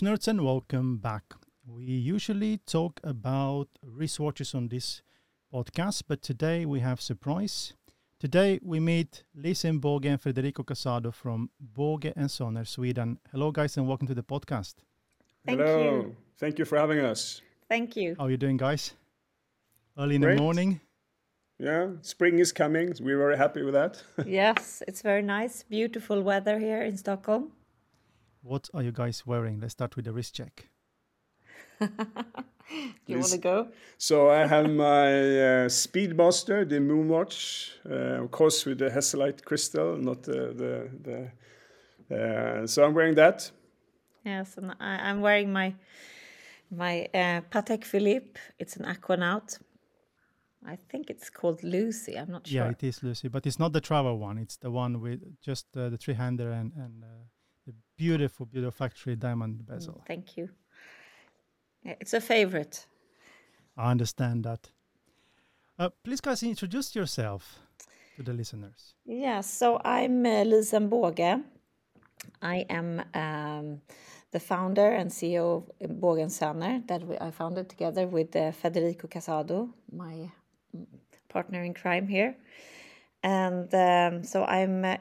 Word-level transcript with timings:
Hello, 0.00 0.10
hello, 0.10 0.14
watch 0.14 0.20
nerds, 0.20 0.28
and 0.28 0.44
welcome 0.44 0.96
back. 0.98 1.34
We 1.66 1.84
usually 1.84 2.58
talk 2.58 3.00
about 3.02 3.68
wristwatches 3.84 4.54
on 4.54 4.68
this 4.68 5.02
podcast, 5.52 6.02
but 6.06 6.22
today 6.22 6.66
we 6.66 6.80
have 6.80 7.00
surprise. 7.00 7.74
Today 8.20 8.60
we 8.62 8.80
meet 8.80 9.24
Lisa 9.34 9.68
Båge 9.72 10.06
and 10.06 10.20
Federico 10.20 10.62
Casado 10.62 11.12
from 11.12 11.50
Båge 11.60 12.12
and 12.16 12.28
Söner, 12.28 12.66
Sweden. 12.66 13.18
Hello, 13.32 13.50
guys, 13.50 13.76
and 13.76 13.88
welcome 13.88 14.06
to 14.06 14.14
the 14.14 14.22
podcast. 14.22 14.74
Thank 15.44 15.60
Hello. 15.60 15.82
you. 15.82 16.16
Thank 16.38 16.58
you 16.58 16.64
for 16.64 16.78
having 16.78 17.00
us. 17.00 17.42
Thank 17.68 17.96
you. 17.96 18.14
How 18.18 18.26
are 18.26 18.30
you 18.30 18.36
doing, 18.36 18.56
guys? 18.56 18.94
Early 19.98 20.14
in 20.14 20.22
Great. 20.22 20.36
the 20.36 20.42
morning. 20.42 20.80
Yeah, 21.58 21.88
spring 22.02 22.38
is 22.38 22.52
coming. 22.52 22.94
We're 23.00 23.18
very 23.18 23.36
happy 23.36 23.62
with 23.62 23.74
that. 23.74 24.02
yes, 24.26 24.82
it's 24.86 25.02
very 25.02 25.22
nice. 25.22 25.64
Beautiful 25.64 26.22
weather 26.22 26.58
here 26.58 26.82
in 26.82 26.96
Stockholm. 26.96 27.50
What 28.42 28.68
are 28.74 28.82
you 28.82 28.92
guys 28.92 29.26
wearing? 29.26 29.60
Let's 29.60 29.72
start 29.72 29.96
with 29.96 30.04
the 30.04 30.12
wrist 30.12 30.34
check. 30.34 30.68
You 33.06 33.16
want 33.16 33.30
to 33.30 33.38
go? 33.38 33.68
so 33.96 34.28
I 34.28 34.46
have 34.46 34.68
my 34.68 35.08
uh, 35.08 35.68
Speedmaster, 35.68 36.68
the 36.68 36.80
Moonwatch, 36.80 37.70
uh, 37.88 38.22
of 38.22 38.30
course 38.30 38.66
with 38.66 38.78
the 38.78 38.90
Hesalite 38.90 39.42
crystal, 39.44 39.96
not 39.96 40.22
the 40.22 40.52
the. 40.54 40.90
the 41.02 41.30
uh, 42.10 42.66
so 42.66 42.84
I'm 42.84 42.94
wearing 42.94 43.14
that. 43.14 43.50
Yes, 44.24 44.56
and 44.56 44.74
I, 44.80 45.08
I'm 45.08 45.20
wearing 45.20 45.52
my 45.52 45.74
my 46.70 47.08
uh, 47.14 47.40
Patek 47.50 47.84
Philippe. 47.84 48.38
It's 48.58 48.76
an 48.76 48.84
Aquanaut. 48.84 49.58
I 50.66 50.76
think 50.76 51.08
it's 51.08 51.30
called 51.30 51.62
Lucy. 51.62 52.18
I'm 52.18 52.30
not 52.30 52.46
sure. 52.46 52.64
Yeah, 52.64 52.70
it 52.70 52.82
is 52.82 53.02
Lucy, 53.02 53.28
but 53.28 53.46
it's 53.46 53.58
not 53.58 53.72
the 53.72 53.80
travel 53.80 54.18
one. 54.18 54.36
It's 54.38 54.56
the 54.56 54.70
one 54.70 55.00
with 55.00 55.20
just 55.40 55.66
uh, 55.76 55.88
the 55.88 55.96
three-hander 55.96 56.50
and 56.50 56.72
and 56.76 57.02
uh, 57.02 57.06
the 57.06 57.37
beautiful, 57.98 58.46
beautiful 58.46 58.86
factory 58.86 59.16
diamond 59.16 59.66
bezel. 59.66 59.94
Mm, 59.94 60.06
Thank 60.06 60.36
you. 60.36 60.48
It's 61.84 62.14
a 62.14 62.20
favorite. 62.20 62.86
I 63.76 63.90
understand 63.90 64.44
that. 64.44 64.70
Uh, 65.78 65.90
please, 66.02 66.20
guys, 66.20 66.42
introduce 66.42 66.94
yourself 66.96 67.60
to 68.16 68.22
the 68.22 68.32
listeners. 68.32 68.94
Yeah, 69.04 69.40
so 69.42 69.80
I'm 69.84 70.24
uh, 70.26 70.44
Lisa 70.44 70.80
Båge. 70.80 71.42
I 72.42 72.66
am 72.68 73.02
um, 73.14 73.80
the 74.32 74.40
founder 74.40 74.90
and 74.90 75.10
CEO 75.10 75.64
of 75.80 75.90
Båge 76.00 76.26
Söner 76.26 76.86
that 76.88 77.02
we, 77.06 77.16
I 77.18 77.30
founded 77.30 77.68
together 77.68 78.06
with 78.06 78.34
uh, 78.34 78.52
Federico 78.52 79.08
Casado, 79.08 79.68
my 79.92 80.30
mm, 80.76 80.86
partner 81.28 81.62
in 81.64 81.74
crime 81.74 82.08
here. 82.08 82.36
And 83.22 83.72
um, 83.74 84.24
so 84.24 84.44
I'm 84.44 84.84
uh, 84.84 84.96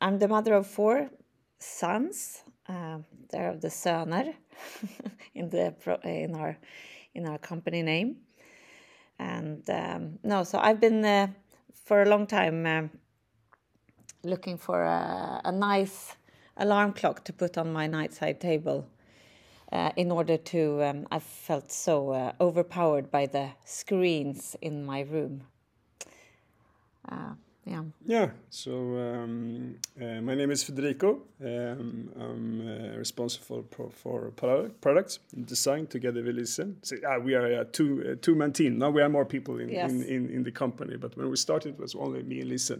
I'm 0.00 0.18
the 0.18 0.28
mother 0.28 0.54
of 0.54 0.66
four 0.66 1.10
sons. 1.58 2.42
Uh, 2.68 2.98
they're 3.30 3.50
of 3.50 3.60
the 3.60 3.68
Söner 3.68 4.34
in 5.34 5.48
the 5.48 5.74
in 6.04 6.34
our 6.34 6.56
in 7.14 7.26
our 7.26 7.38
company 7.38 7.82
name. 7.82 8.16
And 9.18 9.68
um, 9.70 10.18
no, 10.22 10.44
so 10.44 10.58
I've 10.58 10.80
been 10.80 11.04
uh, 11.04 11.28
for 11.84 12.02
a 12.02 12.06
long 12.06 12.26
time 12.26 12.66
um, 12.66 12.90
looking 14.22 14.58
for 14.58 14.82
a, 14.82 15.40
a 15.44 15.52
nice 15.52 16.16
alarm 16.56 16.92
clock 16.92 17.24
to 17.24 17.32
put 17.32 17.56
on 17.56 17.72
my 17.72 17.88
nightside 17.88 18.40
table. 18.40 18.86
Uh, 19.72 19.90
in 19.96 20.12
order 20.12 20.36
to, 20.36 20.82
um, 20.84 21.06
I 21.10 21.18
felt 21.18 21.72
so 21.72 22.10
uh, 22.10 22.32
overpowered 22.40 23.10
by 23.10 23.26
the 23.26 23.50
screens 23.64 24.54
in 24.60 24.86
my 24.86 25.00
room. 25.00 25.42
Yeah. 27.66 27.82
Yeah. 28.04 28.30
So 28.48 28.72
um, 28.72 29.74
uh, 30.00 30.20
my 30.20 30.36
name 30.36 30.52
is 30.52 30.62
Federico. 30.62 31.22
Um, 31.44 32.10
I'm 32.16 32.60
uh, 32.60 32.96
responsible 32.96 33.62
pro- 33.64 33.88
for 33.90 34.30
product, 34.30 34.80
products 34.80 35.18
and 35.34 35.44
design 35.46 35.88
together 35.88 36.22
with 36.22 36.36
Lisa. 36.36 36.68
So, 36.82 36.94
uh, 37.04 37.18
we 37.18 37.34
are 37.34 37.44
a 37.46 37.64
two 37.64 38.12
uh, 38.12 38.14
two 38.22 38.36
man 38.36 38.52
team. 38.52 38.78
Now 38.78 38.90
we 38.90 39.02
are 39.02 39.08
more 39.08 39.24
people 39.24 39.58
in, 39.58 39.68
Yes. 39.68 39.90
in, 39.90 40.02
in, 40.04 40.30
in 40.30 40.42
the 40.44 40.52
company, 40.52 40.96
but 40.96 41.16
when 41.16 41.28
we 41.28 41.36
started, 41.36 41.74
it 41.74 41.80
was 41.80 41.96
only 41.96 42.22
me 42.22 42.40
and 42.40 42.50
Lisa. 42.50 42.78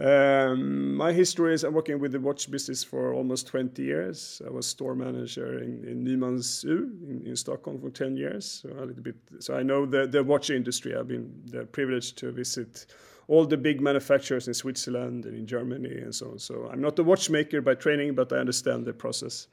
Um, 0.00 0.96
my 0.96 1.12
history 1.12 1.54
is 1.54 1.62
I'm 1.62 1.74
working 1.74 2.00
with 2.00 2.10
the 2.12 2.18
watch 2.18 2.50
business 2.50 2.82
for 2.82 3.14
almost 3.14 3.46
20 3.46 3.82
years. 3.82 4.42
I 4.44 4.50
was 4.50 4.66
store 4.66 4.96
manager 4.96 5.58
in, 5.62 5.84
in 5.84 6.04
Nymans 6.04 6.64
Ur 6.64 6.88
in, 7.08 7.22
in 7.26 7.36
Stockholm 7.36 7.78
for 7.80 7.90
10 7.90 8.16
years. 8.16 8.62
So 8.62 8.70
a 8.70 8.84
little 8.84 9.02
bit. 9.02 9.14
So 9.38 9.54
I 9.54 9.62
know 9.62 9.86
the, 9.86 10.06
the 10.08 10.24
watch 10.24 10.50
industry. 10.50 10.96
I've 10.96 11.06
been 11.08 11.30
the 11.46 11.66
privileged 11.66 12.16
to 12.18 12.32
visit 12.32 12.86
all 13.28 13.46
the 13.46 13.56
big 13.56 13.80
manufacturers 13.80 14.48
in 14.48 14.54
Switzerland 14.54 15.24
and 15.24 15.36
in 15.36 15.46
Germany 15.46 15.98
and 15.98 16.14
so 16.14 16.32
on. 16.32 16.38
So 16.38 16.68
I'm 16.72 16.80
not 16.80 16.98
a 16.98 17.04
watchmaker 17.04 17.60
by 17.60 17.74
training, 17.74 18.14
but 18.14 18.32
I 18.32 18.36
understand 18.36 18.84
the 18.84 18.92
process, 18.92 19.46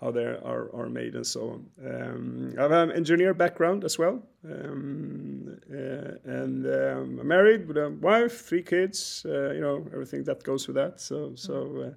how 0.00 0.10
they 0.10 0.24
are, 0.24 0.74
are 0.74 0.88
made 0.88 1.14
and 1.14 1.26
so 1.26 1.50
on. 1.50 1.66
Um, 1.86 2.54
I 2.58 2.62
have 2.62 2.72
an 2.72 2.92
engineer 2.92 3.34
background 3.34 3.84
as 3.84 3.98
well, 3.98 4.22
um, 4.44 5.56
uh, 5.70 5.76
and 6.24 6.66
um, 6.66 7.18
I'm 7.20 7.28
married 7.28 7.68
with 7.68 7.76
a 7.76 7.90
wife, 7.90 8.46
three 8.46 8.62
kids. 8.62 9.24
Uh, 9.26 9.52
you 9.52 9.60
know 9.60 9.86
everything 9.92 10.24
that 10.24 10.42
goes 10.42 10.66
with 10.66 10.76
that. 10.76 11.00
So 11.00 11.32
so 11.34 11.54
uh, 11.86 11.90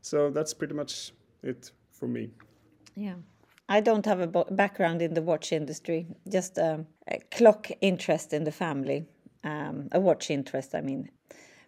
so 0.00 0.30
that's 0.30 0.54
pretty 0.54 0.74
much 0.74 1.12
it 1.42 1.70
for 1.90 2.08
me. 2.08 2.30
Yeah. 2.96 3.16
I 3.68 3.80
don't 3.80 4.04
have 4.04 4.20
a 4.20 4.26
background 4.50 5.00
in 5.00 5.14
the 5.14 5.22
watch 5.22 5.50
industry, 5.50 6.06
just 6.28 6.58
um, 6.58 6.86
a 7.08 7.18
clock 7.30 7.70
interest 7.80 8.34
in 8.34 8.44
the 8.44 8.52
family, 8.52 9.06
um, 9.44 9.88
a 9.92 10.00
watch 10.00 10.30
interest, 10.30 10.74
I 10.74 10.80
mean. 10.80 11.10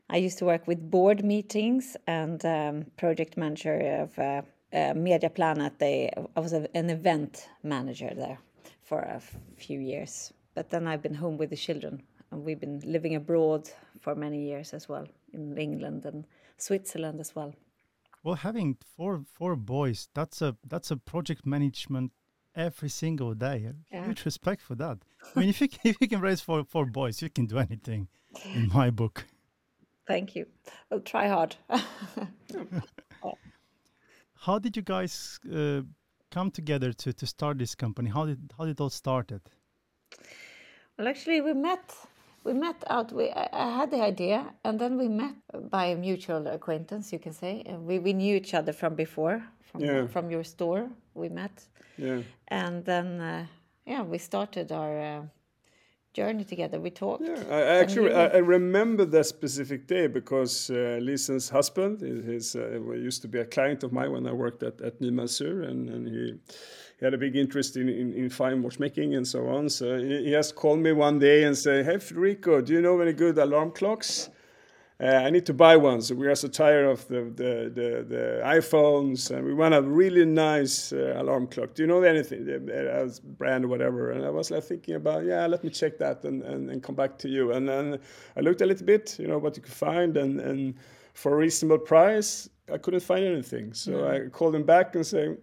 I 0.08 0.18
used 0.18 0.38
to 0.38 0.44
work 0.44 0.66
with 0.66 0.90
board 0.90 1.24
meetings 1.24 1.96
and 2.06 2.44
um, 2.44 2.86
project 2.96 3.36
manager 3.36 4.02
of 4.02 4.18
uh, 4.18 4.42
uh, 4.72 4.94
Media 4.94 5.30
Planet. 5.30 5.78
They, 5.78 6.12
I 6.36 6.40
was 6.40 6.52
a, 6.52 6.68
an 6.76 6.90
event 6.90 7.48
manager 7.62 8.12
there 8.14 8.38
for 8.82 9.00
a 9.00 9.20
few 9.56 9.80
years. 9.80 10.32
But 10.54 10.70
then 10.70 10.86
I've 10.86 11.02
been 11.02 11.14
home 11.14 11.36
with 11.36 11.50
the 11.50 11.56
children, 11.56 12.02
and 12.30 12.44
we've 12.44 12.60
been 12.60 12.80
living 12.84 13.14
abroad 13.14 13.68
for 14.00 14.14
many 14.14 14.46
years 14.48 14.72
as 14.72 14.88
well, 14.88 15.06
in 15.32 15.58
England 15.58 16.06
and 16.06 16.24
Switzerland 16.56 17.20
as 17.20 17.34
well. 17.34 17.54
Well, 18.22 18.36
having 18.36 18.76
four 18.96 19.24
four 19.34 19.54
boys, 19.54 20.08
that's 20.14 20.42
a 20.42 20.56
that's 20.66 20.90
a 20.90 20.96
project 20.96 21.46
management 21.46 22.12
every 22.56 22.88
single 22.88 23.34
day. 23.34 23.72
Yeah. 23.92 24.04
Huge 24.06 24.24
respect 24.24 24.62
for 24.62 24.74
that. 24.76 24.98
I 25.34 25.40
mean, 25.40 25.48
if 25.48 25.60
you 25.60 25.68
can, 25.68 25.80
if 25.84 25.96
you 26.00 26.08
can 26.08 26.20
raise 26.20 26.40
four 26.40 26.64
four 26.64 26.86
boys, 26.86 27.22
you 27.22 27.30
can 27.30 27.46
do 27.46 27.58
anything. 27.58 28.08
In 28.54 28.68
my 28.74 28.90
book, 28.90 29.26
Thank 30.06 30.36
you. 30.36 30.46
I'll 30.90 31.00
try 31.00 31.28
hard. 31.28 31.56
how 34.34 34.58
did 34.58 34.76
you 34.76 34.82
guys 34.82 35.40
uh, 35.52 35.82
come 36.30 36.50
together 36.50 36.92
to 36.92 37.12
to 37.12 37.26
start 37.26 37.58
this 37.58 37.74
company? 37.74 38.10
How 38.10 38.26
did 38.26 38.52
how 38.56 38.64
did 38.64 38.72
it 38.72 38.80
all 38.80 38.90
started? 38.90 39.40
Well, 40.96 41.08
actually, 41.08 41.40
we 41.40 41.52
met. 41.52 41.94
We 42.46 42.52
met 42.52 42.84
out. 42.88 43.12
We 43.12 43.24
I, 43.32 43.70
had 43.78 43.90
the 43.90 44.02
idea, 44.02 44.38
and 44.64 44.78
then 44.78 44.96
we 44.96 45.08
met 45.08 45.34
by 45.70 45.86
a 45.86 45.96
mutual 45.96 46.46
acquaintance, 46.46 47.12
you 47.12 47.18
can 47.18 47.32
say. 47.32 47.62
And 47.66 47.78
we 47.88 47.98
we 47.98 48.12
knew 48.12 48.36
each 48.36 48.54
other 48.54 48.72
from 48.72 48.94
before, 48.94 49.42
from 49.68 49.80
Yeah. 49.80 50.06
from 50.06 50.30
your 50.30 50.44
store. 50.44 50.88
We 51.14 51.28
met, 51.28 51.66
Yeah. 51.96 52.22
and 52.48 52.84
then 52.84 53.20
uh, 53.20 53.46
yeah, 53.86 54.02
we 54.12 54.18
started 54.18 54.70
our 54.70 54.94
uh, 55.00 55.22
journey 56.16 56.44
together. 56.44 56.80
We 56.80 56.90
talked. 56.90 57.22
Yeah, 57.24 57.42
I, 57.50 57.60
actually 57.82 58.12
I, 58.14 58.26
I 58.38 58.40
remember 58.58 59.04
that 59.06 59.26
specific 59.26 59.86
day 59.86 60.06
because 60.08 60.70
uh, 60.70 60.98
Lisa's 61.02 61.48
husband 61.50 62.02
is, 62.02 62.20
is 62.26 62.56
uh, 62.56 62.80
used 63.08 63.22
to 63.22 63.28
be 63.28 63.38
a 63.40 63.44
client 63.44 63.82
of 63.84 63.92
mine 63.92 64.12
when 64.12 64.26
I 64.26 64.32
worked 64.32 64.62
at 64.62 64.80
at 64.80 65.00
Nymans 65.00 65.40
Ur, 65.40 65.62
and, 65.70 65.90
and 65.90 66.08
he, 66.08 66.34
he 66.98 67.04
had 67.04 67.14
a 67.14 67.18
big 67.18 67.36
interest 67.36 67.76
in, 67.76 67.88
in, 67.88 68.12
in 68.14 68.30
fine 68.30 68.62
watchmaking 68.62 69.14
and 69.14 69.26
so 69.26 69.48
on. 69.48 69.68
So 69.68 69.98
he, 69.98 70.32
has 70.32 70.50
called 70.50 70.78
me 70.78 70.92
one 70.92 71.18
day 71.18 71.44
and 71.44 71.56
say, 71.56 71.82
"Hey 71.82 71.98
Federico, 71.98 72.60
do 72.60 72.72
you 72.72 72.80
know 72.80 73.00
any 73.00 73.12
good 73.12 73.38
alarm 73.38 73.72
clocks?" 73.72 74.30
Uh, 74.98 75.08
I 75.08 75.28
need 75.28 75.44
to 75.44 75.52
buy 75.52 75.76
one. 75.76 76.00
So 76.00 76.14
we 76.14 76.26
are 76.26 76.34
so 76.34 76.48
tired 76.48 76.86
of 76.86 77.06
the 77.08 77.24
the, 77.24 77.70
the, 77.74 78.06
the 78.08 78.40
iPhones, 78.44 79.30
and 79.30 79.44
we 79.44 79.52
want 79.52 79.74
a 79.74 79.82
really 79.82 80.24
nice 80.24 80.90
uh, 80.90 81.14
alarm 81.18 81.48
clock. 81.48 81.74
Do 81.74 81.82
you 81.82 81.86
know 81.86 82.02
anything, 82.02 82.48
uh, 82.48 82.72
as 82.72 83.20
brand 83.20 83.66
or 83.66 83.68
whatever? 83.68 84.12
And 84.12 84.24
I 84.24 84.30
was 84.30 84.50
like 84.50 84.64
thinking 84.64 84.94
about, 84.94 85.26
yeah, 85.26 85.46
let 85.46 85.62
me 85.62 85.68
check 85.68 85.98
that 85.98 86.24
and, 86.24 86.42
and, 86.42 86.70
and 86.70 86.82
come 86.82 86.94
back 86.94 87.18
to 87.18 87.28
you. 87.28 87.52
And 87.52 87.68
then 87.68 87.98
I 88.38 88.40
looked 88.40 88.62
a 88.62 88.66
little 88.66 88.86
bit, 88.86 89.18
you 89.18 89.26
know, 89.26 89.36
what 89.36 89.54
you 89.54 89.62
could 89.62 89.74
find, 89.74 90.16
and, 90.16 90.40
and 90.40 90.74
for 91.12 91.34
a 91.34 91.36
reasonable 91.36 91.78
price, 91.78 92.48
I 92.72 92.78
couldn't 92.78 93.00
find 93.00 93.22
anything. 93.22 93.74
So 93.74 94.08
I 94.08 94.30
called 94.30 94.54
him 94.54 94.64
back 94.64 94.94
and 94.94 95.06
say, 95.06 95.36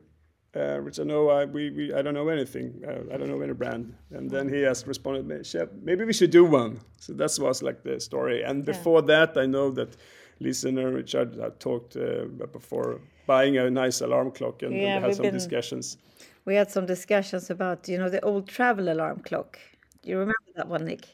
uh, 0.55 0.77
which 0.77 0.99
I 0.99 1.03
know 1.03 1.29
I 1.29 1.45
we, 1.45 1.69
we 1.71 1.93
I 1.93 2.01
don't 2.01 2.13
know 2.13 2.29
anything. 2.29 2.81
Uh, 2.87 3.13
I 3.13 3.17
don't 3.17 3.27
know 3.29 3.41
any 3.41 3.53
brand. 3.53 3.95
And 4.11 4.29
then 4.29 4.49
he 4.49 4.61
has 4.61 4.85
responded, 4.87 5.25
"May- 5.27 5.43
Chef, 5.43 5.69
maybe 5.81 6.05
we 6.05 6.13
should 6.13 6.31
do 6.31 6.45
one. 6.45 6.79
So 6.99 7.13
that 7.13 7.37
was 7.39 7.61
like 7.63 7.83
the 7.83 7.99
story. 7.99 8.43
And 8.43 8.63
before 8.65 9.01
that, 9.03 9.37
I 9.37 9.45
know 9.45 9.71
that 9.71 9.97
Lisa 10.39 10.67
and 10.69 10.77
Richard 10.93 11.35
had 11.35 11.59
talked 11.59 11.95
uh, 11.95 12.25
before 12.51 12.99
buying 13.25 13.57
a 13.57 13.69
nice 13.69 14.01
alarm 14.01 14.31
clock 14.31 14.63
and, 14.63 14.73
and 14.73 15.03
had 15.03 15.15
some 15.15 15.23
been- 15.23 15.33
discussions. 15.33 15.97
We 16.45 16.55
had 16.55 16.69
some 16.69 16.85
discussions 16.85 17.49
about 17.49 17.87
you 17.87 17.97
know 17.97 18.09
the 18.09 18.21
old 18.23 18.47
travel 18.47 18.89
alarm 18.91 19.19
clock. 19.19 19.59
Do 20.01 20.09
you 20.09 20.17
remember 20.19 20.51
that 20.55 20.67
one, 20.67 20.85
Nick? 20.85 21.07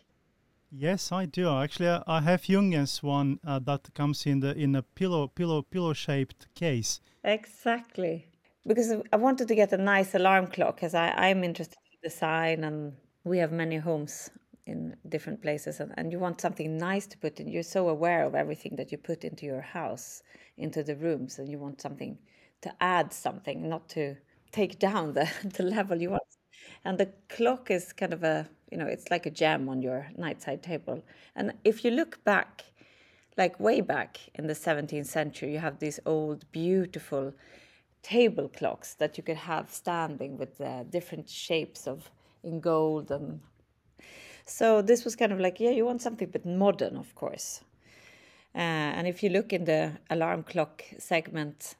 Yes, 0.71 1.11
I 1.11 1.25
do. 1.25 1.47
Actually, 1.49 1.89
I- 1.89 2.03
I 2.07 2.21
have 2.21 2.41
Junghans 2.41 3.03
one 3.03 3.39
uh, 3.45 3.59
that 3.59 3.93
comes 3.93 4.25
in 4.25 4.39
the 4.39 4.53
in 4.57 4.75
a 4.75 4.81
pillow 4.81 5.27
pillow 5.27 5.61
pillow 5.61 5.93
shaped 5.93 6.47
case. 6.55 6.99
Exactly. 7.23 8.25
Because 8.69 8.93
I 9.11 9.17
wanted 9.17 9.47
to 9.47 9.55
get 9.55 9.73
a 9.73 9.77
nice 9.77 10.13
alarm 10.13 10.45
clock 10.45 10.75
because 10.75 10.93
I'm 10.93 11.43
interested 11.43 11.79
in 11.91 12.07
design 12.07 12.63
and 12.63 12.93
we 13.23 13.39
have 13.39 13.51
many 13.51 13.77
homes 13.77 14.29
in 14.67 14.95
different 15.09 15.41
places 15.41 15.79
and, 15.79 15.91
and 15.97 16.11
you 16.11 16.19
want 16.19 16.39
something 16.39 16.77
nice 16.77 17.07
to 17.07 17.17
put 17.17 17.39
in. 17.39 17.47
You're 17.47 17.63
so 17.63 17.89
aware 17.89 18.23
of 18.25 18.35
everything 18.35 18.75
that 18.75 18.91
you 18.91 18.99
put 18.99 19.23
into 19.23 19.47
your 19.47 19.61
house, 19.61 20.21
into 20.55 20.83
the 20.83 20.95
rooms, 20.95 21.39
and 21.39 21.49
you 21.49 21.57
want 21.57 21.81
something 21.81 22.19
to 22.61 22.71
add 22.79 23.11
something, 23.11 23.67
not 23.67 23.89
to 23.89 24.15
take 24.51 24.77
down 24.77 25.13
the, 25.13 25.27
the 25.57 25.63
level 25.63 25.99
you 25.99 26.11
want. 26.11 26.21
And 26.85 26.99
the 26.99 27.11
clock 27.27 27.71
is 27.71 27.91
kind 27.91 28.13
of 28.13 28.23
a, 28.23 28.47
you 28.71 28.77
know, 28.77 28.85
it's 28.85 29.09
like 29.09 29.25
a 29.25 29.31
gem 29.31 29.67
on 29.67 29.81
your 29.81 30.11
nightside 30.15 30.61
table. 30.61 31.03
And 31.35 31.53
if 31.63 31.83
you 31.83 31.89
look 31.89 32.23
back, 32.23 32.65
like 33.35 33.59
way 33.59 33.81
back 33.81 34.19
in 34.35 34.45
the 34.45 34.53
17th 34.53 35.07
century, 35.07 35.53
you 35.53 35.59
have 35.59 35.79
these 35.79 35.99
old, 36.05 36.45
beautiful 36.51 37.33
table 38.01 38.49
clocks 38.49 38.95
that 38.95 39.17
you 39.17 39.23
could 39.23 39.37
have 39.37 39.71
standing 39.71 40.37
with 40.37 40.59
uh, 40.61 40.83
different 40.83 41.29
shapes 41.29 41.87
of 41.87 42.09
in 42.43 42.59
gold 42.59 43.11
and 43.11 43.41
so 44.45 44.81
this 44.81 45.03
was 45.03 45.15
kind 45.15 45.31
of 45.31 45.39
like 45.39 45.59
yeah 45.59 45.69
you 45.69 45.85
want 45.85 46.01
something 46.01 46.29
but 46.31 46.45
modern 46.45 46.95
of 46.95 47.13
course 47.15 47.61
uh, 48.55 48.91
and 48.97 49.07
if 49.07 49.21
you 49.21 49.29
look 49.29 49.51
in 49.51 49.65
the 49.65 49.91
alarm 50.09 50.43
clock 50.43 50.83
segment 50.97 51.75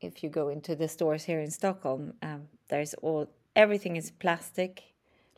if 0.00 0.22
you 0.22 0.28
go 0.28 0.48
into 0.48 0.76
the 0.76 0.88
stores 0.88 1.24
here 1.24 1.40
in 1.40 1.50
stockholm 1.50 2.14
um, 2.22 2.42
there's 2.68 2.94
all 3.02 3.28
everything 3.56 3.96
is 3.96 4.12
plastic 4.12 4.82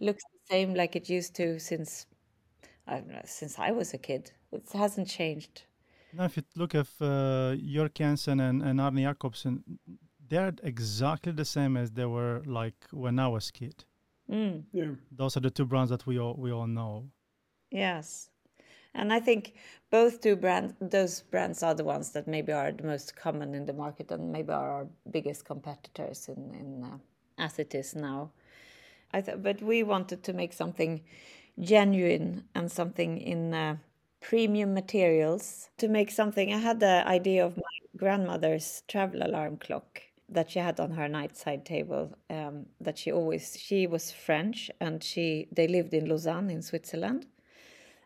looks 0.01 0.23
the 0.25 0.55
same 0.55 0.75
like 0.75 0.95
it 0.95 1.09
used 1.09 1.35
to 1.35 1.59
since 1.59 2.07
I 2.87 3.01
know, 3.01 3.21
since 3.25 3.59
I 3.59 3.73
was 3.73 3.95
a 3.95 3.99
kid. 3.99 4.31
It 4.53 4.69
hasn't 4.73 5.09
changed. 5.09 5.65
Now, 6.13 6.25
if 6.25 6.37
you 6.37 6.45
look 6.55 6.75
at 6.75 6.87
uh, 7.01 7.57
and, 8.29 8.63
and 8.63 8.81
Arne 8.81 8.97
Jacobsen, 8.97 9.63
they're 10.29 10.53
exactly 10.63 11.33
the 11.33 11.45
same 11.45 11.77
as 11.77 11.91
they 11.91 12.07
were 12.07 12.43
like 12.47 12.87
when 12.91 13.19
I 13.19 13.29
was 13.29 13.51
kid. 13.51 13.85
Mm. 14.31 14.65
Yeah. 14.73 14.93
Those 15.11 15.37
are 15.37 15.41
the 15.41 15.51
two 15.51 15.65
brands 15.65 15.91
that 15.91 16.07
we 16.07 16.19
all 16.19 16.35
we 16.35 16.53
all 16.53 16.67
know. 16.67 17.09
Yes, 17.71 18.31
and 18.95 19.13
I 19.13 19.21
think 19.21 19.55
both 19.91 20.21
two 20.21 20.37
brands, 20.37 20.75
those 20.81 21.23
brands 21.23 21.63
are 21.63 21.75
the 21.75 21.85
ones 21.85 22.11
that 22.13 22.27
maybe 22.27 22.53
are 22.53 22.73
the 22.73 22.85
most 22.85 23.15
common 23.17 23.55
in 23.55 23.67
the 23.67 23.73
market 23.73 24.11
and 24.11 24.33
maybe 24.33 24.53
are 24.53 24.71
our 24.71 24.89
biggest 25.11 25.45
competitors 25.45 26.29
in 26.29 26.55
in 26.55 26.85
uh, 26.85 26.99
as 27.39 27.59
it 27.59 27.75
is 27.75 27.95
now. 27.95 28.31
I 29.13 29.21
th- 29.21 29.43
but 29.43 29.63
we 29.63 29.83
wanted 29.83 30.23
to 30.25 30.33
make 30.33 30.53
something 30.53 31.03
genuine 31.61 32.45
and 32.55 32.71
something 32.71 33.19
in 33.19 33.55
uh, 33.55 33.77
premium 34.21 34.75
materials 34.75 35.71
to 35.79 35.89
make 35.89 36.11
something. 36.11 36.53
I 36.53 36.59
had 36.59 36.81
the 36.81 37.07
idea 37.07 37.45
of 37.47 37.57
my 37.57 37.77
grandmother's 37.97 38.83
travel 38.89 39.23
alarm 39.23 39.59
clock 39.59 40.03
that 40.29 40.51
she 40.51 40.59
had 40.59 40.81
on 40.81 40.91
her 40.93 41.09
nightside 41.09 41.65
table. 41.65 42.13
Um, 42.31 42.67
that 42.81 42.99
she 42.99 43.13
always 43.13 43.57
she 43.59 43.87
was 43.87 44.11
French 44.11 44.71
and 44.81 45.03
she 45.03 45.49
they 45.53 45.69
lived 45.69 45.95
in 45.95 46.09
Lausanne 46.09 46.51
in 46.51 46.63
Switzerland, 46.63 47.27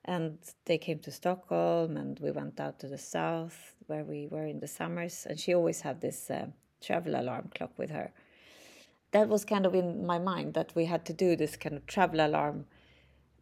and 0.05 0.39
they 0.67 0.79
came 0.79 0.99
to 1.01 1.11
Stockholm 1.11 1.97
and 1.97 2.19
we 2.21 2.31
went 2.31 2.61
out 2.61 2.79
to 2.81 2.89
the 2.89 2.99
south 2.99 3.75
where 3.87 4.05
we 4.05 4.27
were 4.27 4.47
in 4.47 4.61
the 4.61 4.69
summers 4.69 5.27
and 5.29 5.39
she 5.39 5.55
always 5.55 5.81
had 5.81 6.01
this 6.01 6.31
uh, 6.31 6.47
travel 6.81 7.15
alarm 7.15 7.51
clock 7.55 7.73
with 7.77 7.91
her. 7.91 8.13
That 9.13 9.29
was 9.29 9.45
kind 9.45 9.67
of 9.67 9.75
in 9.75 10.07
my 10.07 10.19
mind 10.19 10.55
that 10.55 10.75
we 10.77 10.85
had 10.85 11.05
to 11.07 11.13
do 11.13 11.35
this 11.35 11.57
kind 11.57 11.77
of 11.77 11.87
travel 11.87 12.21
alarm 12.21 12.67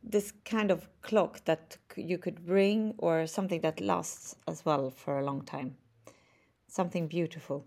this 0.02 0.32
kind 0.44 0.70
of 0.70 0.88
clock 1.02 1.44
that 1.44 1.76
you 1.96 2.18
could 2.18 2.46
bring 2.46 2.94
or 2.98 3.26
something 3.26 3.60
that 3.60 3.80
lasts 3.80 4.34
as 4.46 4.64
well 4.64 4.90
for 4.90 5.18
a 5.18 5.24
long 5.24 5.42
time. 5.42 5.76
Something 6.66 7.08
beautiful. 7.08 7.66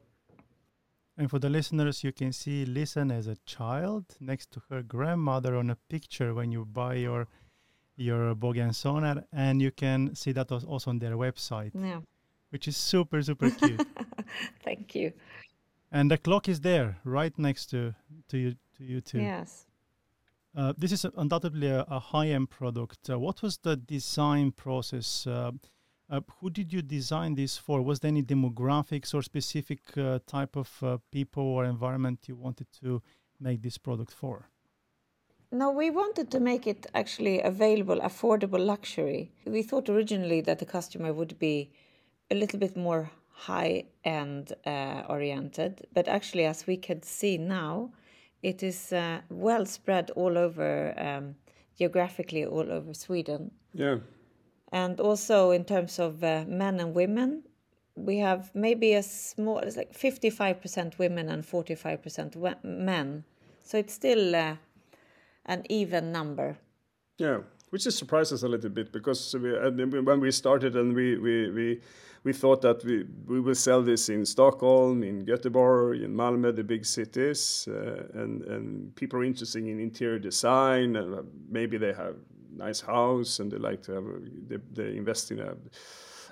And 1.21 1.29
for 1.29 1.37
the 1.37 1.51
listeners, 1.51 2.03
you 2.03 2.11
can 2.11 2.33
see 2.33 2.65
Lisen 2.65 3.11
as 3.11 3.27
a 3.27 3.35
child 3.45 4.05
next 4.19 4.49
to 4.53 4.61
her 4.71 4.81
grandmother 4.81 5.55
on 5.55 5.69
a 5.69 5.75
picture 5.87 6.33
when 6.33 6.51
you 6.51 6.65
buy 6.65 6.95
your 6.95 7.27
your 7.95 8.33
Båge 8.33 9.23
& 9.27 9.31
and 9.31 9.61
you 9.61 9.69
can 9.69 10.15
see 10.15 10.31
that 10.31 10.51
also 10.51 10.89
on 10.89 10.97
their 10.97 11.15
website, 11.17 11.73
Yeah. 11.75 11.99
which 12.49 12.67
is 12.67 12.75
super 12.75 13.21
super 13.21 13.51
cute. 13.51 13.85
Thank 14.63 14.95
you. 14.95 15.13
and 15.91 16.09
the 16.09 16.17
clock 16.17 16.49
is 16.49 16.61
there, 16.61 16.97
right 17.03 17.37
next 17.37 17.67
to 17.69 17.93
to 18.29 18.37
you 18.39 18.55
to 18.77 18.83
you 18.83 18.99
too. 19.01 19.19
Yes. 19.21 19.67
Uh, 20.55 20.73
this 20.75 20.91
is 20.91 21.05
undoubtedly 21.17 21.67
a, 21.67 21.85
a 21.87 21.99
high-end 21.99 22.49
product. 22.49 23.09
Uh, 23.11 23.19
what 23.19 23.43
was 23.43 23.59
the 23.59 23.75
design 23.75 24.51
process? 24.51 25.27
Uh, 25.27 25.51
uh, 26.11 26.19
who 26.39 26.49
did 26.49 26.73
you 26.73 26.81
design 26.81 27.35
this 27.35 27.57
for? 27.57 27.81
Was 27.81 28.01
there 28.01 28.09
any 28.09 28.21
demographics 28.21 29.13
or 29.13 29.21
specific 29.21 29.79
uh, 29.97 30.19
type 30.27 30.55
of 30.55 30.69
uh, 30.83 30.97
people 31.11 31.43
or 31.43 31.65
environment 31.65 32.27
you 32.27 32.35
wanted 32.35 32.67
to 32.83 33.01
make 33.39 33.61
this 33.61 33.77
product 33.77 34.11
for? 34.11 34.49
No, 35.53 35.71
we 35.71 35.89
wanted 35.89 36.29
to 36.31 36.39
make 36.39 36.67
it 36.67 36.85
actually 36.93 37.41
available, 37.41 37.99
affordable 37.99 38.65
luxury. 38.65 39.31
We 39.45 39.63
thought 39.63 39.89
originally 39.89 40.41
that 40.41 40.59
the 40.59 40.65
customer 40.65 41.11
would 41.13 41.39
be 41.39 41.71
a 42.29 42.35
little 42.35 42.59
bit 42.59 42.77
more 42.77 43.11
high 43.29 43.85
end 44.03 44.53
uh, 44.65 45.03
oriented, 45.09 45.87
but 45.93 46.07
actually, 46.07 46.45
as 46.45 46.67
we 46.67 46.77
can 46.77 47.01
see 47.03 47.37
now, 47.37 47.91
it 48.41 48.63
is 48.63 48.93
uh, 48.93 49.21
well 49.29 49.65
spread 49.65 50.09
all 50.11 50.37
over 50.37 50.93
um, 50.97 51.35
geographically 51.77 52.45
all 52.45 52.71
over 52.71 52.93
Sweden. 52.93 53.51
Yeah. 53.73 53.97
And 54.71 54.99
also 54.99 55.51
in 55.51 55.65
terms 55.65 55.99
of 55.99 56.23
uh, 56.23 56.45
men 56.47 56.79
and 56.79 56.93
women, 56.93 57.43
we 57.95 58.17
have 58.19 58.51
maybe 58.53 58.93
a 58.93 59.03
small, 59.03 59.59
it's 59.59 59.77
like 59.77 59.93
55% 59.93 60.97
women 60.97 61.29
and 61.29 61.43
45% 61.43 62.63
men. 62.63 63.23
So 63.63 63.77
it's 63.77 63.93
still 63.93 64.35
uh, 64.35 64.55
an 65.45 65.63
even 65.69 66.11
number. 66.11 66.57
Yeah, 67.17 67.39
which 67.69 67.85
is 67.85 67.97
surprised 67.97 68.33
us 68.33 68.43
a 68.43 68.47
little 68.47 68.69
bit 68.69 68.91
because 68.91 69.35
we, 69.35 69.51
when 69.51 70.19
we 70.19 70.31
started 70.31 70.75
and 70.75 70.95
we, 70.95 71.17
we, 71.17 71.49
we, 71.51 71.81
we 72.23 72.33
thought 72.33 72.61
that 72.61 72.83
we, 72.85 73.05
we 73.27 73.39
will 73.39 73.55
sell 73.55 73.81
this 73.81 74.09
in 74.09 74.25
Stockholm, 74.25 75.03
in 75.03 75.25
Göteborg, 75.25 76.03
in 76.03 76.13
Malmö, 76.13 76.55
the 76.55 76.63
big 76.63 76.85
cities, 76.85 77.67
uh, 77.69 78.03
and, 78.13 78.43
and 78.43 78.95
people 78.95 79.19
are 79.19 79.23
interested 79.23 79.65
in 79.65 79.79
interior 79.79 80.19
design, 80.19 80.95
and 80.95 81.15
uh, 81.15 81.21
maybe 81.49 81.77
they 81.77 81.93
have 81.93 82.15
nice 82.55 82.81
house 82.81 83.39
and 83.39 83.51
they 83.51 83.57
like 83.57 83.81
to 83.83 83.91
have, 83.93 84.05
a, 84.05 84.19
they, 84.47 84.57
they 84.73 84.97
invest 84.97 85.31
in 85.31 85.39
a, 85.39 85.55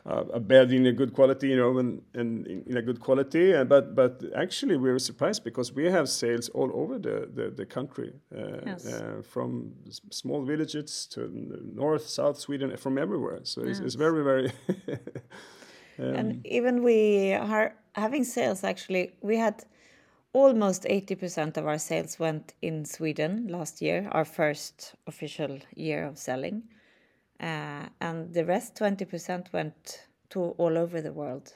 uh, 0.05 0.23
a 0.33 0.39
bed 0.39 0.71
in 0.71 0.85
a 0.85 0.91
good 0.91 1.13
quality, 1.13 1.49
you 1.49 1.57
know, 1.57 1.77
and, 1.77 2.01
and 2.13 2.47
in, 2.47 2.63
in 2.67 2.77
a 2.77 2.81
good 2.81 2.99
quality. 2.99 3.53
Uh, 3.53 3.63
but 3.63 3.95
but 3.95 4.23
actually, 4.35 4.77
we 4.77 4.89
were 4.91 4.99
surprised 4.99 5.43
because 5.43 5.73
we 5.73 5.91
have 5.91 6.07
sales 6.07 6.49
all 6.49 6.71
over 6.73 6.97
the 6.97 7.29
the, 7.33 7.49
the 7.49 7.65
country, 7.65 8.13
uh, 8.35 8.61
Yes. 8.65 8.85
uh, 8.85 9.21
from 9.21 9.73
small 10.09 10.43
villages 10.43 11.07
to 11.07 11.29
north, 11.75 12.07
south 12.07 12.39
Sweden, 12.39 12.75
from 12.77 12.97
everywhere. 12.97 13.39
So 13.43 13.61
it's, 13.61 13.79
it's 13.79 13.95
very 13.95 14.23
very. 14.23 14.51
um, 15.99 16.15
and 16.15 16.45
even 16.45 16.83
we 16.83 17.33
are 17.33 17.75
having 17.93 18.23
sales 18.23 18.63
actually, 18.63 19.11
we 19.21 19.37
had 19.37 19.65
almost 20.33 20.83
80% 20.83 21.57
of 21.57 21.65
our 21.65 21.77
sales 21.79 22.19
went 22.19 22.53
in 22.61 22.85
Sweden 22.85 23.47
last 23.47 23.81
year, 23.81 24.07
our 24.11 24.25
first 24.25 24.95
official 25.07 25.59
year 25.75 26.05
of 26.05 26.17
selling. 26.17 26.63
Uh, 27.39 27.87
and 28.01 28.33
the 28.33 28.45
rest 28.45 28.75
20% 28.75 29.53
went 29.53 30.07
to 30.29 30.39
all 30.57 30.77
over 30.77 31.01
the 31.01 31.13
world. 31.13 31.55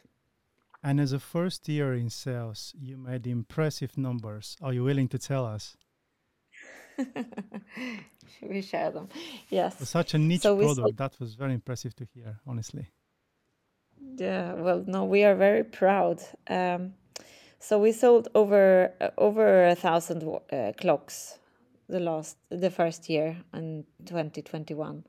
And 0.82 1.00
as 1.00 1.14
a 1.14 1.20
first 1.20 1.68
year 1.70 1.94
in 1.94 2.10
sales, 2.10 2.74
you 2.80 2.98
made 2.98 3.28
impressive 3.28 3.98
numbers. 3.98 4.58
Are 4.62 4.74
you 4.74 4.84
willing 4.84 5.08
to 5.10 5.18
tell 5.20 5.46
us? 5.46 5.78
Should 6.98 7.26
we 8.50 8.62
share 8.62 8.92
them? 8.92 9.08
Yes. 9.50 9.76
For 9.76 9.86
such 9.86 10.14
a 10.14 10.18
niche 10.18 10.42
So 10.42 10.56
product, 10.58 10.76
sold- 10.78 10.98
that 10.98 11.20
was 11.20 11.36
very 11.36 11.54
impressive 11.54 11.96
to 11.96 12.06
hear, 12.14 12.40
honestly. 12.46 12.88
Yeah, 14.18 14.54
well, 14.54 14.84
no, 14.86 15.06
we 15.06 15.24
are 15.24 15.36
very 15.36 15.64
proud. 15.64 16.22
Um, 16.48 16.94
so 17.64 17.80
we 17.80 17.92
sold 17.92 18.28
over 18.36 18.92
uh, 19.00 19.10
over 19.18 19.68
a 19.68 19.76
thousand 19.76 20.24
uh, 20.24 20.72
clocks 20.78 21.40
the 21.88 22.00
last 22.00 22.38
the 22.50 22.70
first 22.70 23.10
year 23.10 23.38
in 23.54 23.86
2021, 24.06 25.04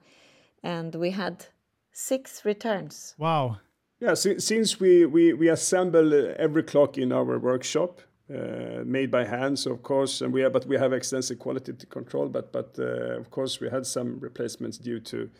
and 0.63 0.95
we 0.95 1.11
had 1.11 1.47
six 1.93 2.45
returns. 2.45 3.15
Wow. 3.19 3.59
Yeah, 4.01 4.15
si- 4.15 4.41
since 4.41 4.81
we, 4.81 5.07
we, 5.07 5.33
we 5.33 5.49
assemble 5.49 6.13
uh, 6.13 6.35
every 6.37 6.65
clock 6.65 6.99
in 6.99 7.13
our 7.13 7.39
workshop, 7.39 8.01
uh, 8.29 8.83
made 8.85 9.11
by 9.11 9.25
hands, 9.25 9.67
of 9.67 9.83
course, 9.83 10.21
and 10.21 10.33
we 10.33 10.41
have, 10.41 10.53
but 10.53 10.67
we 10.67 10.77
have 10.77 10.93
extensive 10.93 11.39
quality 11.39 11.73
to 11.73 11.87
control. 11.87 12.29
But 12.29 12.53
but 12.53 12.77
uh, 12.79 13.19
of 13.19 13.31
course, 13.31 13.61
we 13.61 13.69
had 13.69 13.87
some 13.87 14.19
replacements 14.21 14.79
due 14.79 15.01
to 15.01 15.31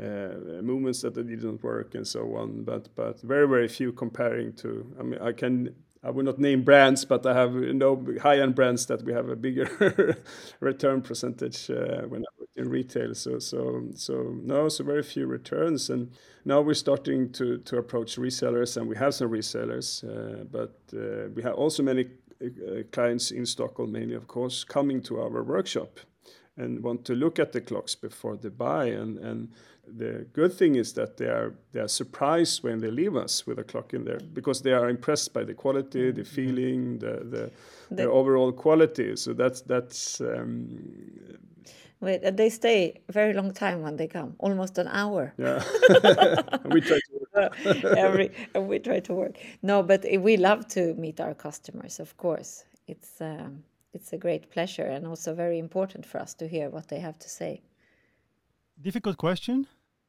uh, 0.00 0.62
movements 0.62 1.02
that 1.02 1.14
didn't 1.14 1.62
work 1.62 1.94
and 1.94 2.06
so 2.06 2.36
on. 2.36 2.64
But 2.64 2.88
but 2.94 3.20
very 3.22 3.48
very 3.48 3.68
few 3.68 3.92
comparing 3.92 4.52
to. 4.54 4.86
I 5.00 5.02
mean, 5.02 5.20
I 5.20 5.32
can. 5.32 5.74
I 6.02 6.10
will 6.10 6.24
not 6.24 6.38
name 6.38 6.62
brands, 6.62 7.04
but 7.04 7.26
I 7.26 7.34
have 7.34 7.54
you 7.54 7.74
know 7.74 8.06
high-end 8.22 8.54
brands 8.54 8.86
that 8.86 9.02
we 9.02 9.12
have 9.12 9.28
a 9.28 9.36
bigger 9.36 10.16
return 10.60 11.02
percentage 11.02 11.70
uh, 11.70 12.02
when 12.02 12.22
I 12.22 12.30
worked 12.38 12.56
in 12.56 12.68
retail. 12.68 13.14
So 13.14 13.38
so 13.38 13.88
so 13.94 14.34
no, 14.42 14.68
so 14.68 14.84
very 14.84 15.02
few 15.02 15.26
returns, 15.26 15.90
and 15.90 16.10
now 16.44 16.60
we're 16.60 16.74
starting 16.74 17.32
to 17.32 17.58
to 17.58 17.78
approach 17.78 18.16
resellers, 18.16 18.76
and 18.76 18.88
we 18.88 18.96
have 18.96 19.14
some 19.14 19.30
resellers, 19.30 20.04
uh, 20.04 20.44
but 20.44 20.78
uh, 20.94 21.28
we 21.34 21.42
have 21.42 21.54
also 21.54 21.82
many 21.82 22.06
uh, 22.40 22.82
clients 22.92 23.32
in 23.32 23.44
Stockholm, 23.44 23.92
mainly, 23.92 24.14
of 24.14 24.28
course, 24.28 24.62
coming 24.62 25.02
to 25.02 25.20
our 25.20 25.42
workshop 25.42 25.98
and 26.56 26.82
want 26.82 27.04
to 27.04 27.14
look 27.14 27.38
at 27.38 27.52
the 27.52 27.60
clocks 27.60 27.94
before 27.94 28.36
they 28.36 28.48
buy. 28.48 28.86
And, 28.86 29.18
and 29.18 29.48
the 29.96 30.26
good 30.32 30.52
thing 30.52 30.76
is 30.76 30.92
that 30.94 31.16
they 31.16 31.26
are 31.26 31.54
they 31.72 31.80
are 31.80 31.88
surprised 31.88 32.62
when 32.62 32.80
they 32.80 32.90
leave 32.90 33.16
us 33.16 33.46
with 33.46 33.58
a 33.58 33.64
clock 33.64 33.94
in 33.94 34.04
there 34.04 34.20
because 34.32 34.62
they 34.62 34.72
are 34.72 34.88
impressed 34.88 35.32
by 35.32 35.44
the 35.44 35.54
quality, 35.54 36.10
the 36.10 36.22
mm-hmm. 36.22 36.34
feeling, 36.34 36.98
the 36.98 37.24
the, 37.24 37.50
the, 37.90 37.96
the 37.96 38.10
overall 38.10 38.52
quality. 38.52 39.16
So 39.16 39.32
that's 39.32 39.60
that's. 39.62 40.20
Um, 40.20 41.38
Wait, 42.00 42.22
and 42.22 42.36
they 42.36 42.48
stay 42.48 43.00
a 43.08 43.12
very 43.12 43.32
long 43.32 43.52
time 43.52 43.82
when 43.82 43.96
they 43.96 44.06
come, 44.06 44.36
almost 44.38 44.78
an 44.78 44.86
hour. 44.86 45.34
Yeah, 45.36 45.60
we 46.70 46.80
try 46.80 46.98
to 46.98 47.26
work. 47.34 47.66
every 47.96 48.30
and 48.54 48.68
we 48.68 48.78
try 48.78 49.00
to 49.00 49.14
work. 49.14 49.36
No, 49.62 49.82
but 49.82 50.04
we 50.20 50.36
love 50.36 50.68
to 50.68 50.94
meet 50.94 51.20
our 51.20 51.34
customers. 51.34 51.98
Of 51.98 52.16
course, 52.16 52.64
it's 52.86 53.20
um, 53.20 53.64
it's 53.92 54.12
a 54.12 54.16
great 54.16 54.50
pleasure 54.50 54.86
and 54.86 55.06
also 55.06 55.34
very 55.34 55.58
important 55.58 56.06
for 56.06 56.20
us 56.20 56.34
to 56.34 56.46
hear 56.46 56.70
what 56.70 56.86
they 56.88 57.00
have 57.00 57.18
to 57.18 57.28
say. 57.28 57.62
Difficult 58.80 59.16
question. 59.16 59.66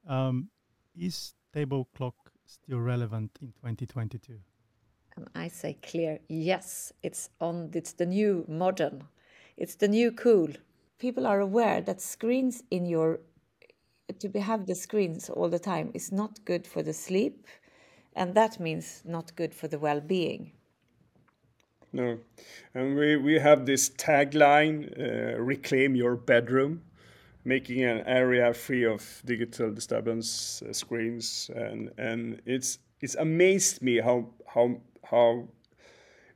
Um, 0.07 0.49
is 0.95 1.33
table 1.53 1.87
clock 1.95 2.15
still 2.45 2.79
relevant 2.79 3.31
in 3.41 3.47
2022? 3.47 4.33
And 5.15 5.27
I 5.35 5.47
say 5.49 5.77
clear 5.81 6.19
yes. 6.27 6.93
It's 7.03 7.29
on. 7.39 7.71
It's 7.73 7.93
the 7.93 8.05
new 8.05 8.45
modern. 8.47 9.03
It's 9.57 9.75
the 9.75 9.87
new 9.87 10.11
cool. 10.11 10.49
People 10.97 11.27
are 11.27 11.39
aware 11.39 11.81
that 11.81 12.01
screens 12.01 12.63
in 12.71 12.85
your 12.85 13.19
to 14.19 14.41
have 14.41 14.65
the 14.65 14.75
screens 14.75 15.29
all 15.29 15.49
the 15.49 15.59
time 15.59 15.91
is 15.93 16.11
not 16.11 16.43
good 16.45 16.65
for 16.65 16.81
the 16.81 16.93
sleep, 16.93 17.45
and 18.15 18.33
that 18.35 18.59
means 18.59 19.03
not 19.05 19.35
good 19.35 19.53
for 19.53 19.67
the 19.67 19.77
well-being. 19.77 20.51
No, 21.91 22.19
and 22.73 22.95
we 22.95 23.17
we 23.17 23.39
have 23.39 23.65
this 23.65 23.89
tagline: 23.89 24.77
uh, 24.97 25.39
"Reclaim 25.41 25.95
your 25.95 26.15
bedroom." 26.15 26.83
Making 27.45 27.83
an 27.83 28.03
area 28.05 28.53
free 28.53 28.85
of 28.85 29.21
digital 29.25 29.71
disturbance 29.71 30.61
uh, 30.61 30.73
screens 30.73 31.49
and 31.55 31.91
and 31.97 32.41
it's 32.45 32.79
it's 33.01 33.15
amazed 33.15 33.81
me 33.81 33.99
how 33.99 34.27
how 34.47 34.75
how 35.09 35.47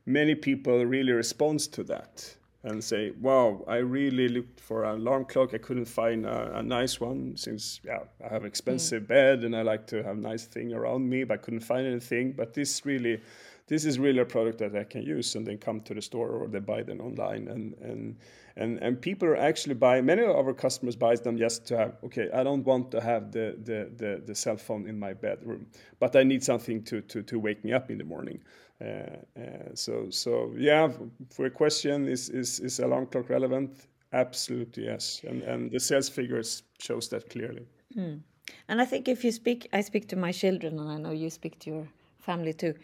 many 0.06 0.34
people 0.34 0.84
really 0.84 1.12
respond 1.12 1.60
to 1.60 1.84
that 1.84 2.34
and 2.62 2.82
say 2.82 3.12
wow 3.20 3.62
i 3.68 3.76
really 3.76 4.28
looked 4.28 4.58
for 4.58 4.84
an 4.84 5.00
alarm 5.00 5.24
clock 5.24 5.52
i 5.52 5.58
couldn't 5.58 5.84
find 5.84 6.24
a, 6.24 6.58
a 6.58 6.62
nice 6.62 6.98
one 7.00 7.36
since 7.36 7.80
yeah 7.84 8.00
i 8.24 8.32
have 8.32 8.44
expensive 8.44 9.02
mm. 9.02 9.08
bed 9.08 9.44
and 9.44 9.54
i 9.54 9.62
like 9.62 9.86
to 9.86 10.02
have 10.02 10.16
nice 10.16 10.46
thing 10.46 10.72
around 10.72 11.08
me 11.08 11.24
but 11.24 11.34
i 11.34 11.36
couldn't 11.36 11.60
find 11.60 11.86
anything 11.86 12.32
but 12.32 12.54
this 12.54 12.84
really 12.86 13.20
this 13.66 13.84
is 13.84 13.98
really 13.98 14.18
a 14.18 14.24
product 14.24 14.58
that 14.58 14.76
I 14.76 14.84
can 14.84 15.02
use 15.02 15.34
and 15.36 15.46
then 15.46 15.56
come 15.58 15.80
to 15.82 15.94
the 15.94 16.02
store 16.02 16.30
or 16.30 16.48
they 16.48 16.58
buy 16.58 16.82
them 16.82 17.00
online. 17.00 17.48
And 17.48 17.74
and 17.80 18.16
and 18.56 18.78
and 18.82 19.00
people 19.00 19.28
are 19.28 19.36
actually 19.36 19.74
buy 19.74 20.00
many 20.00 20.22
of 20.22 20.46
our 20.46 20.52
customers 20.52 20.96
buys 20.96 21.20
them 21.22 21.38
just 21.38 21.66
to 21.68 21.78
have 21.78 21.96
okay 22.04 22.28
I 22.32 22.42
don't 22.44 22.64
want 22.64 22.90
to 22.90 23.00
have 23.00 23.32
the 23.32 23.56
the 23.62 23.90
the, 23.96 24.22
the 24.26 24.34
cell 24.34 24.56
phone 24.56 24.86
in 24.86 24.98
my 24.98 25.14
bedroom 25.14 25.66
but 25.98 26.14
I 26.14 26.24
need 26.24 26.44
something 26.44 26.82
to 26.84 27.00
to 27.02 27.22
to 27.22 27.38
wake 27.38 27.64
me 27.64 27.72
up 27.72 27.90
in 27.90 27.98
the 27.98 28.04
morning. 28.04 28.40
Uh, 28.80 29.16
uh, 29.40 29.74
so 29.74 30.10
so 30.10 30.52
yeah 30.56 30.90
for 31.30 31.46
a 31.46 31.50
question 31.50 32.06
is 32.06 32.28
is 32.28 32.60
is 32.60 32.80
alarm 32.80 33.06
clock 33.06 33.30
relevant? 33.30 33.86
Absolutely 34.12 34.84
yes. 34.84 35.22
And 35.26 35.42
and 35.42 35.70
the 35.70 35.80
sales 35.80 36.08
figures 36.08 36.64
shows 36.78 37.08
that 37.08 37.30
clearly. 37.30 37.66
Mm. 37.96 38.20
and 38.68 38.80
i 38.80 38.84
think 38.84 39.08
if 39.08 39.24
you 39.24 39.32
speak 39.32 39.68
i 39.72 39.80
speak 39.80 40.08
to 40.08 40.16
my 40.16 40.32
children 40.32 40.78
and 40.80 40.90
i 40.90 40.98
know 40.98 41.12
you 41.12 41.30
speak 41.30 41.58
to 41.60 41.70
your 41.70 41.88
family 42.18 42.52
too 42.52 42.74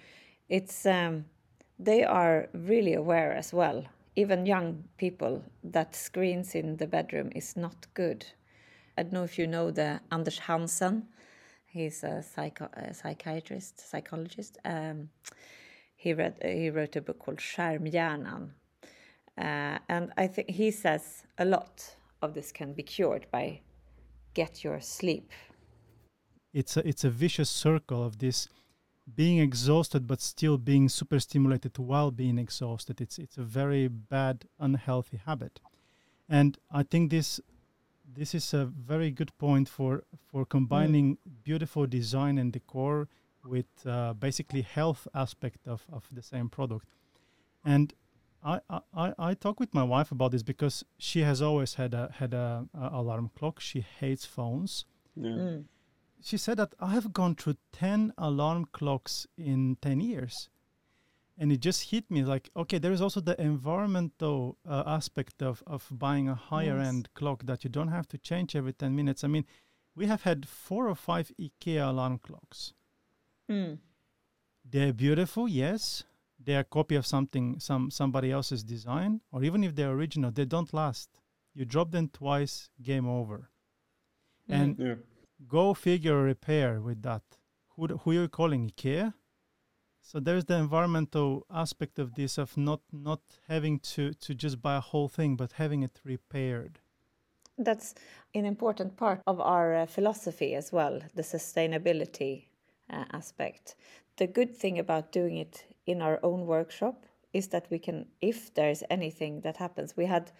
it's 0.50 0.84
um, 0.84 1.24
they 1.78 2.04
are 2.04 2.48
really 2.52 2.94
aware 2.94 3.32
as 3.32 3.54
well. 3.54 3.84
Even 4.16 4.44
young 4.44 4.84
people 4.98 5.42
that 5.64 5.94
screens 5.94 6.54
in 6.54 6.76
the 6.76 6.86
bedroom 6.86 7.30
is 7.34 7.56
not 7.56 7.86
good. 7.94 8.26
I 8.98 9.04
don't 9.04 9.12
know 9.12 9.24
if 9.24 9.38
you 9.38 9.46
know 9.46 9.70
the 9.70 10.00
anders 10.10 10.40
hansen. 10.40 11.08
He's 11.66 12.02
a, 12.02 12.22
psycho- 12.22 12.68
a 12.74 12.92
psychiatrist 12.92 13.88
psychologist. 13.90 14.58
Um, 14.64 15.08
he 15.96 16.12
read 16.12 16.34
he 16.42 16.70
wrote 16.70 16.96
a 16.96 17.00
book 17.00 17.18
called 17.18 17.38
skärmhjärnan. 17.38 18.50
Uh, 19.38 19.78
and 19.88 20.12
i 20.16 20.26
think 20.26 20.50
he 20.50 20.70
says 20.70 21.22
a 21.38 21.44
lot 21.44 21.96
of 22.20 22.34
this 22.34 22.52
can 22.52 22.74
be 22.74 22.82
cured 22.82 23.26
by 23.30 23.60
get 24.34 24.64
your 24.64 24.80
sleep. 24.80 25.30
It's 26.52 26.76
a, 26.76 26.86
it's 26.86 27.04
a 27.04 27.10
vicious 27.10 27.48
circle 27.48 28.04
of 28.04 28.18
this 28.18 28.48
being 29.16 29.38
exhausted 29.38 30.06
but 30.06 30.20
still 30.20 30.58
being 30.58 30.88
super 30.88 31.18
stimulated 31.18 31.76
while 31.78 32.10
being 32.10 32.38
exhausted 32.38 33.00
it's 33.00 33.18
it's 33.18 33.38
a 33.38 33.42
very 33.42 33.88
bad 33.88 34.44
unhealthy 34.58 35.18
habit 35.24 35.60
and 36.28 36.58
i 36.70 36.82
think 36.82 37.10
this 37.10 37.40
this 38.12 38.34
is 38.34 38.52
a 38.52 38.64
very 38.64 39.10
good 39.10 39.36
point 39.38 39.68
for 39.68 40.02
for 40.26 40.44
combining 40.44 41.16
mm. 41.16 41.18
beautiful 41.42 41.86
design 41.86 42.38
and 42.38 42.52
decor 42.52 43.08
with 43.44 43.86
uh, 43.86 44.12
basically 44.12 44.60
health 44.60 45.08
aspect 45.14 45.66
of, 45.66 45.86
of 45.90 46.06
the 46.12 46.22
same 46.22 46.48
product 46.48 46.86
and 47.64 47.94
I, 48.42 48.60
I, 48.94 49.12
I 49.18 49.34
talk 49.34 49.60
with 49.60 49.74
my 49.74 49.82
wife 49.82 50.12
about 50.12 50.30
this 50.30 50.42
because 50.42 50.82
she 50.96 51.20
has 51.20 51.42
always 51.42 51.74
had 51.74 51.92
a 51.92 52.10
had 52.14 52.32
a, 52.32 52.64
a 52.72 52.88
alarm 52.94 53.30
clock. 53.38 53.60
She 53.60 53.80
hates 53.80 54.24
phones. 54.24 54.86
Yeah. 55.14 55.28
Mm 55.28 55.64
she 56.22 56.36
said 56.36 56.58
that 56.58 56.74
I 56.78 56.92
have 56.92 57.12
gone 57.12 57.34
through 57.34 57.56
10 57.72 58.12
alarm 58.18 58.66
clocks 58.72 59.26
in 59.36 59.76
10 59.82 60.00
years. 60.00 60.48
And 61.38 61.50
it 61.50 61.60
just 61.60 61.90
hit 61.90 62.10
me 62.10 62.22
like, 62.22 62.50
okay, 62.54 62.78
there 62.78 62.92
is 62.92 63.00
also 63.00 63.20
the 63.20 63.40
environmental 63.40 64.58
uh, 64.68 64.82
aspect 64.86 65.42
of, 65.42 65.62
of 65.66 65.88
buying 65.90 66.28
a 66.28 66.34
higher 66.34 66.76
yes. 66.78 66.88
end 66.88 67.08
clock 67.14 67.46
that 67.46 67.64
you 67.64 67.70
don't 67.70 67.88
have 67.88 68.06
to 68.08 68.18
change 68.18 68.54
every 68.54 68.74
10 68.74 68.94
minutes. 68.94 69.24
I 69.24 69.28
mean, 69.28 69.46
we 69.96 70.06
have 70.06 70.22
had 70.22 70.46
four 70.46 70.88
or 70.88 70.94
five 70.94 71.32
IKEA 71.40 71.88
alarm 71.88 72.18
clocks. 72.18 72.74
Mm. 73.50 73.78
They're 74.70 74.92
beautiful, 74.92 75.48
yes. 75.48 76.04
They're 76.38 76.60
a 76.60 76.64
copy 76.64 76.94
of 76.94 77.06
something, 77.06 77.58
some 77.58 77.90
somebody 77.90 78.30
else's 78.30 78.62
design, 78.62 79.20
or 79.30 79.42
even 79.44 79.62
if 79.62 79.74
they're 79.74 79.90
original, 79.90 80.30
they 80.30 80.46
don't 80.46 80.72
last. 80.72 81.10
You 81.54 81.64
drop 81.64 81.90
them 81.90 82.08
twice, 82.08 82.70
game 82.82 83.06
over. 83.06 83.50
Mm. 84.48 84.54
And 84.54 84.78
yeah 84.78 84.94
go 85.48 85.74
figure 85.74 86.22
repair 86.22 86.80
with 86.80 87.02
that. 87.02 87.22
Who, 87.76 87.86
who 87.86 88.10
are 88.10 88.14
you 88.14 88.28
calling 88.28 88.70
IKEA? 88.70 89.14
So 90.02 90.18
there's 90.18 90.46
the 90.46 90.56
environmental 90.56 91.46
aspect 91.50 91.98
of 91.98 92.14
this 92.14 92.38
of 92.38 92.56
not 92.56 92.80
not 92.92 93.20
having 93.48 93.78
to 93.80 94.12
to 94.14 94.34
just 94.34 94.60
buy 94.60 94.76
a 94.76 94.80
whole 94.80 95.08
thing, 95.08 95.36
but 95.36 95.52
having 95.52 95.82
it 95.82 96.00
repaired. 96.04 96.80
That's 97.58 97.94
an 98.34 98.46
important 98.46 98.96
part 98.96 99.20
of 99.26 99.40
our 99.40 99.74
uh, 99.74 99.86
philosophy 99.86 100.54
as 100.54 100.72
well, 100.72 101.00
the 101.14 101.22
sustainability 101.22 102.46
uh, 102.88 103.04
aspect. 103.12 103.76
The 104.16 104.26
good 104.26 104.56
thing 104.56 104.78
about 104.78 105.12
doing 105.12 105.36
it 105.36 105.66
in 105.86 106.00
our 106.00 106.18
own 106.22 106.46
workshop 106.46 107.04
is 107.32 107.48
that 107.48 107.66
we 107.70 107.78
can, 107.78 108.06
if 108.20 108.52
there's 108.54 108.82
anything 108.88 109.42
that 109.42 109.58
happens, 109.58 109.96
we 109.96 110.06
had 110.06 110.32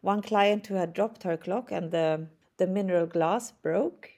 one 0.00 0.22
client 0.22 0.66
who 0.66 0.74
had 0.74 0.92
dropped 0.92 1.22
her 1.22 1.36
clock 1.36 1.72
and 1.72 1.90
the 1.90 2.26
the 2.58 2.66
mineral 2.66 3.06
glass 3.06 3.52
broke 3.62 4.10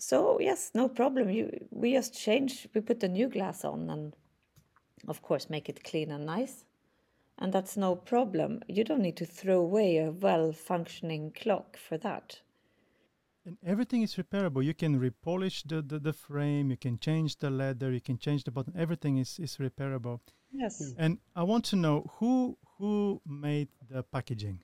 so 0.00 0.40
yes, 0.40 0.70
no 0.74 0.88
problem. 0.88 1.30
You 1.30 1.66
we 1.70 1.92
just 1.92 2.14
change. 2.14 2.68
We 2.74 2.80
put 2.80 3.00
the 3.00 3.08
new 3.08 3.28
glass 3.28 3.64
on, 3.64 3.90
and 3.90 4.16
of 5.06 5.22
course 5.22 5.50
make 5.50 5.68
it 5.68 5.84
clean 5.84 6.10
and 6.10 6.26
nice, 6.26 6.64
and 7.38 7.52
that's 7.52 7.76
no 7.76 7.94
problem. 7.94 8.62
You 8.68 8.84
don't 8.84 9.02
need 9.02 9.16
to 9.18 9.26
throw 9.26 9.60
away 9.60 9.98
a 9.98 10.10
well-functioning 10.10 11.32
clock 11.40 11.76
for 11.76 11.98
that. 11.98 12.40
And 13.46 13.56
everything 13.64 14.02
is 14.02 14.16
repairable. 14.16 14.62
You 14.62 14.74
can 14.74 15.00
repolish 15.00 15.66
the, 15.66 15.80
the, 15.82 15.98
the 15.98 16.12
frame. 16.12 16.70
You 16.70 16.76
can 16.76 16.98
change 16.98 17.38
the 17.38 17.50
leather. 17.50 17.90
You 17.90 18.00
can 18.00 18.18
change 18.18 18.44
the 18.44 18.50
button. 18.50 18.74
Everything 18.76 19.18
is 19.18 19.38
is 19.38 19.56
repairable. 19.56 20.20
Yes. 20.52 20.94
And 20.98 21.18
I 21.34 21.42
want 21.42 21.64
to 21.66 21.76
know 21.76 22.10
who 22.18 22.58
who 22.78 23.20
made 23.26 23.68
the 23.88 24.02
packaging 24.02 24.62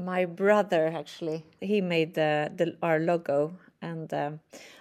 my 0.00 0.24
brother 0.24 0.86
actually 0.88 1.44
he 1.60 1.80
made 1.80 2.14
the, 2.14 2.50
the 2.56 2.76
our 2.82 2.98
logo. 2.98 3.56
And 3.82 4.12
um, 4.12 4.40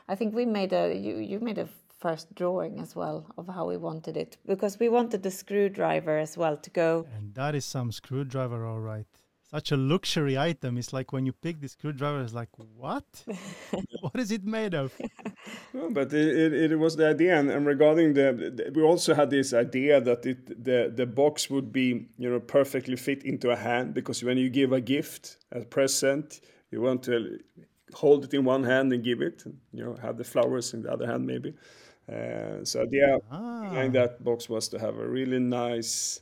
i 0.10 0.16
think 0.16 0.36
we 0.36 0.46
made 0.46 0.74
a 0.74 0.94
you, 0.94 1.18
you 1.18 1.40
made 1.40 1.58
a 1.58 1.68
first 2.00 2.34
drawing 2.36 2.80
as 2.80 2.96
well 2.96 3.26
of 3.38 3.48
how 3.48 3.66
we 3.66 3.78
wanted 3.78 4.16
it. 4.18 4.38
Because 4.46 4.80
we 4.80 4.90
wanted 4.90 5.24
the 5.24 5.32
screwdriver 5.32 6.18
as 6.18 6.38
well 6.38 6.56
to 6.58 6.70
go. 6.70 7.06
And 7.18 7.34
that 7.36 7.56
is 7.56 7.66
some 7.66 7.92
screwdriver 7.92 8.66
all 8.66 8.80
right 8.80 9.06
such 9.50 9.72
a 9.72 9.77
luxury 9.77 10.38
item. 10.38 10.77
It's 10.77 10.94
like 10.94 11.12
when 11.12 11.25
you 11.25 11.34
pick 11.34 11.60
the 11.60 11.68
screwdriver, 11.68 12.22
it's 12.22 12.34
like, 12.34 12.50
what? 12.75 13.03
what 14.01 14.15
is 14.15 14.32
it 14.32 14.44
made 14.46 14.75
of? 14.75 14.94
No, 15.74 15.89
but 15.89 16.13
it, 16.13 16.53
it, 16.53 16.72
it, 16.72 16.75
was 16.77 16.96
the 16.96 17.08
idea, 17.08 17.39
and, 17.39 17.50
and 17.50 17.65
regarding 17.65 18.13
the, 18.13 18.53
the, 18.56 18.72
we 18.74 18.84
also 18.84 19.13
had 19.13 19.29
this 19.29 19.53
idea 19.53 20.01
that 20.01 20.25
it 20.25 20.63
the 20.63 20.91
the 20.96 21.06
box 21.06 21.50
would 21.50 21.72
be 21.72 22.08
you 22.18 22.29
know 22.29 22.39
perfectly 22.39 22.96
fit 22.96 23.24
into 23.24 23.50
a 23.50 23.56
hand 23.56 23.94
because 23.94 24.24
when 24.24 24.38
you 24.38 24.50
give 24.50 24.72
a 24.72 24.82
gift, 24.82 25.38
a 25.51 25.62
present, 25.62 26.41
you 26.72 26.82
want 26.82 27.03
to 27.03 27.39
hold 27.94 28.25
it 28.25 28.34
in 28.34 28.46
one 28.46 28.63
hand 28.63 28.94
and 28.94 29.03
give 29.03 29.22
it. 29.22 29.44
You 29.74 29.84
know, 29.84 29.96
have 30.01 30.18
the 30.18 30.24
flowers 30.24 30.74
in 30.74 30.84
the 30.84 30.91
other 30.91 31.08
hand 31.08 31.25
maybe. 31.25 31.53
Uh, 32.08 32.63
so 32.63 32.79
the 32.79 33.03
idea 33.03 33.18
ah. 33.32 33.62
behind 33.62 33.94
that 33.94 34.24
box 34.24 34.50
was 34.50 34.68
to 34.70 34.79
have 34.79 34.98
a 34.98 35.08
really 35.08 35.39
nice 35.39 36.22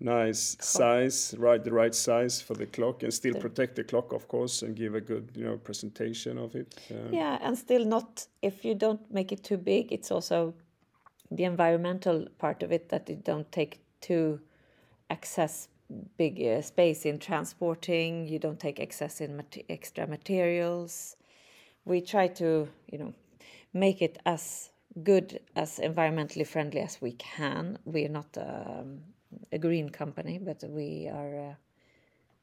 nice 0.00 0.56
size, 0.60 1.34
right 1.38 1.62
the 1.62 1.72
right 1.72 1.94
size 1.94 2.40
for 2.40 2.54
the 2.54 2.66
clock, 2.66 3.02
and 3.02 3.12
still 3.12 3.34
protect 3.34 3.76
the 3.76 3.84
clock, 3.84 4.12
of 4.12 4.28
course, 4.28 4.62
and 4.62 4.76
give 4.76 4.94
a 4.94 5.00
good 5.00 5.30
you 5.34 5.44
know 5.44 5.56
presentation 5.56 6.38
of 6.38 6.54
it. 6.54 6.74
Um, 6.90 7.12
yeah, 7.12 7.38
and 7.40 7.56
still 7.56 7.84
not 7.84 8.26
if 8.42 8.64
you 8.64 8.74
don't 8.74 9.00
make 9.10 9.32
it 9.32 9.42
too 9.42 9.56
big. 9.56 9.92
It's 9.92 10.10
also 10.10 10.54
the 11.30 11.44
environmental 11.44 12.26
part 12.38 12.62
of 12.62 12.72
it 12.72 12.88
that 12.90 13.08
you 13.08 13.16
don't 13.16 13.50
take 13.50 13.80
too 14.00 14.40
excess 15.10 15.68
big 16.16 16.42
uh, 16.42 16.60
space 16.62 17.06
in 17.06 17.18
transporting. 17.18 18.26
You 18.26 18.38
don't 18.38 18.60
take 18.60 18.80
excess 18.80 19.20
in 19.20 19.36
mat 19.36 19.56
extra 19.68 20.06
materials. 20.06 21.16
We 21.84 22.00
try 22.00 22.28
to 22.28 22.68
you 22.90 22.98
know 22.98 23.14
make 23.72 24.02
it 24.02 24.18
as 24.26 24.70
good 25.02 25.40
as 25.54 25.78
environmentally 25.78 26.46
friendly 26.46 26.80
as 26.80 27.00
we 27.00 27.12
can. 27.12 27.78
We're 27.84 28.08
not 28.08 28.36
um, 28.38 29.00
a 29.52 29.58
green 29.58 29.88
company, 29.88 30.38
but 30.38 30.62
we 30.68 31.08
are 31.08 31.50
uh, 31.50 31.54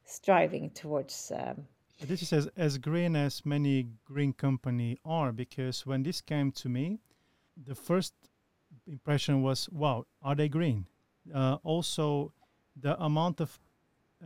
striving 0.06 0.70
towards. 0.72 1.32
Um, 1.36 1.68
this 2.02 2.22
is 2.22 2.34
as, 2.34 2.50
as 2.58 2.78
green 2.78 3.16
as 3.16 3.46
many 3.46 3.88
green 4.06 4.34
company 4.34 4.98
are 5.06 5.32
because 5.32 5.86
when 5.86 6.04
this 6.04 6.22
came 6.22 6.52
to 6.52 6.70
me, 6.70 7.00
the 7.68 7.76
first 7.76 8.14
impression 8.88 9.42
was, 9.42 9.70
"Wow, 9.70 10.06
are 10.22 10.36
they 10.36 10.50
green?" 10.50 10.86
Uh, 11.34 11.58
also, 11.64 12.34
the 12.76 13.02
amount 13.02 13.40
of 13.40 13.60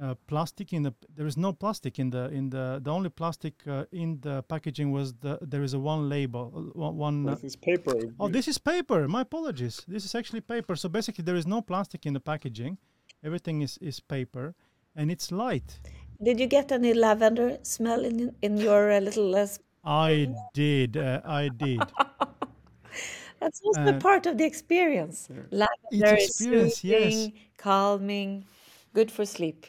uh, 0.01 0.15
plastic 0.27 0.73
in 0.73 0.83
the 0.83 0.93
there 1.15 1.27
is 1.27 1.37
no 1.37 1.53
plastic 1.53 1.99
in 1.99 2.09
the 2.09 2.29
in 2.29 2.49
the 2.49 2.79
the 2.83 2.91
only 2.91 3.09
plastic 3.09 3.53
uh, 3.67 3.85
in 3.91 4.19
the 4.21 4.43
packaging 4.43 4.91
was 4.91 5.13
the 5.15 5.37
there 5.41 5.63
is 5.63 5.73
a 5.73 5.79
one 5.79 6.09
label 6.09 6.71
uh, 6.75 6.91
one 6.91 7.23
this 7.23 7.43
is 7.43 7.55
paper. 7.55 7.95
Oh 8.19 8.27
this 8.27 8.47
is 8.47 8.57
paper. 8.57 9.07
My 9.07 9.21
apologies. 9.21 9.83
This 9.87 10.05
is 10.05 10.15
actually 10.15 10.41
paper. 10.41 10.75
So 10.75 10.89
basically 10.89 11.23
there 11.23 11.35
is 11.35 11.47
no 11.47 11.61
plastic 11.61 12.05
in 12.05 12.13
the 12.13 12.19
packaging. 12.19 12.77
Everything 13.23 13.61
is 13.61 13.77
is 13.81 13.99
paper. 13.99 14.55
And 14.95 15.11
it's 15.11 15.31
light. 15.31 15.79
Did 16.23 16.39
you 16.39 16.47
get 16.47 16.71
any 16.71 16.93
lavender 16.93 17.57
smell 17.61 18.03
in 18.03 18.35
in 18.41 18.57
your 18.57 18.91
uh, 18.91 18.99
little 18.99 19.35
uh, 19.35 19.47
i 19.83 20.27
did 20.53 20.97
uh, 20.97 21.21
i 21.23 21.49
did. 21.49 21.81
That's 23.39 23.61
also 23.61 23.99
part 23.99 24.25
of 24.25 24.37
the 24.39 24.45
experience. 24.45 25.29
yeah. 25.29 25.41
lavender 25.51 26.15
it's 26.15 26.29
experience, 26.29 26.77
soothing, 26.77 27.19
yes. 27.19 27.31
calming 27.57 28.45
good 28.93 29.11
for 29.11 29.25
sleep 29.25 29.67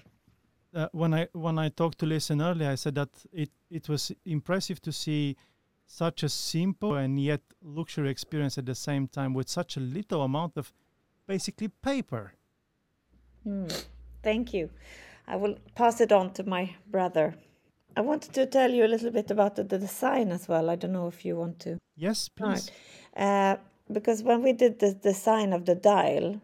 uh, 0.75 0.89
when 0.93 1.15
I 1.15 1.29
when 1.33 1.59
I 1.59 1.69
talked 1.71 1.99
to 1.99 2.07
Lisen 2.07 2.41
earlier, 2.41 2.71
I 2.71 2.77
said 2.77 2.95
that 2.95 3.11
it 3.33 3.51
it 3.71 3.89
was 3.89 4.13
impressive 4.25 4.81
to 4.83 4.93
see 4.93 5.37
such 5.87 6.23
a 6.23 6.29
simple 6.29 6.95
and 6.95 7.19
yet 7.19 7.41
luxury 7.63 8.11
experience 8.11 8.59
at 8.59 8.67
the 8.67 8.75
same 8.75 9.09
time 9.09 9.33
with 9.33 9.49
such 9.49 9.77
a 9.77 9.81
little 9.81 10.23
amount 10.23 10.57
of 10.57 10.73
basically 11.27 11.69
paper. 11.69 12.35
Mm, 13.47 13.85
thank 14.23 14.53
you. 14.53 14.71
I 15.27 15.37
will 15.37 15.57
pass 15.75 16.01
it 16.01 16.13
on 16.13 16.33
to 16.35 16.45
my 16.45 16.75
brother. 16.91 17.35
I 17.97 18.01
wanted 18.03 18.33
to 18.35 18.47
tell 18.47 18.71
you 18.71 18.85
a 18.85 18.91
little 18.95 19.11
bit 19.11 19.31
about 19.31 19.57
the, 19.57 19.65
the 19.65 19.79
design 19.79 20.31
as 20.31 20.47
well. 20.49 20.71
I 20.71 20.77
don't 20.77 20.93
know 20.93 21.09
if 21.09 21.25
you 21.25 21.37
want 21.37 21.59
to. 21.61 21.79
Yes, 21.97 22.29
please. 22.29 22.71
Right. 23.17 23.23
Uh, 23.23 23.57
because 23.91 24.23
when 24.23 24.43
we 24.43 24.53
did 24.53 24.79
the 24.79 24.93
design 24.93 25.53
of 25.53 25.65
the 25.65 25.75
dial, 25.75 26.41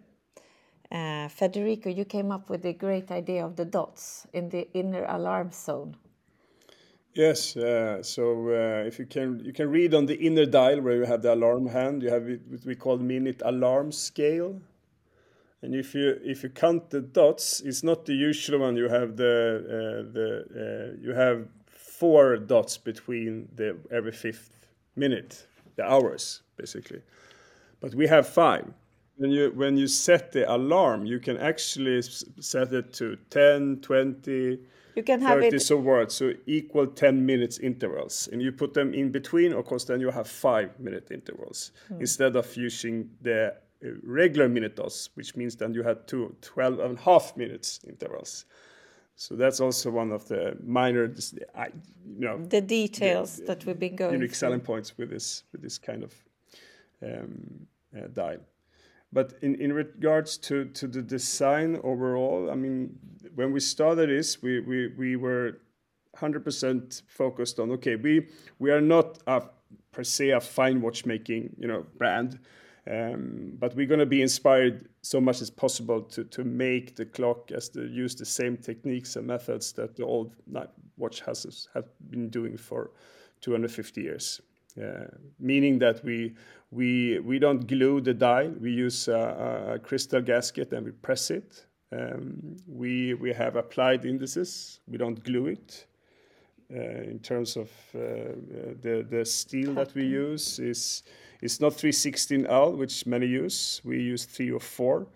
uh, 0.95 1.29
Federico, 1.29 1.91
you 1.91 2.05
came 2.05 2.31
up 2.31 2.49
with 2.49 2.63
the 2.63 2.73
great 2.73 3.11
idea 3.11 3.45
of 3.45 3.57
the 3.57 3.65
dots 3.65 4.27
in 4.33 4.49
the 4.49 4.73
inner 4.75 5.05
alarm 5.09 5.51
zone. 5.51 5.97
Yes, 7.15 7.57
uh, 7.57 8.03
so 8.03 8.49
uh, 8.49 8.87
if 8.87 8.99
you 8.99 9.07
can, 9.07 9.41
you 9.45 9.53
can 9.53 9.71
read 9.71 9.93
on 9.93 10.07
the 10.07 10.17
inner 10.17 10.47
dial 10.47 10.81
where 10.81 10.97
you 10.97 11.05
have 11.05 11.23
the 11.23 11.35
alarm 11.35 11.67
hand. 11.67 12.03
You 12.03 12.11
have 12.11 12.25
what 12.49 12.65
we 12.65 12.75
call 12.75 12.99
minute 12.99 13.43
alarm 13.45 13.93
scale, 13.93 14.61
and 15.63 15.75
if 15.75 15.95
you 15.95 16.19
if 16.25 16.43
you 16.43 16.49
count 16.49 16.91
the 16.91 17.01
dots, 17.01 17.61
it's 17.61 17.85
not 17.85 18.05
the 18.07 18.15
usual 18.15 18.61
one. 18.61 18.77
You 18.77 18.89
have 18.89 19.17
the 19.17 19.25
uh, 19.27 20.13
the 20.13 20.95
uh, 20.97 21.01
you 21.01 21.15
have 21.15 21.47
four 21.67 22.37
dots 22.37 22.79
between 22.79 23.49
the 23.55 23.77
every 23.93 24.13
fifth 24.13 24.67
minute, 24.97 25.47
the 25.77 25.85
hours 25.85 26.43
basically, 26.57 27.03
but 27.81 27.95
we 27.95 28.09
have 28.09 28.27
five 28.29 28.73
when 29.17 29.31
you 29.31 29.53
when 29.55 29.77
you 29.77 29.87
set 29.87 30.33
the 30.33 30.53
alarm 30.53 31.07
you 31.07 31.19
can 31.19 31.37
actually 31.37 32.03
set 32.03 32.73
it 32.73 32.93
to 32.93 33.17
10 33.31 33.79
20 33.81 34.59
you 34.95 35.03
can 35.03 35.21
have 35.21 35.41
30 35.41 35.57
it 35.57 35.61
so 35.61 35.77
words 35.77 36.15
so 36.15 36.33
equal 36.47 36.87
10 36.87 37.25
minutes 37.25 37.59
intervals. 37.59 38.29
And 38.33 38.41
you 38.41 38.53
put 38.53 38.75
them 38.75 38.95
in 38.95 39.11
between 39.11 39.53
of 39.53 39.65
course 39.65 39.85
then 39.85 40.01
you 40.01 40.11
have 40.11 40.29
five 40.29 40.79
minute 40.79 41.11
intervals 41.11 41.73
hmm. 41.89 42.01
instead 42.01 42.37
of 42.37 42.57
using 42.57 43.11
the 43.23 43.55
uh, 43.85 43.89
regular 44.03 44.49
minute 44.49 44.77
dots 44.77 45.11
which 45.15 45.37
means 45.37 45.57
then 45.57 45.75
you 45.75 45.83
had 45.83 46.07
two 46.07 46.35
12 46.41 46.79
and 46.79 46.99
a 46.99 47.01
half 47.03 47.37
minutes 47.37 47.81
intervals. 47.89 48.47
So 49.17 49.37
that's 49.37 49.61
also 49.61 49.91
one 49.91 50.11
of 50.11 50.27
the 50.27 50.57
minor 50.65 51.05
you 51.05 51.71
know 52.05 52.45
the 52.45 52.61
details 52.61 53.37
the, 53.37 53.45
that 53.45 53.67
we've 53.67 53.79
been 53.79 53.95
going 53.95 54.13
unique 54.13 54.35
selling 54.35 54.61
points 54.61 54.99
with 54.99 55.11
this 55.11 55.45
with 55.53 55.63
this 55.63 55.79
kind 55.79 56.03
of 56.03 56.15
um, 57.03 57.67
uh, 57.97 58.09
dial 58.13 58.41
but 59.15 59.35
in, 59.43 59.55
in 59.61 59.73
regards 59.73 60.37
to, 60.39 60.65
to 60.67 60.89
the 60.89 61.01
design 61.01 61.81
overall, 61.85 62.51
I 62.51 62.57
mean, 62.57 62.99
when 63.37 63.53
we 63.53 63.61
started 63.61 64.11
this, 64.11 64.43
we, 64.43 64.59
we, 64.59 64.89
we 64.89 65.17
were 65.17 65.61
100% 66.17 67.03
focused 67.07 67.61
on, 67.61 67.71
okay, 67.73 67.95
we, 67.95 68.29
we 68.59 68.73
are 68.73 68.81
not 68.81 69.19
a, 69.29 69.45
per 69.93 70.03
se 70.03 70.31
a 70.31 70.41
fine 70.41 70.83
watchmaking, 70.83 71.55
you 71.57 71.69
know, 71.69 71.87
brand, 71.97 72.41
um, 72.91 73.53
but 73.59 73.75
we're 73.77 73.87
going 73.87 74.01
to 74.01 74.07
be 74.07 74.21
inspired 74.21 74.89
so 75.03 75.21
much 75.21 75.41
as 75.41 75.49
possible 75.49 76.03
to, 76.03 76.25
to 76.25 76.43
make 76.43 76.97
the 76.97 77.07
clock 77.07 77.53
as 77.53 77.69
to 77.71 77.87
use 77.87 78.17
the 78.17 78.27
same 78.27 78.57
techniques 78.57 79.15
and 79.15 79.29
methods 79.29 79.73
that 79.75 79.95
the 79.95 80.05
old 80.05 80.35
watch 80.97 81.21
houses 81.21 81.69
have 81.73 81.87
been 82.11 82.29
doing 82.31 82.57
for 82.57 82.91
250 83.43 84.03
years. 84.03 84.41
Meaning 85.39 85.79
that 85.79 86.03
we 86.05 86.35
we 86.71 87.21
we 87.21 87.39
don't 87.39 87.67
glue 87.67 88.01
the 88.01 88.15
dial. 88.15 88.53
We 88.61 88.73
use 88.73 89.09
a, 89.09 89.75
a 89.75 89.79
crystal 89.79 90.21
gasket 90.21 90.73
and 90.73 90.85
we 90.85 90.93
press 90.93 91.31
it. 91.31 91.67
Um, 91.93 92.57
we 92.67 93.15
we 93.15 93.33
have 93.33 93.57
applied 93.57 94.05
indices. 94.05 94.81
We 94.89 94.99
don't 94.99 95.23
glue 95.23 95.47
it. 95.47 95.87
Uh, 96.75 97.11
in 97.11 97.21
terms 97.21 97.57
of 97.57 97.71
uh, 97.95 98.35
the 98.83 99.07
the 99.09 99.25
steel 99.25 99.75
that 99.75 99.95
we 99.95 100.05
use 100.05 100.59
is 100.59 101.05
it's 101.41 101.61
not 101.61 101.73
316L, 101.73 102.77
which 102.77 103.07
many 103.07 103.27
use. 103.27 103.83
We 103.85 104.01
use 104.01 104.25
304, 104.25 105.07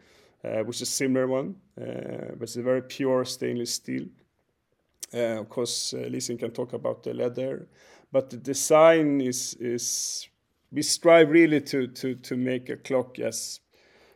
uh, 0.45 0.49
which 0.65 0.77
is 0.77 0.83
a 0.83 0.93
similar 0.93 1.27
one, 1.27 1.57
uh, 1.81 2.35
but 2.37 2.43
it's 2.43 2.57
a 2.57 2.63
very 2.63 2.83
pure 2.83 3.25
stainless 3.25 3.73
steel. 3.73 4.05
Uh, 5.15 5.41
of 5.41 5.49
course, 5.49 5.95
uh, 5.95 6.07
Lisen 6.11 6.37
can 6.37 6.51
talk 6.51 6.75
about 6.75 7.03
the 7.03 7.15
leather 7.15 7.67
but 8.13 8.31
the 8.31 8.37
design 8.37 9.21
is 9.21 9.55
is 9.55 10.29
we 10.73 10.83
strive 10.83 11.31
really 11.31 11.61
to 11.61 11.87
to 11.89 12.15
to 12.15 12.37
make 12.37 12.69
a 12.69 12.77
clock 12.77 13.19
as 13.19 13.61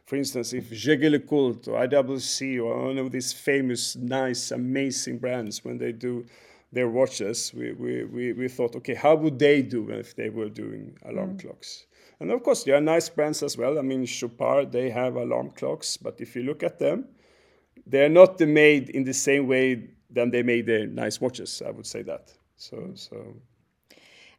for 0.07 0.17
instance 0.17 0.53
if 0.53 0.71
Jaeger-LeCoultre 0.71 1.69
or 1.69 1.87
IWC 1.87 2.63
or 2.63 2.87
one 2.87 2.99
of 2.99 3.13
these 3.13 3.33
famous 3.33 3.97
nice 3.97 4.51
amazing 4.51 5.19
brands 5.19 5.65
when 5.65 5.79
they 5.79 5.93
do 5.93 6.25
their 6.73 6.89
watches 6.89 7.53
we, 7.55 7.73
we, 7.73 8.05
we, 8.05 8.33
we 8.33 8.49
thought 8.49 8.75
okay 8.77 8.95
how 8.95 9.15
would 9.15 9.39
they 9.39 9.63
do 9.63 9.91
if 9.91 10.17
they 10.17 10.31
were 10.31 10.49
doing 10.49 10.97
alarm 11.05 11.37
mm. 11.37 11.43
clocks 11.43 11.87
and 12.21 12.31
of 12.31 12.43
course 12.43 12.65
there 12.65 12.75
are 12.75 12.81
nice 12.81 13.09
brands 13.09 13.43
as 13.43 13.59
well 13.59 13.79
i 13.79 13.83
mean 13.83 14.07
chopard 14.07 14.73
they 14.73 14.89
have 14.89 15.17
alarm 15.17 15.51
clocks 15.51 15.99
but 15.99 16.19
if 16.21 16.35
you 16.35 16.43
look 16.43 16.63
at 16.63 16.79
them 16.79 17.05
they're 17.87 18.09
not 18.09 18.41
made 18.41 18.89
in 18.91 19.05
the 19.05 19.13
same 19.13 19.47
way 19.47 19.91
than 20.11 20.31
they 20.31 20.43
made 20.43 20.65
their 20.65 20.87
nice 20.87 21.21
watches 21.21 21.63
i 21.67 21.71
would 21.71 21.87
say 21.87 22.03
that 22.03 22.33
so 22.57 22.77
mm. 22.79 22.99
so 22.99 23.35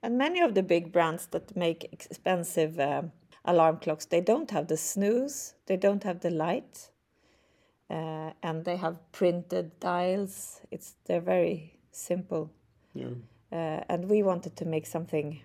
and 0.03 0.17
many 0.17 0.41
of 0.41 0.53
the 0.53 0.61
big 0.61 0.91
brands 0.91 1.27
that 1.27 1.55
make 1.55 1.85
expensive 1.93 2.77
uh, 2.77 3.03
alarm 3.45 3.77
clocks, 3.77 4.05
they 4.05 4.19
don't 4.19 4.51
have 4.51 4.67
the 4.67 4.75
snooze, 4.77 5.55
they 5.65 5.77
don't 5.77 6.03
have 6.03 6.19
the 6.19 6.29
light, 6.29 6.89
uh, 7.89 8.31
and 8.43 8.65
they 8.65 8.75
have 8.75 8.97
printed 9.13 9.79
dials. 9.79 10.59
It's 10.71 10.95
they're 11.05 11.21
very 11.21 11.79
simple. 11.91 12.51
Yeah. 12.93 13.15
Uh, 13.51 13.81
and 13.87 14.09
we 14.09 14.23
wanted 14.23 14.57
to 14.57 14.65
make 14.65 14.85
something 14.85 15.39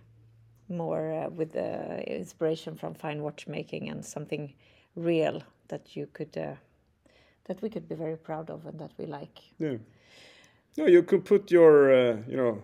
more 0.68 1.12
uh, 1.12 1.28
with 1.30 1.52
the 1.52 2.02
inspiration 2.06 2.74
from 2.74 2.94
fine 2.94 3.22
watchmaking 3.22 3.88
and 3.88 4.04
something 4.04 4.52
real 4.96 5.42
that 5.68 5.94
you 5.94 6.08
could 6.12 6.36
uh, 6.36 6.54
that 7.44 7.62
we 7.62 7.70
could 7.70 7.88
be 7.88 7.94
very 7.94 8.16
proud 8.16 8.50
of 8.50 8.66
and 8.66 8.78
that 8.80 8.90
we 8.98 9.06
like. 9.06 9.38
Yeah. 9.58 9.76
No, 10.76 10.86
you 10.86 11.02
could 11.02 11.24
put 11.24 11.50
your 11.50 11.92
uh, 11.92 12.16
you 12.26 12.36
know 12.36 12.62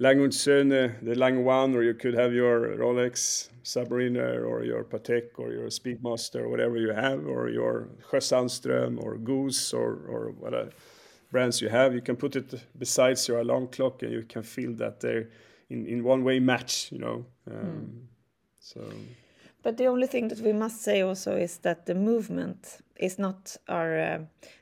Lange 0.00 0.30
Söhne, 0.30 0.94
the 1.02 1.14
Lange 1.14 1.44
One, 1.44 1.74
or 1.76 1.82
you 1.82 1.94
could 1.94 2.14
have 2.14 2.32
your 2.32 2.76
Rolex 2.78 3.48
Submariner 3.62 4.46
or 4.48 4.64
your 4.64 4.82
Patek 4.84 5.38
or 5.38 5.52
your 5.52 5.68
Speedmaster 5.68 6.40
or 6.40 6.48
whatever 6.48 6.76
you 6.78 6.92
have, 6.94 7.26
or 7.26 7.50
your 7.50 7.88
Sjöö 8.10 8.20
Sandström 8.20 8.98
or 9.02 9.18
Goose 9.18 9.74
or, 9.74 10.06
or 10.08 10.30
whatever 10.38 10.70
brands 11.30 11.60
you 11.60 11.68
have. 11.68 11.94
You 11.94 12.00
can 12.00 12.16
put 12.16 12.34
it 12.34 12.54
besides 12.78 13.28
your 13.28 13.40
alarm 13.40 13.68
clock 13.68 14.02
and 14.02 14.12
you 14.12 14.22
can 14.22 14.42
feel 14.42 14.72
that 14.76 15.00
they 15.00 15.26
in 15.68 15.86
in 15.86 16.02
one 16.02 16.24
way 16.24 16.40
match. 16.40 16.90
You 16.92 16.98
know, 16.98 17.26
um, 17.50 17.56
Hmm. 17.56 17.98
so. 18.58 18.80
But 19.62 19.76
the 19.76 19.86
only 19.86 20.06
thing 20.06 20.28
that 20.28 20.40
we 20.40 20.52
must 20.52 20.82
say 20.82 21.02
also 21.02 21.36
is 21.36 21.58
that 21.58 21.84
the 21.84 21.94
movement 21.94 22.80
is 22.96 23.18
not 23.18 23.56
our. 23.68 23.98
Uh, 23.98 24.18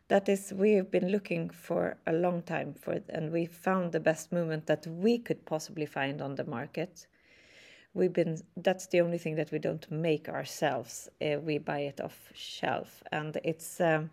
that 0.09 0.29
is, 0.29 0.53
we 0.57 0.73
have 0.73 0.91
been 0.91 1.11
looking 1.11 1.51
for 1.51 1.99
a 2.07 2.13
long 2.13 2.43
time 2.43 2.75
for 2.75 2.93
it, 2.93 3.05
and 3.11 3.31
we 3.31 3.47
found 3.47 3.93
the 3.93 4.01
best 4.01 4.33
movement 4.33 4.67
that 4.67 4.87
we 4.87 5.19
could 5.19 5.45
possibly 5.45 5.87
find 5.87 6.23
on 6.23 6.35
the 6.35 6.45
market. 6.45 7.07
We've 7.95 8.13
been. 8.13 8.41
That's 8.57 8.87
the 8.89 9.01
only 9.01 9.19
thing 9.19 9.37
that 9.37 9.53
we 9.53 9.59
don't 9.59 9.89
make 9.91 10.29
ourselves. 10.29 11.09
Uh, 11.23 11.39
we 11.41 11.59
buy 11.59 11.81
it 11.81 12.01
off 12.01 12.31
shelf, 12.35 13.03
and 13.13 13.39
it's. 13.45 13.81
Um, 13.81 14.11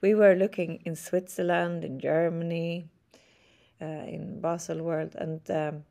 we 0.00 0.14
were 0.14 0.36
looking 0.36 0.80
in 0.84 0.94
Switzerland, 0.94 1.84
in 1.84 1.98
Germany, 1.98 2.86
uh, 3.82 3.84
in 3.84 4.40
Basel 4.40 4.82
World, 4.82 5.16
and 5.16 5.40
um, 5.50 5.84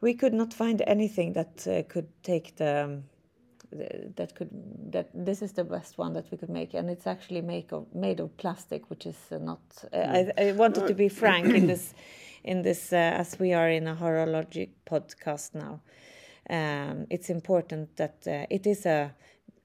we 0.00 0.14
could 0.14 0.34
not 0.34 0.52
find 0.52 0.82
anything 0.88 1.34
that 1.34 1.68
uh, 1.68 1.82
could 1.88 2.08
take 2.24 2.56
the. 2.56 3.02
That 4.16 4.34
could 4.34 4.50
that 4.92 5.08
this 5.14 5.42
is 5.42 5.52
the 5.52 5.64
best 5.64 5.98
one 5.98 6.12
that 6.14 6.30
we 6.30 6.36
could 6.38 6.50
make. 6.50 6.74
And 6.74 6.90
it's 6.90 7.06
actually 7.06 7.40
make 7.40 7.72
of 7.72 7.86
made 7.94 8.20
of 8.20 8.36
plastic 8.36 8.90
which 8.90 9.06
is 9.06 9.16
uh, 9.30 9.38
not 9.38 9.60
uh, 9.92 9.96
I, 9.96 10.32
I 10.38 10.52
wanted 10.52 10.86
to 10.86 10.94
be 10.94 11.08
frank 11.08 11.46
in 11.54 11.66
this 11.66 11.94
in 12.44 12.62
this 12.62 12.92
uh, 12.92 12.96
as 12.96 13.38
we 13.38 13.54
are 13.54 13.70
in 13.70 13.86
a 13.88 13.94
horologic 13.94 14.70
podcast 14.86 15.54
now. 15.54 15.80
Um, 16.50 17.06
it's 17.08 17.30
important 17.30 17.96
that 17.96 18.26
uh, 18.26 18.46
it 18.50 18.66
is 18.66 18.86
a 18.86 19.14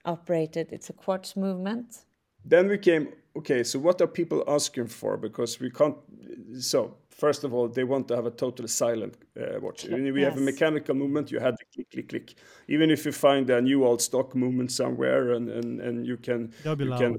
operated 0.05 0.71
it's 0.71 0.89
a 0.89 0.93
quartz 0.93 1.35
movement. 1.35 2.05
Then 2.45 2.69
we 2.69 2.77
came 2.77 3.09
okay 3.35 3.63
so 3.63 3.79
what 3.79 4.01
are 4.01 4.07
people 4.07 4.43
asking 4.47 4.87
for? 4.87 5.17
Because 5.17 5.59
we 5.59 5.69
can't 5.69 5.97
so 6.59 6.95
first 7.17 7.43
of 7.43 7.53
all 7.53 7.67
they 7.67 7.83
want 7.83 8.07
to 8.07 8.15
have 8.15 8.25
a 8.27 8.31
totally 8.31 8.67
silent 8.67 9.13
uh, 9.39 9.59
watch. 9.59 9.85
When 9.85 10.13
we 10.13 10.21
have 10.23 10.37
a 10.37 10.41
mechanical 10.41 10.95
movement 10.95 11.31
you 11.31 11.39
had 11.39 11.55
the 11.59 11.65
click 11.73 11.89
click 11.91 12.09
click. 12.09 12.35
Even 12.67 12.89
if 12.91 13.05
you 13.05 13.11
find 13.11 13.49
a 13.49 13.61
new 13.61 13.85
old 13.85 14.01
stock 14.01 14.35
movement 14.35 14.71
somewhere 14.71 15.33
and 15.35 15.49
and, 15.49 15.81
and 15.81 16.05
you 16.05 16.17
can 16.17 16.53
They'll 16.63 16.75
be 16.75 16.85
you 16.85 16.91
loud. 16.91 16.99
can 17.01 17.17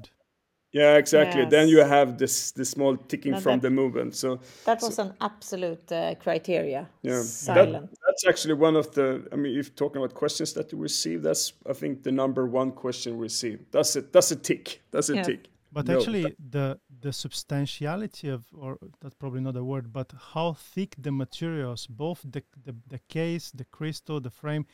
yeah 0.72 0.96
exactly. 0.98 1.44
Then 1.46 1.68
you 1.68 1.78
have 1.96 2.16
this 2.18 2.52
the 2.52 2.64
small 2.64 2.96
ticking 2.96 3.32
Now 3.32 3.40
from 3.40 3.60
that- 3.60 3.62
the 3.68 3.70
movement 3.70 4.14
so 4.14 4.38
that 4.64 4.80
was 4.82 4.98
an 4.98 5.12
absolute 5.20 5.90
uh, 5.92 6.14
criteria. 6.24 6.88
Yeah. 7.02 7.22
That, 7.46 7.88
that's 8.06 8.24
actually 8.26 8.54
one 8.54 8.76
of 8.78 8.86
the 8.96 9.06
i 9.32 9.36
mean 9.36 9.58
if 9.58 9.74
talking 9.74 9.98
about 10.02 10.14
questions 10.14 10.52
that 10.54 10.72
you 10.72 10.78
receive 10.82 11.22
that's 11.22 11.52
i 11.72 11.74
think 11.80 12.02
the 12.02 12.12
number 12.12 12.44
one 12.60 12.70
question 12.72 13.16
we 13.18 13.22
receive. 13.22 13.58
That's 13.70 13.96
it 13.96 14.12
that's 14.12 14.30
a 14.32 14.36
tick. 14.36 14.66
That's 14.92 15.10
a 15.10 15.14
Yeah. 15.14 15.22
tick. 15.30 15.40
But 15.72 15.86
No, 15.86 15.96
actually, 15.98 16.24
the 16.50 16.78
the 17.00 17.12
substantiality 17.12 18.28
of, 18.28 18.44
or 18.52 18.78
that's 19.00 19.14
probably 19.14 19.40
not 19.40 19.56
a 19.56 19.64
word, 19.64 19.92
but 19.92 20.12
how 20.34 20.52
thick 20.54 20.94
the 20.98 21.12
materials, 21.12 21.86
both 21.86 22.22
the 22.24 22.42
the, 22.64 22.74
the 22.88 22.98
case, 23.08 23.50
the 23.50 23.64
crystal, 23.64 24.20
the 24.20 24.30
frame, 24.30 24.66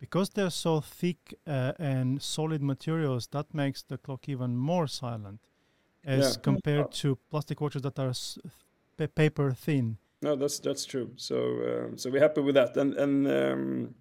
because 0.00 0.30
they're 0.30 0.50
so 0.50 0.80
thick 0.80 1.34
uh, 1.46 1.72
and 1.78 2.20
solid 2.22 2.62
materials, 2.62 3.28
that 3.28 3.52
makes 3.54 3.82
the 3.82 3.98
clock 3.98 4.28
even 4.28 4.56
more 4.56 4.86
silent, 4.86 5.40
as 6.04 6.36
Yeah. 6.36 6.42
compared 6.42 6.92
to 7.02 7.16
plastic 7.30 7.60
watches 7.60 7.82
that 7.82 7.98
are 7.98 8.10
s- 8.10 8.38
paper 9.14 9.52
thin. 9.52 9.96
No, 10.22 10.34
that's 10.36 10.58
that's 10.58 10.84
true. 10.84 11.12
So 11.16 11.36
um, 11.36 11.98
so 11.98 12.10
we're 12.10 12.22
happy 12.22 12.40
with 12.40 12.54
that. 12.56 12.76
And 12.76 12.94
and 12.94 13.26
um, 13.26 13.94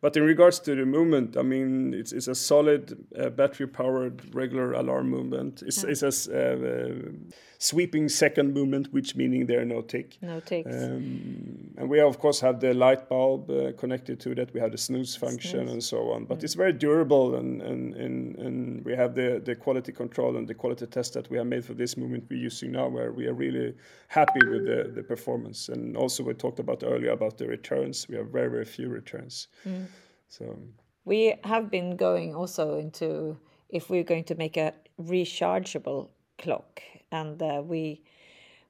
but 0.00 0.16
in 0.16 0.22
regards 0.24 0.58
to 0.60 0.74
the 0.74 0.84
movement, 0.86 1.36
I 1.36 1.42
mean, 1.42 1.94
it's 1.94 2.12
it's 2.12 2.28
a 2.28 2.34
solid 2.34 3.06
uh, 3.18 3.30
battery 3.30 3.66
powered 3.66 4.34
regular 4.34 4.72
alarm 4.72 5.08
movement. 5.10 5.62
It's 5.66 5.82
it's 5.84 6.02
a 6.02 6.08
s- 6.08 6.28
uh, 6.28 6.56
uh, 6.92 7.10
sweeping 7.58 8.08
second 8.08 8.52
movement, 8.54 8.92
which 8.92 9.16
meaning 9.16 9.46
there 9.46 9.60
are 9.60 9.64
no 9.64 9.82
tick. 9.82 10.18
no 10.22 10.40
takes 10.40 10.74
Um, 10.74 11.74
and 11.78 11.88
we 11.88 12.00
of 12.00 12.18
course 12.18 12.40
have 12.40 12.60
the 12.60 12.72
light 12.74 13.08
bulb 13.08 13.50
uh, 13.50 13.72
connected 13.72 14.20
to 14.20 14.34
that. 14.34 14.52
We 14.54 14.60
have 14.60 14.72
the 14.72 14.78
snooze 14.78 15.16
function 15.16 15.60
Snooze. 15.60 15.72
and 15.72 15.82
so 15.82 16.10
on. 16.12 16.24
But 16.26 16.42
it's 16.44 16.54
very 16.54 16.72
durable, 16.72 17.36
and, 17.36 17.62
and 17.62 17.94
and 17.94 18.36
and 18.38 18.84
we 18.84 18.94
have 18.96 19.14
the 19.14 19.40
the 19.44 19.54
quality 19.54 19.92
control 19.92 20.36
and 20.36 20.46
the 20.48 20.54
quality 20.54 20.86
test 20.86 21.14
that 21.14 21.28
we 21.30 21.36
have 21.38 21.46
made 21.46 21.64
for 21.64 21.74
this 21.74 21.96
movement 21.96 22.24
we're 22.30 22.46
using 22.46 22.72
now, 22.72 22.88
where 22.88 23.12
we 23.12 23.26
are 23.26 23.34
really 23.34 23.74
happy 24.08 24.40
with 24.46 24.64
the 24.66 24.90
the 24.94 25.02
performance. 25.02 25.68
And 25.72 25.96
also 25.96 26.22
we 26.24 26.34
talked 26.34 26.58
about 26.60 26.82
earlier 26.82 27.12
about 27.12 27.36
the 27.38 27.46
returns. 27.46 28.08
We 28.08 28.16
have 28.16 28.28
very 28.32 28.50
very 28.50 28.64
few 28.64 28.88
returns. 28.88 29.48
So 30.28 30.44
We 31.04 31.34
have 31.44 31.70
been 31.70 31.96
going 31.96 32.34
also 32.34 32.78
into 32.78 33.36
if 33.68 33.90
we're 33.90 34.04
going 34.04 34.24
to 34.24 34.34
make 34.34 34.56
a 34.56 34.72
rechargeable 35.00 36.08
clock, 36.38 36.82
and 37.10 37.42
uh, 37.42 37.62
we 37.64 38.00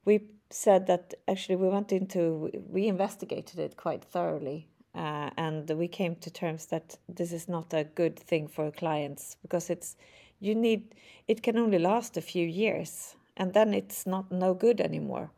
we 0.05 0.21
said 0.49 0.87
that 0.87 1.13
actually 1.27 1.55
we 1.55 1.67
went 1.67 1.91
into 1.91 2.49
we 2.69 2.87
investigated 2.87 3.59
it 3.59 3.77
quite 3.77 4.03
thoroughly, 4.03 4.67
uh, 4.95 5.29
and 5.37 5.69
we 5.71 5.87
came 5.87 6.15
to 6.15 6.31
terms 6.31 6.67
that 6.67 6.97
this 7.09 7.31
is 7.31 7.47
not 7.47 7.73
a 7.73 7.83
good 7.83 8.17
thing 8.17 8.47
for 8.47 8.71
clients 8.71 9.37
because 9.41 9.69
it's 9.69 9.95
you 10.39 10.55
need 10.55 10.95
it 11.27 11.43
can 11.43 11.57
only 11.57 11.79
last 11.79 12.17
a 12.17 12.21
few 12.21 12.45
years, 12.45 13.15
and 13.35 13.53
then 13.53 13.73
it's 13.73 14.05
not 14.05 14.31
no 14.31 14.53
good 14.53 14.79
anymore. 14.81 15.29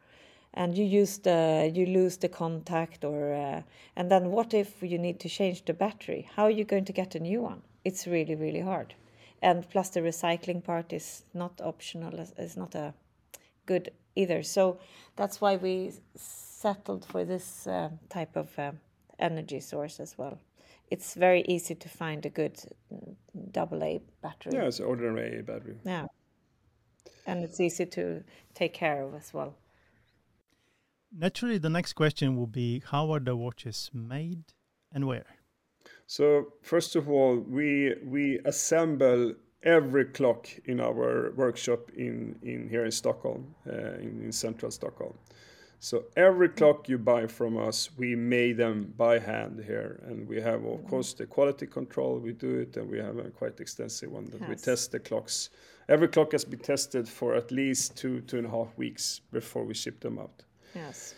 And 0.53 0.75
you 0.77 0.83
use 0.83 1.19
the 1.19 1.71
you 1.73 1.85
lose 1.85 2.17
the 2.17 2.29
contact 2.29 3.05
or 3.05 3.33
uh, 3.33 3.62
and 3.95 4.12
then 4.12 4.31
what 4.31 4.53
if 4.53 4.81
you 4.81 4.97
need 4.97 5.19
to 5.21 5.29
change 5.29 5.65
the 5.65 5.73
battery? 5.73 6.27
How 6.35 6.43
are 6.43 6.51
you 6.51 6.65
going 6.65 6.85
to 6.85 6.93
get 6.93 7.15
a 7.15 7.19
new 7.19 7.41
one? 7.41 7.62
It's 7.85 8.07
really 8.07 8.35
really 8.35 8.62
hard 8.62 8.93
and 9.41 9.67
plus 9.69 9.89
the 9.89 10.02
recycling 10.02 10.63
part 10.63 10.93
is 10.93 11.23
not 11.34 11.62
optional 11.62 12.19
is- 12.19 12.34
is 12.38 12.58
not 12.58 12.75
a 12.75 12.93
good 13.65 13.91
either. 14.15 14.43
So 14.43 14.80
that's 15.15 15.41
why 15.41 15.56
we 15.58 15.93
settled 16.15 17.06
for 17.06 17.25
this 17.25 17.67
uh, 17.67 17.89
type 18.10 18.36
of 18.36 18.58
uh, 18.60 18.71
energy 19.19 19.60
source 19.60 19.99
as 19.99 20.17
well. 20.17 20.39
It's 20.91 21.13
very 21.15 21.43
easy 21.47 21.75
to 21.75 21.89
find 21.89 22.25
a 22.25 22.30
good 22.30 22.56
mm, 22.91 23.15
double 23.52 23.84
a 23.84 24.02
battery. 24.21 24.56
Yeah, 24.56 24.65
it's 24.67 24.80
an 24.80 24.86
ordinary 24.86 25.41
battery. 25.41 25.78
yeah. 25.86 26.08
And 27.25 27.45
it's 27.45 27.62
easy 27.62 27.86
to 27.86 28.25
take 28.54 28.73
care 28.73 29.04
of 29.04 29.13
as 29.15 29.34
well. 29.34 29.56
Naturally, 31.12 31.58
the 31.60 31.69
next 31.69 31.93
question 31.93 32.36
will 32.36 32.47
be 32.47 32.80
how 32.86 33.12
are 33.12 33.19
the 33.19 33.36
watches 33.36 33.89
made 33.93 34.54
and 34.91 35.06
where? 35.06 35.38
So 36.07 36.53
first 36.61 36.95
of 36.95 37.09
all, 37.09 37.37
we 37.37 37.95
we 38.03 38.39
assemble 38.45 39.35
every 39.63 40.05
clock 40.05 40.47
in 40.65 40.79
our 40.79 41.31
workshop 41.35 41.91
in, 41.95 42.39
in 42.41 42.69
here 42.69 42.85
in 42.85 42.91
Stockholm, 42.91 43.53
uh, 43.67 43.93
in, 43.95 44.21
in 44.23 44.31
central 44.31 44.71
Stockholm. 44.71 45.13
So 45.81 46.05
every 46.17 46.49
clock 46.49 46.89
you 46.89 46.97
buy 46.97 47.27
from 47.27 47.57
us, 47.57 47.89
we 47.97 48.15
made 48.15 48.57
them 48.57 48.93
by 48.97 49.19
hand 49.19 49.63
here, 49.65 50.03
and 50.07 50.27
we 50.27 50.41
have 50.41 50.65
of 50.65 50.85
course 50.85 51.13
the 51.13 51.25
quality 51.25 51.67
control. 51.67 52.19
We 52.19 52.33
do 52.33 52.59
it, 52.59 52.75
and 52.75 52.89
we 52.89 52.99
have 52.99 53.17
a 53.17 53.29
quite 53.29 53.59
extensive 53.61 54.11
one 54.11 54.29
that 54.31 54.47
we 54.49 54.55
test 54.55 54.91
the 54.91 54.99
clocks. 54.99 55.49
Every 55.87 56.09
clock 56.09 56.33
has 56.33 56.43
been 56.43 56.59
tested 56.59 57.07
for 57.07 57.33
at 57.33 57.49
least 57.51 57.95
two 57.95 58.19
two 58.21 58.37
and 58.39 58.47
a 58.47 58.49
half 58.49 58.77
weeks 58.77 59.21
before 59.31 59.63
we 59.63 59.73
ship 59.73 60.01
them 60.01 60.19
out. 60.19 60.43
yes 60.75 61.15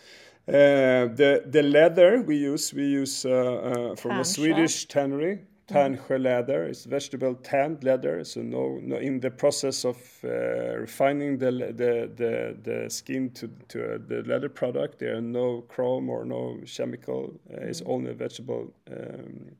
Uh, 0.48 1.06
the 1.14 1.44
the 1.46 1.62
leather 1.62 2.20
we 2.22 2.36
use 2.36 2.74
we 2.74 2.84
use 2.84 3.24
uh, 3.24 3.30
uh, 3.30 3.96
from 3.96 4.20
a 4.20 4.24
Swedish 4.24 4.86
tannery. 4.86 5.38
Tärnsjö 5.68 6.18
leather 6.18 6.64
It's 6.64 6.84
vegetable 6.84 7.34
tanned 7.36 7.84
leather, 7.84 8.24
so 8.24 8.42
no, 8.42 8.78
no 8.82 8.96
in 8.96 9.20
the 9.20 9.30
process 9.30 9.84
of 9.84 9.96
uh, 10.24 10.80
refining 10.80 11.38
the, 11.38 11.50
the 11.52 12.10
the 12.16 12.56
the 12.62 12.90
skin 12.90 13.30
to 13.30 13.48
to 13.68 13.94
uh, 13.94 13.98
the 14.08 14.22
leather 14.26 14.48
product, 14.48 14.98
there 14.98 15.16
are 15.16 15.20
no 15.22 15.62
chrome 15.68 16.10
or 16.10 16.24
no 16.24 16.58
chemical. 16.66 17.32
Uh, 17.48 17.68
It's 17.68 17.82
only 17.86 18.12
vegetable 18.12 18.74
um, 18.90 19.56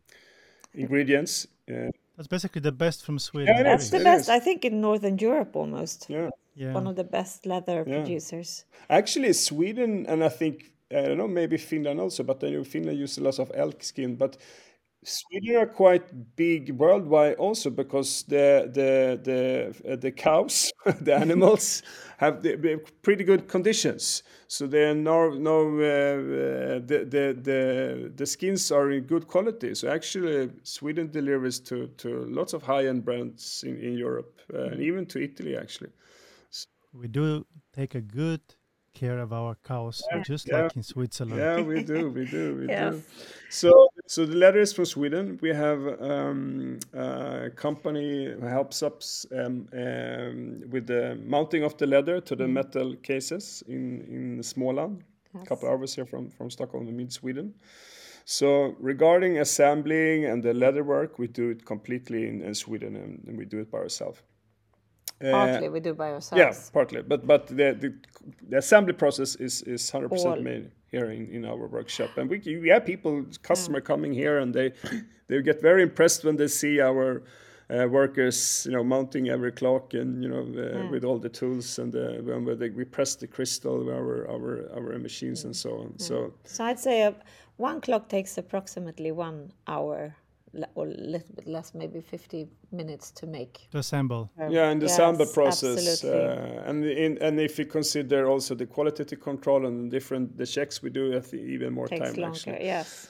ingredients. 0.74 1.46
Uh, 1.70 1.90
That's 2.16 2.28
basically 2.28 2.60
the 2.62 2.72
best 2.72 3.04
from 3.04 3.18
Sweden. 3.18 3.54
Yeah. 3.56 3.62
That's 3.62 3.90
the 3.90 4.00
best, 4.00 4.22
is. 4.22 4.28
I 4.28 4.40
think, 4.40 4.64
in 4.64 4.80
Northern 4.80 5.18
Europe 5.18 5.56
almost. 5.56 6.06
yeah. 6.10 6.30
Yeah. 6.54 6.72
One 6.74 6.86
of 6.86 6.96
the 6.96 7.04
best 7.04 7.46
leather 7.46 7.84
Yeah. 7.86 8.02
producers. 8.02 8.64
Actually, 8.88 9.32
Sweden 9.32 10.06
and 10.06 10.22
I 10.24 10.28
think 10.28 10.72
I 10.90 11.02
don't 11.08 11.16
know 11.16 11.28
maybe 11.28 11.56
Finland 11.56 12.00
also, 12.00 12.22
but 12.22 12.42
I 12.44 12.50
know 12.50 12.64
Finland 12.64 12.98
uses 12.98 13.18
a 13.18 13.22
lot 13.22 13.38
of 13.38 13.50
elk 13.54 13.82
skin. 13.82 14.16
But 14.16 14.36
Sweden 15.04 15.56
are 15.56 15.66
quite 15.66 16.36
big 16.36 16.70
worldwide 16.78 17.34
also 17.36 17.70
because 17.70 18.24
the 18.28 18.70
the 18.72 19.18
the 19.24 19.92
uh, 19.92 19.96
the 19.96 20.12
cows, 20.12 20.70
the 21.00 21.14
animals, 21.14 21.82
have 22.18 22.42
the, 22.42 22.56
the 22.56 22.78
pretty 23.02 23.24
good 23.24 23.48
conditions. 23.48 24.22
So 24.48 24.66
they 24.66 24.84
are 24.84 24.94
no 24.94 25.30
no 25.30 25.58
uh, 25.80 26.76
uh, 26.76 26.80
the, 26.86 27.06
the 27.08 27.36
the 27.42 28.12
the 28.14 28.26
skins 28.26 28.70
are 28.70 28.90
in 28.92 29.04
good 29.04 29.26
quality. 29.26 29.74
So 29.74 29.88
actually, 29.88 30.50
Sweden 30.62 31.10
delivers 31.10 31.60
to 31.60 31.88
to 31.98 32.08
lots 32.26 32.52
of 32.54 32.62
high 32.62 32.86
end 32.86 33.04
brands 33.04 33.64
in 33.66 33.76
in 33.78 33.98
Europe 33.98 34.40
uh, 34.54 34.70
and 34.72 34.80
even 34.82 35.06
to 35.06 35.20
Italy 35.22 35.56
actually. 35.56 35.90
We 36.92 37.08
do 37.08 37.46
take 37.72 37.94
a 37.94 38.00
good 38.00 38.40
care 38.94 39.18
of 39.18 39.32
our 39.32 39.56
cows, 39.64 40.02
just 40.24 40.48
yeah. 40.48 40.62
like 40.62 40.76
in 40.76 40.82
Switzerland. 40.82 41.38
Yeah, 41.38 41.62
we 41.62 41.82
do, 41.82 42.10
we 42.10 42.26
do, 42.26 42.56
we 42.56 42.68
Yes. 42.68 42.94
do. 42.94 43.02
So, 43.48 43.88
so 44.06 44.26
the 44.26 44.36
leather 44.36 44.60
is 44.60 44.72
from 44.72 44.84
Sweden. 44.84 45.38
We 45.40 45.50
have 45.50 45.80
um, 46.00 46.78
a 46.92 47.50
company 47.56 48.26
who 48.26 48.46
helps 48.46 48.82
us 48.82 49.26
um, 49.32 49.68
um, 49.72 50.62
with 50.70 50.86
the 50.86 51.18
mounting 51.24 51.64
of 51.64 51.76
the 51.78 51.86
leather 51.86 52.20
to 52.20 52.36
the 52.36 52.48
metal 52.48 52.94
cases 52.96 53.62
in 53.66 54.02
in 54.02 54.40
Småland, 54.42 55.02
a 55.34 55.46
couple 55.46 55.68
hours 55.68 55.94
here 55.94 56.06
from 56.06 56.30
from 56.30 56.50
Stockholm, 56.50 56.94
mid 56.96 57.12
Sweden. 57.12 57.54
So 58.24 58.76
regarding 58.78 59.38
assembling 59.38 60.26
and 60.26 60.42
the 60.42 60.54
leather 60.54 60.84
work, 60.84 61.18
we 61.18 61.26
do 61.26 61.50
it 61.50 61.64
completely 61.64 62.28
in, 62.28 62.40
in 62.42 62.54
Sweden, 62.54 62.94
and, 62.96 63.24
and, 63.26 63.36
we 63.36 63.44
do 63.44 63.58
it 63.58 63.70
by 63.70 63.78
ourselves. 63.78 64.22
Partly 65.30 65.68
we 65.68 65.80
do 65.80 65.94
by 65.94 66.12
ourselves. 66.12 66.38
Yeah, 66.38 66.52
partly, 66.72 67.02
but 67.02 67.26
but 67.26 67.46
the 67.46 67.74
the, 67.74 67.94
the 68.48 68.58
assembly 68.58 68.92
process 68.92 69.36
is 69.36 69.62
is 69.62 69.90
hundred 69.90 70.10
percent 70.10 70.42
made 70.42 70.70
here 70.90 71.10
in, 71.10 71.28
in 71.28 71.44
our 71.44 71.66
workshop, 71.66 72.10
and 72.16 72.28
we 72.28 72.38
we 72.60 72.68
have 72.68 72.84
people 72.84 73.24
customer 73.42 73.80
mm. 73.80 73.84
coming 73.84 74.12
here, 74.12 74.38
and 74.38 74.54
they 74.54 74.72
they 75.28 75.42
get 75.42 75.62
very 75.62 75.82
impressed 75.82 76.24
when 76.24 76.36
they 76.36 76.48
see 76.48 76.80
our 76.80 77.22
uh, 77.70 77.86
workers, 77.88 78.66
you 78.66 78.72
know, 78.72 78.84
mounting 78.84 79.28
every 79.28 79.52
clock 79.52 79.94
and 79.94 80.22
you 80.22 80.28
know 80.28 80.40
uh, 80.40 80.76
mm. 80.76 80.90
with 80.90 81.04
all 81.04 81.18
the 81.18 81.28
tools 81.28 81.78
and 81.78 81.94
uh, 81.94 82.22
when 82.22 82.58
they, 82.58 82.70
we 82.70 82.84
press 82.84 83.14
the 83.16 83.26
crystal 83.26 83.88
our 83.90 84.28
our 84.28 84.68
our 84.74 84.98
machines 84.98 85.42
mm. 85.42 85.46
and 85.46 85.56
so 85.56 85.70
on. 85.78 85.88
Mm. 85.88 86.00
So 86.00 86.34
so 86.44 86.64
I'd 86.64 86.78
say 86.78 87.02
uh, 87.02 87.12
one 87.56 87.80
clock 87.80 88.08
takes 88.08 88.36
approximately 88.38 89.12
one 89.12 89.52
hour 89.66 90.14
or 90.74 90.86
a 90.86 90.88
little 90.88 91.34
bit 91.34 91.46
less, 91.46 91.74
maybe 91.74 92.00
50 92.00 92.46
minutes 92.70 93.10
to 93.12 93.26
make. 93.26 93.68
To 93.70 93.78
assemble. 93.78 94.30
Um, 94.38 94.50
yeah, 94.50 94.70
in 94.70 94.78
the 94.78 94.86
yes, 94.86 94.94
assembly 94.94 95.26
process. 95.32 96.04
Uh, 96.04 96.62
and 96.66 96.84
in, 96.84 97.18
and 97.18 97.40
if 97.40 97.58
you 97.58 97.66
consider 97.66 98.26
also 98.28 98.54
the 98.54 98.66
quality 98.66 99.16
control 99.16 99.66
and 99.66 99.86
the 99.86 99.96
different 99.96 100.36
the 100.36 100.46
checks 100.46 100.82
we 100.82 100.90
do, 100.90 101.16
I 101.16 101.20
think 101.20 101.42
even 101.48 101.72
more 101.72 101.88
Takes 101.88 102.12
time. 102.12 102.20
Longer, 102.20 102.36
actually. 102.36 102.64
yes. 102.64 103.08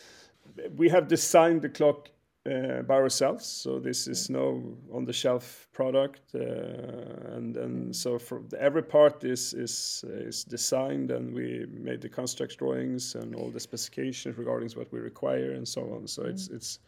We 0.77 0.89
have 0.91 1.09
designed 1.09 1.63
the 1.63 1.69
clock 1.69 2.11
uh, 2.45 2.83
by 2.83 2.95
ourselves, 2.95 3.47
so 3.47 3.79
this 3.79 4.09
is 4.09 4.29
no 4.29 4.77
on-the-shelf 4.93 5.69
product, 5.73 6.35
uh, 6.35 7.37
and 7.37 7.57
and 7.57 7.95
so 7.95 8.19
for 8.19 8.43
every 8.59 8.83
part 8.83 9.23
is 9.25 9.55
is 9.55 10.05
is 10.09 10.45
designed, 10.45 11.13
and 11.13 11.33
we 11.33 11.67
made 11.71 12.01
the 12.01 12.09
construct 12.09 12.59
drawings 12.59 13.15
and 13.15 13.37
all 13.37 13.49
the 13.51 13.61
specifications 13.61 14.37
regarding 14.37 14.69
what 14.71 14.93
we 14.93 14.99
require 14.99 15.53
and 15.53 15.67
so 15.67 15.83
on. 15.95 16.09
So 16.09 16.23
mm. 16.23 16.31
it's 16.31 16.49
it's 16.49 16.81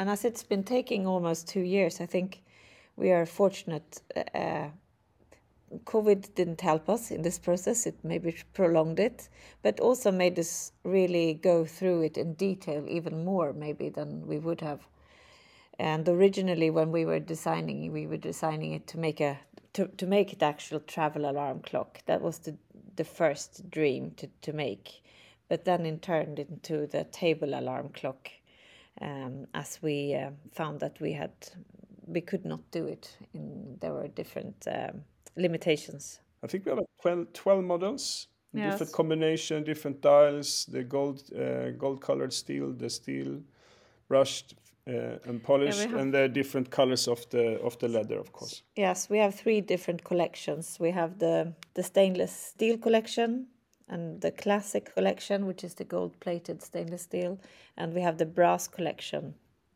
and 0.00 0.08
as 0.08 0.24
it's 0.24 0.42
been 0.42 0.64
taking 0.64 1.06
almost 1.06 1.46
two 1.46 1.60
years, 1.60 2.00
I 2.00 2.06
think 2.06 2.42
we 2.96 3.10
are 3.10 3.26
fortunate. 3.26 4.00
Uh, 4.34 4.68
COVID 5.84 6.34
didn't 6.34 6.62
help 6.62 6.88
us 6.88 7.10
in 7.10 7.20
this 7.20 7.38
process. 7.38 7.84
It 7.84 7.96
maybe 8.02 8.34
prolonged 8.54 8.98
it, 8.98 9.28
but 9.60 9.78
also 9.78 10.10
made 10.10 10.38
us 10.38 10.72
really 10.84 11.34
go 11.34 11.66
through 11.66 12.00
it 12.00 12.16
in 12.16 12.32
detail 12.32 12.82
even 12.88 13.26
more, 13.26 13.52
maybe 13.52 13.90
than 13.90 14.26
we 14.26 14.38
would 14.38 14.62
have. 14.62 14.80
And 15.78 16.08
originally, 16.08 16.70
when 16.70 16.92
we 16.92 17.04
were 17.04 17.20
designing, 17.20 17.92
we 17.92 18.06
were 18.06 18.16
designing 18.16 18.72
it 18.72 18.86
to 18.86 18.98
make 18.98 19.20
a 19.20 19.38
to, 19.74 19.86
to 19.86 20.06
make 20.06 20.32
it 20.32 20.42
actual 20.42 20.80
travel 20.80 21.30
alarm 21.30 21.60
clock. 21.60 22.00
That 22.06 22.22
was 22.22 22.38
the 22.38 22.56
the 22.96 23.04
first 23.04 23.70
dream 23.70 24.12
to, 24.16 24.30
to 24.40 24.54
make, 24.54 25.02
but 25.50 25.66
then 25.66 25.84
it 25.84 26.00
turned 26.00 26.38
into 26.38 26.86
the 26.86 27.04
table 27.04 27.52
alarm 27.54 27.90
clock 27.90 28.30
um, 29.00 29.46
as 29.54 29.78
we 29.82 30.14
uh, 30.14 30.30
found 30.52 30.80
that 30.80 31.00
we 31.00 31.12
had 31.12 31.32
we 32.06 32.20
could 32.20 32.44
not 32.44 32.60
do 32.70 32.86
it. 32.86 33.16
In, 33.34 33.76
there 33.80 33.92
were 33.92 34.08
different 34.08 34.66
um, 34.66 35.02
limitations. 35.36 36.20
I 36.42 36.46
think 36.46 36.64
we 36.64 36.70
have 36.72 36.80
12, 37.02 37.32
12 37.32 37.64
models, 37.64 38.28
yes. 38.52 38.72
different 38.72 38.92
combination, 38.92 39.64
different 39.64 40.00
dials, 40.00 40.66
the 40.66 40.82
gold 40.82 41.22
uh, 41.34 41.70
gold 41.70 42.00
colored 42.00 42.32
steel, 42.32 42.72
the 42.72 42.90
steel 42.90 43.40
brushed 44.08 44.54
uh, 44.88 45.18
and 45.24 45.42
polished, 45.42 45.88
yeah, 45.88 45.98
and 45.98 46.12
the 46.12 46.28
different 46.28 46.70
colors 46.70 47.06
of 47.08 47.28
the 47.30 47.60
of 47.60 47.78
the 47.78 47.88
leather, 47.88 48.18
of 48.18 48.32
course. 48.32 48.62
Yes, 48.76 49.08
we 49.10 49.18
have 49.18 49.34
three 49.34 49.60
different 49.60 50.02
collections. 50.02 50.78
We 50.80 50.90
have 50.90 51.18
the 51.18 51.52
the 51.74 51.82
stainless 51.82 52.32
steel 52.32 52.78
collection, 52.78 53.46
and 53.90 54.20
the 54.20 54.30
classic 54.30 54.94
collection, 54.94 55.46
which 55.46 55.64
is 55.64 55.74
the 55.74 55.84
gold 55.84 56.18
plated 56.20 56.62
stainless 56.62 57.02
steel, 57.02 57.38
and 57.76 57.92
we 57.92 58.00
have 58.00 58.18
the 58.18 58.26
brass 58.26 58.68
collection. 58.68 59.34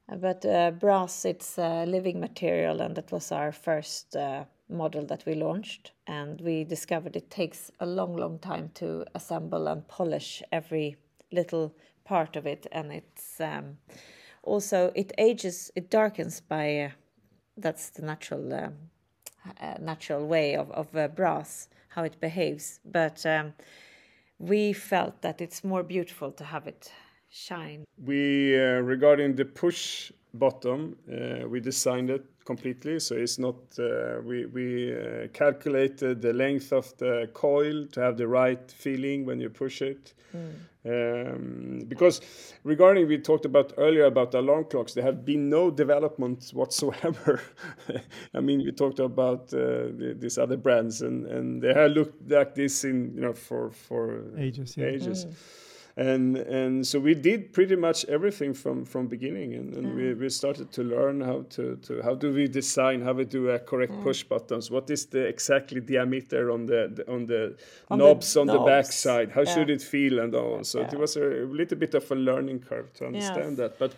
Uh, 0.09 0.17
but 0.17 0.45
uh, 0.47 0.71
brass, 0.71 1.25
it's 1.25 1.59
a 1.59 1.85
living 1.85 2.21
material, 2.21 2.81
and 2.81 2.95
that 2.95 3.11
was 3.11 3.33
our 3.33 3.51
first 3.51 4.15
uh, 4.17 4.45
model 4.69 5.05
that 5.07 5.27
we 5.27 5.35
launched. 5.35 5.93
And 6.07 6.41
we 6.41 6.65
discovered 6.65 7.17
it 7.17 7.31
takes 7.31 7.71
a 7.81 7.87
long, 7.87 8.17
long 8.17 8.39
time 8.39 8.71
to 8.75 9.05
assemble 9.15 9.67
and 9.67 9.87
polish 9.89 10.43
every 10.53 10.97
little 11.33 11.75
part 12.05 12.37
of 12.37 12.47
it, 12.47 12.67
and 12.71 12.93
it's 12.93 13.41
um, 13.41 13.79
also 14.45 14.93
it 14.95 15.13
ages, 15.19 15.71
it 15.75 15.91
darkens 15.91 16.41
by. 16.41 16.81
Uh, 16.81 16.91
that's 17.57 17.91
the 17.91 18.03
natural, 18.03 18.53
um, 18.53 18.75
uh, 19.61 19.75
natural 19.81 20.27
way 20.27 20.57
of 20.57 20.71
of 20.73 20.95
uh, 20.97 21.09
brass 21.09 21.69
how 21.89 22.05
it 22.05 22.21
behaves, 22.21 22.81
but. 22.85 23.27
Um, 23.27 23.55
we 24.39 24.73
felt 24.73 25.23
that 25.23 25.41
it's 25.41 25.63
more 25.65 25.83
beautiful 25.83 26.33
to 26.33 26.45
have 26.45 26.67
it 26.67 26.93
shine. 27.29 27.85
We, 28.03 28.57
uh, 28.57 28.81
regarding 28.81 29.35
the 29.35 29.45
push 29.45 30.13
bottom, 30.35 30.97
uh, 31.11 31.49
we 31.49 31.61
designed 31.61 32.11
it 32.11 32.25
completely. 32.45 33.01
So 33.01 33.15
it's 33.15 33.39
not, 33.39 33.57
uh, 33.79 34.21
we, 34.23 34.47
we 34.47 34.95
uh, 34.95 35.29
calculated 35.33 36.21
the 36.21 36.33
length 36.33 36.73
of 36.73 36.97
the 36.99 37.31
coil 37.33 37.87
to 37.93 38.01
have 38.01 38.17
the 38.17 38.29
right 38.29 38.71
feeling 38.71 39.25
when 39.25 39.41
you 39.41 39.49
push 39.49 39.81
it. 39.81 40.13
Mm. 40.37 40.53
Um, 40.87 41.79
because 41.89 42.21
regarding, 42.65 43.09
we 43.09 43.17
talked 43.17 43.47
about 43.47 43.73
earlier 43.79 44.05
about 44.05 44.35
alarm 44.35 44.65
clocks, 44.65 44.93
there 44.93 45.05
have 45.05 45.25
been 45.25 45.49
no 45.49 45.71
development 45.71 46.51
whatsoever. 46.53 47.41
I 48.35 48.41
mean, 48.41 48.59
we 48.59 48.73
talked 48.73 48.99
about 48.99 49.55
uh, 49.55 49.89
the, 49.97 50.17
these 50.19 50.37
other 50.37 50.59
brands 50.59 51.01
and, 51.01 51.27
and 51.27 51.63
they 51.63 51.73
have 51.73 51.93
looked 51.93 52.31
like 52.31 52.55
this 52.55 52.85
in, 52.85 53.15
you 53.15 53.23
know, 53.23 53.33
for, 53.33 53.71
for 53.71 54.25
ages. 54.37 54.77
Yeah. 54.77 54.87
ages. 54.87 55.25
Mm 55.25 55.35
and 55.97 56.37
and 56.37 56.85
so 56.85 56.99
we 56.99 57.15
did 57.15 57.53
pretty 57.53 57.77
much 57.77 58.05
everything 58.07 58.53
from 58.53 58.85
from 58.85 59.07
beginning 59.07 59.55
and, 59.55 59.75
and 59.75 59.87
mm. 59.87 59.97
we, 59.97 60.15
we 60.15 60.29
started 60.29 60.73
to 60.73 60.83
learn 60.83 61.21
how 61.21 61.45
to, 61.49 61.77
to 61.77 62.03
how 62.03 62.15
do 62.15 62.33
we 62.33 62.49
design 62.49 63.01
how 63.01 63.13
we 63.13 63.25
do 63.25 63.51
a 63.51 63.59
correct 63.61 63.93
mm. 63.93 64.03
push 64.03 64.25
buttons 64.25 64.73
what 64.73 64.91
is 64.91 65.07
the 65.07 65.21
exactly 65.21 65.81
diameter 65.81 66.51
on 66.51 66.67
the, 66.67 66.91
the 66.93 67.13
on 67.13 67.27
the 67.27 67.57
on 67.91 67.99
knobs 67.99 68.35
the 68.35 68.41
on 68.41 68.47
knobs. 68.49 68.59
the 68.59 68.65
back 68.67 68.87
side 68.87 69.31
how 69.31 69.43
yeah. 69.43 69.55
should 69.55 69.71
it 69.71 69.81
feel 69.81 70.19
and 70.19 70.35
all 70.35 70.65
so 70.65 70.81
yeah. 70.81 70.91
it 70.93 70.99
was 70.99 71.17
a, 71.17 71.45
a, 71.45 71.47
little 71.47 71.79
bit 71.79 71.95
of 71.95 72.11
a 72.11 72.15
learning 72.17 72.59
curve 72.59 72.93
to 72.95 73.07
understand 73.07 73.51
yes. 73.51 73.59
that 73.59 73.79
but 73.79 73.95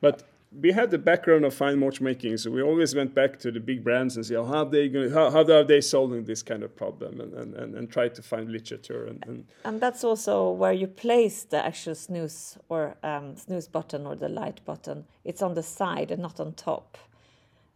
but 0.00 0.24
we 0.50 0.72
had 0.72 0.90
the 0.90 0.98
background 0.98 1.44
of 1.44 1.52
fine 1.52 1.80
watchmaking, 1.80 2.36
so 2.38 2.50
we 2.50 2.62
always 2.62 2.94
went 2.94 3.14
back 3.14 3.38
to 3.40 3.50
the 3.50 3.60
big 3.60 3.84
brands 3.84 4.16
and 4.16 4.24
see 4.24 4.34
how 4.34 4.44
are 4.44 4.64
they 4.64 4.88
going, 4.88 5.10
how, 5.10 5.30
how 5.30 5.40
are 5.40 5.64
they 5.64 5.80
solving 5.80 6.24
this 6.24 6.42
kind 6.42 6.62
of 6.62 6.74
problem, 6.74 7.20
and 7.20 7.34
and, 7.34 7.54
and, 7.54 7.74
and 7.74 7.90
try 7.90 8.08
to 8.08 8.22
find 8.22 8.50
literature 8.50 9.06
and, 9.06 9.22
and, 9.26 9.44
and 9.64 9.80
that's 9.80 10.04
also 10.04 10.50
where 10.50 10.72
you 10.72 10.86
place 10.86 11.44
the 11.44 11.64
actual 11.64 11.94
snooze 11.94 12.58
or 12.68 12.96
um, 13.02 13.36
snooze 13.36 13.68
button 13.68 14.06
or 14.06 14.16
the 14.16 14.28
light 14.28 14.64
button. 14.64 15.04
It's 15.24 15.42
on 15.42 15.54
the 15.54 15.62
side 15.62 16.10
and 16.10 16.22
not 16.22 16.40
on 16.40 16.54
top, 16.54 16.96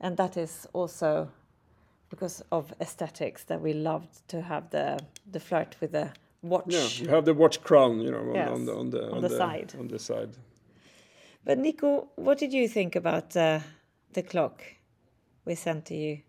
and 0.00 0.16
that 0.16 0.36
is 0.36 0.66
also 0.72 1.30
because 2.08 2.42
of 2.50 2.74
aesthetics 2.80 3.44
that 3.44 3.60
we 3.60 3.74
loved 3.74 4.26
to 4.28 4.40
have 4.40 4.70
the 4.70 4.98
the 5.30 5.40
flirt 5.40 5.76
with 5.80 5.92
the 5.92 6.10
watch. 6.40 6.64
Yeah, 6.68 6.86
you 7.04 7.08
have 7.08 7.26
the 7.26 7.34
watch 7.34 7.62
crown, 7.62 8.00
you 8.00 8.10
know, 8.10 8.30
on, 8.30 8.34
yes, 8.34 8.48
on 8.48 8.64
the 8.64 8.74
on 8.74 8.90
the 8.90 9.02
on, 9.04 9.14
on 9.16 9.22
the, 9.22 9.28
the 9.28 9.36
side 9.36 9.74
on 9.78 9.88
the 9.88 9.98
side. 9.98 10.30
But 11.44 11.58
Nico, 11.58 12.08
what 12.16 12.38
did 12.38 12.52
you 12.52 12.68
think 12.68 12.94
about 12.94 13.36
uh, 13.36 13.60
the 14.12 14.22
clock 14.22 14.62
we 15.44 15.54
sent 15.54 15.86
to 15.86 15.94
you? 15.94 16.20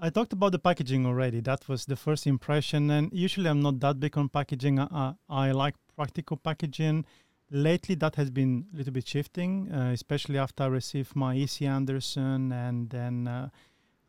I 0.00 0.10
talked 0.10 0.32
about 0.32 0.52
the 0.52 0.58
packaging 0.58 1.06
already. 1.06 1.40
That 1.40 1.66
was 1.68 1.86
the 1.86 1.96
first 1.96 2.26
impression. 2.26 2.90
And 2.90 3.10
usually 3.12 3.48
I'm 3.48 3.60
not 3.60 3.80
that 3.80 4.00
big 4.00 4.18
on 4.18 4.28
packaging. 4.28 4.78
Uh, 4.78 5.14
I 5.28 5.52
like 5.52 5.74
practical 5.96 6.36
packaging. 6.36 7.06
Lately, 7.50 7.94
that 7.94 8.16
has 8.16 8.30
been 8.30 8.66
a 8.74 8.76
little 8.76 8.92
bit 8.92 9.08
shifting, 9.08 9.72
uh, 9.72 9.90
especially 9.92 10.38
after 10.38 10.64
I 10.64 10.66
received 10.66 11.16
my 11.16 11.34
EC 11.34 11.62
Anderson, 11.62 12.52
and 12.52 12.90
then 12.90 13.26
uh, 13.26 13.48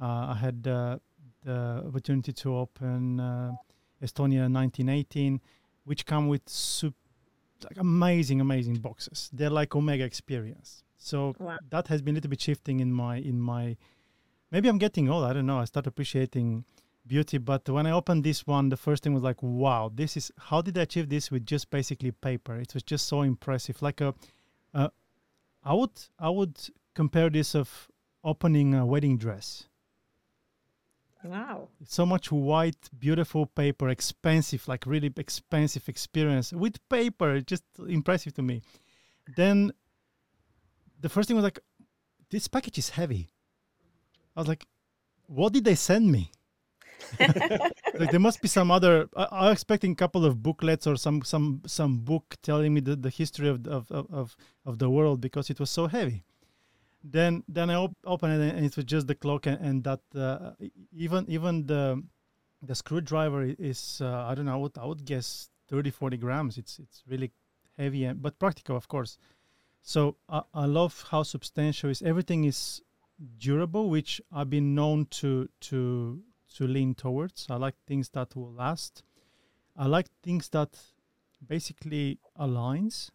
uh, 0.02 0.06
I 0.06 0.38
had 0.42 0.64
the 0.64 1.00
opportunity 1.48 2.34
to 2.34 2.58
open 2.58 3.22
uh, 3.22 3.54
Estonia 4.04 4.52
1918, 4.52 5.40
which 5.86 6.06
come 6.06 6.28
with 6.28 6.42
super 6.48 6.98
like 7.64 7.78
amazing, 7.78 8.42
amazing 8.42 8.76
boxes. 8.76 9.30
They're 9.34 9.50
like 9.50 9.76
Omega 9.76 10.04
experience. 10.04 10.84
So 10.98 11.36
wow. 11.40 11.58
that 11.70 11.88
has 11.88 12.02
been 12.02 12.16
a 12.16 12.18
little 12.18 12.30
bit 12.30 12.42
shifting 12.42 12.80
in 12.80 12.92
my 12.92 13.18
in 13.18 13.40
my. 13.40 13.78
Maybe 14.52 14.68
I'm 14.68 14.78
getting 14.78 15.10
old. 15.10 15.26
I 15.26 15.34
don't 15.34 15.46
know. 15.46 15.60
I 15.60 15.66
start 15.66 15.88
appreciating 15.88 16.66
beauty, 17.06 17.38
but 17.38 17.68
when 17.70 17.86
I 17.86 17.92
opened 17.92 18.24
this 18.24 18.46
one, 18.46 18.70
the 18.70 18.78
first 18.78 19.04
thing 19.04 19.14
was 19.14 19.24
like, 19.24 19.42
wow, 19.42 19.92
this 19.94 20.18
is 20.18 20.32
how 20.38 20.62
did 20.62 20.78
I 20.78 20.82
achieve 20.82 21.10
this 21.10 21.32
with 21.32 21.46
just 21.46 21.70
basically 21.70 22.12
paper? 22.12 22.56
It 22.56 22.74
was 22.74 22.84
just 22.84 23.08
so 23.08 23.22
impressive. 23.22 23.82
Like 23.82 24.02
a, 24.02 24.14
uh, 24.74 24.90
I 25.64 25.74
would 25.74 25.92
I 26.20 26.30
would 26.30 26.58
compare 26.96 27.30
this 27.30 27.56
of 27.56 27.90
opening 28.24 28.74
a 28.74 28.86
wedding 28.86 29.18
dress. 29.18 29.69
Wow. 31.24 31.68
So 31.86 32.06
much 32.06 32.32
white, 32.32 32.90
beautiful 32.98 33.46
paper, 33.46 33.90
expensive, 33.90 34.68
like 34.68 34.86
really 34.86 35.12
expensive 35.18 35.90
experience 35.90 36.54
with 36.54 36.88
paper, 36.88 37.42
just 37.42 37.64
impressive 37.88 38.34
to 38.36 38.42
me. 38.42 38.62
Then 39.36 39.72
the 41.00 41.10
first 41.10 41.28
thing 41.28 41.36
was 41.36 41.44
like, 41.44 41.60
this 42.30 42.48
package 42.48 42.78
is 42.78 42.90
heavy. 42.92 43.30
I 44.36 44.40
was 44.42 44.48
like, 44.48 44.66
what 45.28 45.52
did 45.54 45.66
they 45.66 45.76
send 45.76 46.12
me? 46.12 46.32
like 47.20 48.12
there 48.12 48.20
must 48.20 48.42
be 48.42 48.48
some 48.48 48.72
other. 48.72 49.10
I, 49.16 49.28
I 49.32 49.44
was 49.50 49.54
expecting 49.54 49.94
a 49.94 49.96
couple 49.96 50.26
of 50.26 50.44
booklets 50.44 50.86
or 50.86 50.96
some 50.98 51.22
some 51.24 51.62
some 51.66 52.00
book 52.00 52.36
telling 52.44 52.74
me 52.74 52.82
the, 52.82 52.96
the 52.96 53.10
history 53.10 53.48
of, 53.48 53.66
of 53.68 53.90
of 53.90 54.08
of 54.12 54.38
of 54.66 54.80
the 54.80 54.90
world 54.90 55.22
because 55.22 55.50
it 55.50 55.60
was 55.60 55.70
so 55.70 55.88
heavy. 55.88 56.24
Then 57.04 57.44
then 57.48 57.70
I 57.70 57.76
op- 57.76 57.98
opened 58.06 58.42
it 58.42 58.56
and 58.56 58.66
it 58.66 58.76
was 58.76 58.86
just 58.86 59.08
the 59.08 59.16
clock 59.16 59.46
and, 59.46 59.60
and 59.62 59.84
that 59.84 60.02
uh, 60.16 60.52
even 60.92 61.26
even 61.30 61.66
the 61.66 62.04
the 62.62 62.76
screwdriver 62.76 63.44
is 63.58 64.02
uh, 64.02 64.26
I 64.26 64.36
don't 64.36 64.46
know 64.46 64.54
I 64.54 64.58
would 64.58 64.78
I 64.78 64.86
would 64.86 65.06
guess 65.06 65.50
30 65.70 65.92
40 65.92 66.18
grams. 66.18 66.58
It's 66.58 66.80
it's 66.80 67.04
really 67.08 67.32
heavy 67.78 68.04
and 68.06 68.22
but 68.22 68.38
practical 68.40 68.76
of 68.76 68.88
course. 68.88 69.18
So 69.82 70.18
I, 70.28 70.42
I 70.54 70.66
love 70.66 71.06
how 71.10 71.24
substantial 71.24 71.90
is 71.90 72.02
everything 72.02 72.44
is 72.44 72.82
durable, 73.38 73.90
which 73.90 74.22
I've 74.32 74.50
been 74.50 74.76
known 74.76 75.06
to 75.22 75.50
to 75.62 76.22
to 76.56 76.68
lean 76.68 76.96
towards. 76.96 77.48
I 77.50 77.56
like 77.56 77.76
things 77.86 78.10
that 78.10 78.36
will 78.36 78.52
last. 78.52 79.04
I 79.78 79.88
like 79.88 80.08
things 80.24 80.50
that 80.50 80.78
basically 81.48 82.20
aligns. 82.38 83.12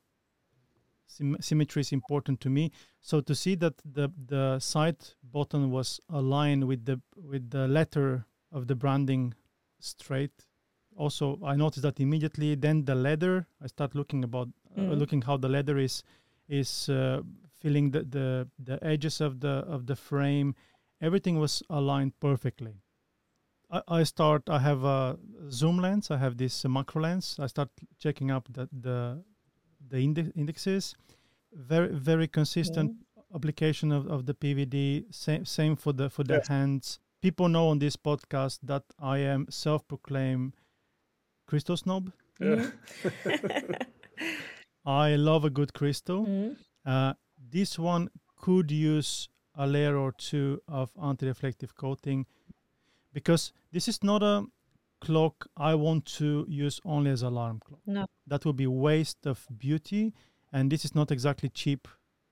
Sym- 1.06 1.36
symmetry 1.40 1.80
is 1.80 1.92
important 1.92 2.40
to 2.40 2.50
me. 2.50 2.70
So 3.00 3.20
to 3.20 3.34
see 3.34 3.54
that 3.56 3.74
the 3.84 4.08
the 4.26 4.58
side 4.58 4.96
button 5.22 5.70
was 5.70 6.00
aligned 6.08 6.66
with 6.66 6.84
the 6.84 7.00
with 7.16 7.50
the 7.50 7.68
letter 7.68 8.26
of 8.50 8.66
the 8.66 8.74
branding 8.74 9.34
straight. 9.80 10.46
Also, 10.96 11.38
I 11.44 11.56
noticed 11.56 11.82
that 11.82 12.00
immediately. 12.00 12.54
Then 12.54 12.84
the 12.84 12.94
leather, 12.94 13.46
I 13.60 13.66
start 13.66 13.94
looking 13.94 14.24
about 14.24 14.48
uh, 14.76 14.80
Mhm. 14.80 14.98
looking 14.98 15.22
how 15.22 15.36
the 15.36 15.48
leather 15.48 15.78
is 15.78 16.02
is 16.48 16.88
uh, 16.88 17.22
filling 17.60 17.90
the, 17.92 18.02
the 18.04 18.48
the 18.58 18.78
edges 18.82 19.20
of 19.20 19.40
the 19.40 19.64
of 19.66 19.86
the 19.86 19.96
frame. 19.96 20.54
Everything 21.00 21.38
was 21.38 21.62
aligned 21.68 22.18
perfectly. 22.20 22.80
I, 23.70 23.82
I 23.88 24.02
start. 24.04 24.48
I 24.48 24.58
have 24.60 24.84
a 24.84 25.18
zoom 25.50 25.78
lens. 25.78 26.10
I 26.10 26.16
have 26.18 26.36
this 26.36 26.64
macro 26.64 27.02
lens. 27.02 27.36
I 27.38 27.46
start 27.48 27.70
checking 27.98 28.30
up 28.30 28.48
the 28.52 28.68
the 28.72 29.22
the 29.88 29.99
inde- 29.99 30.33
indexes. 30.37 30.94
Very 31.53 31.88
very 31.88 32.27
consistent 32.29 32.97
application 33.35 33.92
of, 33.92 34.07
of 34.09 34.27
the 34.27 34.35
PVD. 34.35 35.05
Same 35.14 35.44
same 35.44 35.77
for 35.77 35.92
the 35.92 36.11
for 36.11 36.25
the 36.25 36.35
Yes. 36.35 36.49
hands. 36.49 37.01
People 37.23 37.49
know 37.49 37.68
on 37.68 37.79
this 37.79 37.97
podcast 37.97 38.59
that 38.64 38.83
I 38.99 39.18
am 39.18 39.47
self-proclaimed 39.49 40.53
crystal 41.47 41.77
snob. 41.77 42.12
Yeah. 42.40 42.70
I 44.87 45.16
love 45.16 45.44
a 45.44 45.51
good 45.51 45.73
crystal. 45.73 46.27
Mm. 46.27 46.57
Uh, 46.85 47.14
this 47.51 47.79
one 47.79 48.09
could 48.37 48.70
use 48.70 49.29
a 49.55 49.66
layer 49.66 49.97
or 49.97 50.12
two 50.12 50.61
of 50.68 50.90
anti-reflective 51.03 51.75
coating 51.77 52.27
because 53.12 53.53
this 53.73 53.88
is 53.88 54.03
not 54.03 54.23
a 54.23 54.44
clock 55.04 55.46
I 55.56 55.74
want 55.74 56.04
to 56.18 56.46
use 56.48 56.80
only 56.84 57.10
as 57.10 57.22
alarm 57.22 57.60
clock. 57.64 57.80
No. 57.86 58.06
That 58.26 58.44
would 58.44 58.56
be 58.56 58.66
waste 58.66 59.26
of 59.26 59.46
beauty, 59.56 60.12
and 60.52 60.70
this 60.70 60.84
is 60.84 60.94
not 60.94 61.10
exactly 61.10 61.48
cheap 61.48 61.88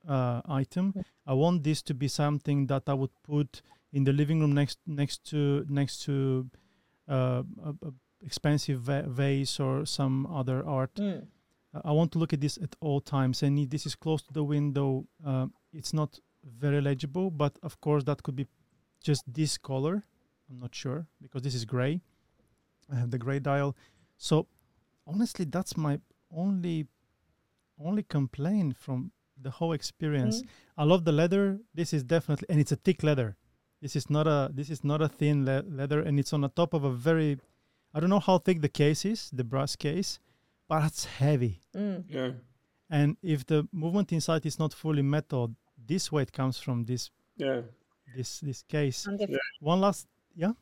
uh, 0.08 0.40
item. 0.48 0.94
I 1.26 1.34
want 1.34 1.62
this 1.62 1.82
to 1.82 1.94
be 1.94 2.08
something 2.08 2.66
that 2.66 2.82
I 2.88 2.94
would 2.94 3.10
put 3.22 3.62
in 3.92 4.04
the 4.04 4.12
living 4.12 4.40
room 4.40 4.52
next 4.52 4.78
next 4.86 5.24
to 5.30 5.64
next 5.68 6.04
to 6.04 6.48
uh, 7.08 7.42
a, 7.64 7.70
a 7.88 7.92
expensive 8.24 8.80
va- 8.80 9.04
vase 9.08 9.60
or 9.60 9.84
some 9.86 10.26
other 10.26 10.64
art. 10.66 10.94
Mm. 10.94 11.26
I 11.84 11.92
want 11.92 12.12
to 12.12 12.18
look 12.18 12.32
at 12.32 12.40
this 12.40 12.58
at 12.58 12.76
all 12.80 13.00
times. 13.00 13.42
And 13.42 13.58
if 13.58 13.70
this 13.70 13.86
is 13.86 13.94
close 13.94 14.22
to 14.22 14.32
the 14.32 14.44
window, 14.44 15.06
uh, 15.26 15.46
it's 15.72 15.92
not 15.92 16.18
very 16.44 16.80
legible, 16.80 17.30
but 17.30 17.58
of 17.62 17.80
course 17.80 18.04
that 18.04 18.22
could 18.22 18.36
be 18.36 18.46
just 19.02 19.24
this 19.26 19.58
color. 19.58 20.04
I'm 20.50 20.60
not 20.60 20.74
sure 20.74 21.06
because 21.20 21.42
this 21.42 21.54
is 21.54 21.64
gray. 21.64 22.02
I 22.90 22.96
have 22.96 23.10
the 23.10 23.18
gray 23.18 23.38
dial. 23.38 23.76
So 24.16 24.46
honestly, 25.06 25.44
that's 25.44 25.76
my 25.76 26.00
only 26.30 26.86
only 27.78 28.02
complaint 28.02 28.76
from 28.76 29.12
the 29.40 29.50
whole 29.50 29.72
experience. 29.72 30.42
Mm. 30.42 30.46
I 30.78 30.84
love 30.84 31.04
the 31.04 31.12
leather. 31.12 31.58
This 31.74 31.92
is 31.92 32.04
definitely, 32.04 32.46
and 32.48 32.60
it's 32.60 32.72
a 32.72 32.76
thick 32.76 33.02
leather. 33.02 33.36
This 33.80 33.96
is 33.96 34.08
not 34.08 34.26
a 34.26 34.50
this 34.52 34.70
is 34.70 34.84
not 34.84 35.02
a 35.02 35.08
thin 35.08 35.44
le- 35.44 35.64
leather, 35.68 36.00
and 36.00 36.18
it's 36.20 36.32
on 36.32 36.42
the 36.42 36.48
top 36.48 36.74
of 36.74 36.84
a 36.84 36.90
very, 36.92 37.38
I 37.92 37.98
don't 38.00 38.10
know 38.10 38.20
how 38.20 38.38
thick 38.38 38.60
the 38.60 38.68
case 38.68 39.04
is, 39.04 39.30
the 39.32 39.42
brass 39.44 39.74
case, 39.74 40.20
but 40.68 40.84
it's 40.84 41.04
heavy. 41.04 41.60
Mm. 41.74 42.04
yeah. 42.08 42.30
And 42.88 43.16
if 43.22 43.44
the 43.46 43.66
movement 43.72 44.12
inside 44.12 44.46
is 44.46 44.58
not 44.58 44.72
fully 44.74 45.02
metal, 45.02 45.50
this 45.86 46.12
weight 46.12 46.30
comes 46.32 46.58
from 46.58 46.84
this 46.84 47.10
Yeah. 47.36 47.62
this 48.16 48.38
this 48.40 48.62
case. 48.62 49.08
Yeah. 49.18 49.38
One 49.60 49.80
last, 49.80 50.06
yeah, 50.36 50.52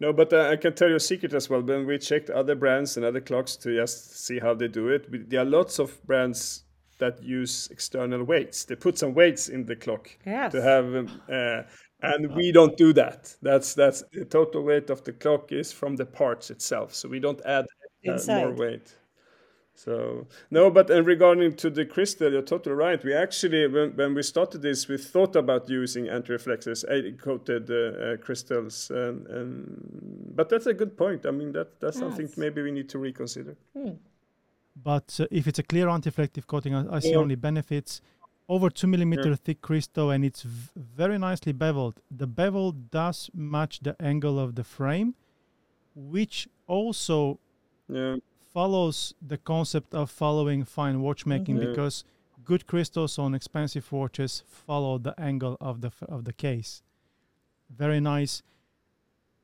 No, 0.00 0.12
but 0.12 0.32
uh, 0.32 0.48
I 0.50 0.56
can 0.56 0.74
tell 0.74 0.88
you 0.88 0.96
a 0.96 1.00
secret 1.00 1.34
as 1.34 1.50
well. 1.50 1.62
When 1.62 1.86
we 1.86 1.98
checked 1.98 2.30
other 2.30 2.54
brands 2.54 2.96
and 2.96 3.04
other 3.04 3.20
clocks 3.20 3.56
to 3.56 3.74
just 3.74 4.24
see 4.26 4.38
how 4.38 4.54
they 4.54 4.68
do 4.68 4.88
it, 4.88 5.10
we, 5.10 5.18
there 5.18 5.40
are 5.40 5.44
lots 5.44 5.78
of 5.78 6.02
brands 6.06 6.64
that 6.98 7.22
use 7.22 7.68
external 7.70 8.24
weights. 8.24 8.64
They 8.64 8.74
put 8.76 8.98
some 8.98 9.12
weights 9.14 9.48
in 9.48 9.66
the 9.66 9.76
clock 9.76 10.08
Yes. 10.24 10.52
to 10.52 10.62
have, 10.62 10.84
um, 10.94 11.20
uh, 11.30 11.62
and 12.02 12.34
we 12.34 12.52
don't 12.52 12.76
do 12.76 12.92
that. 12.94 13.34
That's 13.42 13.74
that's 13.74 14.02
the 14.12 14.24
total 14.24 14.62
weight 14.62 14.90
of 14.90 15.02
the 15.04 15.12
clock 15.12 15.52
is 15.52 15.72
from 15.72 15.96
the 15.96 16.06
parts 16.06 16.50
itself. 16.50 16.94
So 16.94 17.08
we 17.08 17.20
don't 17.20 17.40
add 17.44 17.66
uh, 18.08 18.18
more 18.28 18.52
weight. 18.54 18.94
So 19.78 20.26
no, 20.50 20.70
but 20.70 20.90
uh, 20.90 21.02
regarding 21.02 21.54
to 21.56 21.68
the 21.70 21.84
crystal, 21.84 22.32
you're 22.32 22.40
totally 22.40 22.74
right. 22.74 23.04
We 23.04 23.12
actually, 23.14 23.66
when, 23.68 23.94
when 23.94 24.14
we 24.14 24.22
started 24.22 24.62
this, 24.62 24.88
we 24.88 24.96
thought 24.96 25.36
about 25.36 25.68
using 25.68 26.08
anti-reflectors, 26.08 26.82
uh, 26.84 27.02
coated 27.18 27.70
uh, 27.70 27.74
uh, 27.74 28.16
crystals, 28.16 28.90
and, 28.90 29.26
and 29.26 30.32
but 30.34 30.48
that's 30.48 30.66
a 30.66 30.72
good 30.74 30.96
point. 30.96 31.26
I 31.26 31.30
mean, 31.30 31.52
that 31.52 31.78
that's 31.78 31.98
something 31.98 32.28
maybe 32.38 32.62
we 32.62 32.70
need 32.70 32.88
to 32.88 32.98
reconsider. 32.98 33.56
Mm. 33.76 33.98
but 34.74 35.20
uh, 35.20 35.26
if 35.30 35.46
it's 35.46 35.58
a 35.58 35.62
clear 35.62 35.88
anti-reflective 35.88 36.46
coating, 36.46 36.74
I, 36.74 36.96
I 36.96 37.00
see 37.00 37.12
Yeah. 37.12 37.18
only 37.18 37.36
benefits. 37.36 38.00
Over 38.48 38.70
two 38.70 38.86
millimeter 38.86 39.34
thick 39.36 39.60
crystal, 39.60 40.10
and 40.10 40.24
it's 40.24 40.42
v- 40.42 40.70
very 40.76 41.18
nicely 41.18 41.52
beveled. 41.52 42.00
The 42.16 42.26
bevel 42.28 42.72
does 42.72 43.30
match 43.34 43.80
the 43.80 43.94
angle 44.00 44.38
of 44.38 44.54
the 44.54 44.64
frame, 44.64 45.14
which 45.94 46.48
also 46.66 47.40
Yeah, 47.88 48.16
follows 48.56 49.14
the 49.32 49.36
concept 49.52 49.94
of 49.94 50.10
following 50.10 50.64
fine 50.64 50.96
watchmaking 51.06 51.56
Mhm. 51.56 51.64
Because 51.66 51.96
good 52.50 52.62
crystals 52.70 53.18
on 53.18 53.34
expensive 53.34 53.86
watches 53.92 54.32
follow 54.66 54.94
the 55.06 55.14
angle 55.30 55.56
of 55.60 55.74
the 55.82 55.88
f- 55.96 56.08
of 56.14 56.20
the 56.28 56.32
case. 56.46 56.82
Very 57.82 58.00
nice. 58.00 58.34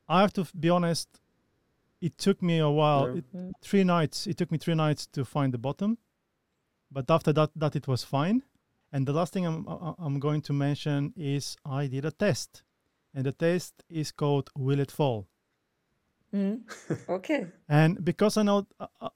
I 0.09 0.17
have 0.23 0.33
to 0.33 0.43
f- 0.43 0.53
be 0.65 0.71
honest. 0.79 1.09
It 2.01 2.15
took 2.27 2.39
me 2.43 2.57
a 2.59 2.71
while. 2.81 3.05
Yeah. 3.09 3.19
It, 3.19 3.27
Mm. 3.33 3.53
three 3.69 3.85
nights. 3.85 4.27
It 4.31 4.37
took 4.39 4.51
me 4.51 4.59
three 4.59 4.75
nights 4.87 5.03
to 5.17 5.25
find 5.25 5.51
the 5.53 5.59
bottom, 5.69 5.91
but 6.97 7.11
after 7.17 7.33
that, 7.39 7.51
that 7.63 7.77
it 7.77 7.87
was 7.93 8.03
fine. 8.17 8.39
And 8.93 9.07
the 9.09 9.13
last 9.19 9.33
thing 9.35 9.45
I'm 9.51 9.65
I'm 10.05 10.19
going 10.27 10.43
to 10.49 10.53
mention 10.67 11.13
is 11.17 11.57
I 11.81 11.83
did 11.95 12.05
a 12.05 12.11
test, 12.25 12.51
and 13.15 13.23
the 13.29 13.33
test 13.47 13.73
is 13.89 14.13
called 14.13 14.47
"Will 14.67 14.81
It 14.81 14.91
Fall?" 14.99 15.21
Mm. 16.35 16.61
Okay. 17.09 17.47
And 17.69 18.03
because 18.05 18.37
I 18.37 18.43
know, 18.43 18.67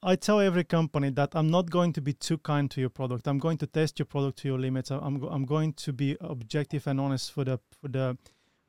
I- 0.02 0.16
tell 0.16 0.40
every 0.40 0.64
company 0.64 1.11
that 1.11 1.35
I'm 1.35 1.50
not 1.50 1.70
going 1.70 1.92
to 1.94 2.00
be 2.00 2.12
too 2.12 2.38
kind 2.38 2.70
to 2.70 2.81
your 2.81 2.90
product. 2.90 3.26
I'm 3.26 3.38
going 3.38 3.59
to 3.59 3.66
test 3.66 3.98
your 3.98 4.07
product 4.07 4.38
to 4.38 4.48
your 4.48 4.59
limits. 4.59 4.90
I'm, 4.90 5.22
I'm 5.22 5.44
going 5.46 5.72
to 5.74 5.92
be 5.92 6.16
objective 6.20 6.87
and 6.87 7.00
honest 7.00 7.33
for 7.33 7.44
the 7.44 7.59
for 7.81 7.88
the 7.88 8.16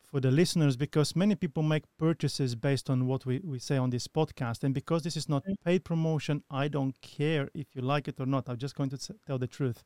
for 0.10 0.22
the 0.22 0.32
listeners 0.32 0.78
because 0.78 1.16
many 1.16 1.36
people 1.36 1.62
make 1.64 1.84
purchases 1.98 2.56
based 2.56 2.90
on 2.90 3.08
what 3.08 3.26
we, 3.26 3.42
we 3.44 3.60
say 3.60 3.76
on 3.76 3.90
this 3.90 4.08
podcast. 4.08 4.64
And 4.64 4.74
because 4.74 5.04
this 5.04 5.18
is 5.18 5.28
not 5.28 5.44
paid 5.66 5.84
promotion, 5.84 6.44
I 6.50 6.70
don't 6.70 7.00
care 7.02 7.50
if 7.54 7.68
you 7.76 7.82
like 7.82 8.08
it 8.08 8.20
or 8.20 8.26
not. 8.26 8.48
I'm 8.48 8.58
just 8.58 8.76
going 8.76 8.90
to 8.92 8.98
tell 9.26 9.38
the 9.38 9.48
truth. 9.48 9.84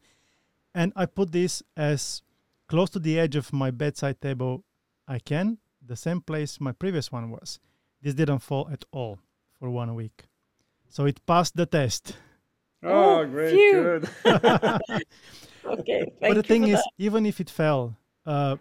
And 0.75 0.93
I 0.95 1.07
put 1.07 1.31
this 1.31 1.63
as 1.75 2.21
close 2.67 2.91
to 2.91 2.99
the 2.99 3.19
edge 3.19 3.35
of 3.35 3.51
my 3.51 3.71
bedside 3.71 4.21
table 4.21 4.63
I 5.07 5.17
can, 5.19 5.57
the 5.85 5.95
same 5.95 6.21
place 6.21 6.61
my 6.61 6.71
previous 6.71 7.11
one 7.11 7.31
was. 7.31 7.59
This 8.01 8.13
didn't 8.15 8.39
fall 8.39 8.67
at 8.71 8.83
all 8.91 9.19
for 9.59 9.69
one 9.69 9.93
week. 9.95 10.23
So 10.89 11.05
it 11.05 11.25
passed 11.25 11.55
the 11.55 11.65
test. 11.65 12.15
Oh, 12.83 13.19
Oh, 13.21 13.25
great, 13.25 13.53
phew. 13.53 13.81
good. 13.83 14.09
Okay. 15.63 16.11
but 16.19 16.29
the 16.33 16.35
you 16.37 16.41
thing 16.41 16.63
is, 16.67 16.79
that. 16.79 16.91
even 16.97 17.25
if 17.25 17.39
it 17.39 17.49
fell, 17.49 17.95
uh, 18.25 18.57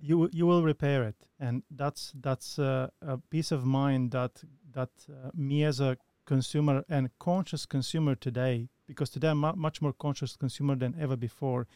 you 0.00 0.30
you 0.32 0.46
will 0.46 0.62
repair 0.62 1.02
it, 1.04 1.16
and 1.38 1.62
that's 1.70 2.12
that's 2.20 2.58
uh, 2.58 2.88
a 3.02 3.18
peace 3.30 3.52
of 3.52 3.64
mind 3.66 4.12
that 4.12 4.42
that 4.72 4.88
uh, 5.10 5.30
me 5.34 5.62
as 5.64 5.78
a 5.80 5.98
consumer 6.24 6.84
and 6.88 7.10
conscious 7.18 7.66
consumer 7.66 8.14
today, 8.14 8.68
because 8.86 9.10
today 9.10 9.28
I'm 9.28 9.38
mu- 9.40 9.56
much 9.56 9.82
more 9.82 9.92
conscious 9.92 10.36
consumer 10.36 10.74
than 10.74 10.94
ever 10.98 11.16
before, 11.16 11.66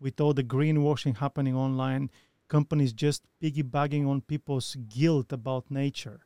with 0.00 0.20
all 0.20 0.34
the 0.34 0.42
greenwashing 0.42 1.18
happening 1.18 1.54
online, 1.54 2.10
companies 2.48 2.92
just 2.92 3.22
piggybacking 3.40 4.08
on 4.08 4.22
people's 4.22 4.74
guilt 4.88 5.32
about 5.32 5.70
nature. 5.70 6.20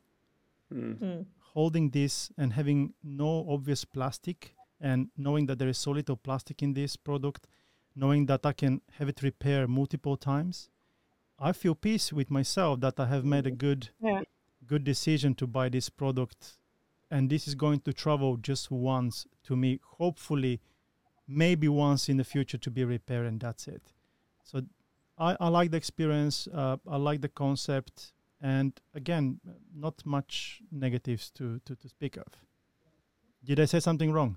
Mm. 0.73 0.99
Mm. 0.99 1.27
holding 1.55 1.91
this 1.91 2.33
and 2.37 2.53
having 2.55 2.95
no 3.03 3.47
obvious 3.49 3.85
plastic 3.85 4.55
and 4.81 5.09
knowing 5.17 5.47
that 5.47 5.59
there 5.59 5.69
is 5.69 5.79
so 5.79 5.93
little 5.93 6.17
plastic 6.17 6.63
in 6.63 6.75
this 6.75 6.97
product, 6.97 7.47
knowing 7.95 8.27
that 8.27 8.45
I 8.45 8.53
can 8.53 8.81
have 8.99 9.09
it 9.09 9.23
repair 9.23 9.69
multiple 9.69 10.17
times, 10.17 10.69
I 11.39 11.53
feel 11.53 11.75
peace 11.75 12.13
with 12.13 12.31
myself 12.31 12.81
that 12.81 12.99
I 12.99 13.07
have 13.07 13.25
made 13.25 13.47
a 13.47 13.51
good 13.51 13.91
Yeah. 14.01 14.23
good 14.67 14.85
decision 14.85 15.35
to 15.37 15.47
buy 15.47 15.69
this 15.69 15.91
product 15.91 16.59
and 17.11 17.29
this 17.31 17.47
is 17.47 17.55
going 17.55 17.81
to 17.81 17.93
travel 17.93 18.37
just 18.39 18.71
once 18.71 19.27
to 19.45 19.55
me 19.57 19.79
hopefully 19.99 20.61
maybe 21.29 21.69
once 21.69 22.09
in 22.09 22.17
the 22.17 22.25
future 22.25 22.59
to 22.59 22.71
be 22.71 22.83
repaired 22.85 23.27
and 23.27 23.41
that's 23.41 23.69
it 23.69 23.93
so 24.43 24.63
i, 25.19 25.37
I 25.39 25.49
like 25.49 25.71
the 25.71 25.77
experience 25.77 26.49
uh, 26.53 26.77
i 26.89 26.97
like 26.97 27.21
the 27.21 27.29
concept 27.29 28.13
and 28.45 28.73
again 28.95 29.41
not 29.75 29.95
much 30.05 30.61
negatives 30.71 31.31
to, 31.31 31.59
to, 31.65 31.75
to 31.75 31.89
speak 31.89 32.17
of 32.19 32.31
did 33.43 33.59
i 33.59 33.65
say 33.65 33.81
something 33.81 34.13
wrong 34.13 34.37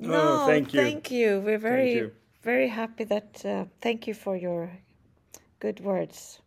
no, 0.00 0.14
Oh, 0.14 0.46
thank 0.46 0.72
you. 0.72 0.80
Thank 0.80 1.10
you. 1.10 1.42
We're 1.44 1.58
very, 1.58 1.94
you. 1.94 2.12
very 2.42 2.68
happy 2.68 3.04
that. 3.04 3.44
Uh, 3.44 3.66
thank 3.82 4.06
you 4.06 4.14
for 4.14 4.34
your 4.34 4.72
good 5.60 5.80
words. 5.80 6.40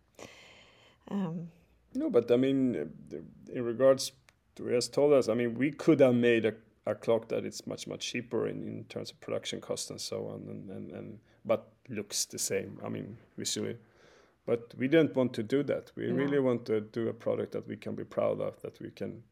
Um, 1.12 1.50
No, 1.94 2.10
but 2.10 2.32
I 2.32 2.38
mean, 2.38 2.76
uh, 2.76 3.18
in 3.54 3.64
regards 3.64 4.12
to 4.56 4.64
what 4.64 4.74
has 4.74 4.90
told 4.90 5.14
us, 5.14 5.30
I 5.30 5.36
mean, 5.36 5.54
we 5.54 5.70
could 5.70 6.00
have 6.00 6.16
made 6.16 6.46
a, 6.46 6.54
a 6.88 6.96
clock 6.96 7.28
that 7.28 7.46
is 7.46 7.68
much 7.68 7.86
much 7.88 8.08
cheaper 8.12 8.48
in, 8.48 8.64
in 8.64 8.86
terms 8.86 9.12
of 9.12 9.22
production 9.22 9.62
cost 9.62 9.92
and 9.92 10.02
so 10.02 10.28
on, 10.34 10.48
and, 10.50 10.70
and, 10.72 10.92
and 10.92 11.20
but 11.46 11.68
looks 11.90 12.26
the 12.26 12.40
same. 12.40 12.80
I 12.84 12.90
mean, 12.90 13.18
visually, 13.38 13.78
but 14.46 14.74
we 14.78 14.88
didn't 14.88 15.16
want 15.16 15.34
to 15.34 15.44
do 15.44 15.64
that. 15.64 15.92
We 15.96 16.08
No. 16.08 16.16
really 16.16 16.40
want 16.40 16.66
to 16.66 16.82
do 16.82 17.08
a 17.10 17.14
product 17.14 17.52
that 17.54 17.68
we 17.68 17.78
can 17.78 17.96
be 17.96 18.04
proud 18.04 18.42
of, 18.42 18.62
that 18.62 18.80
we 18.82 18.92
can 18.92 19.24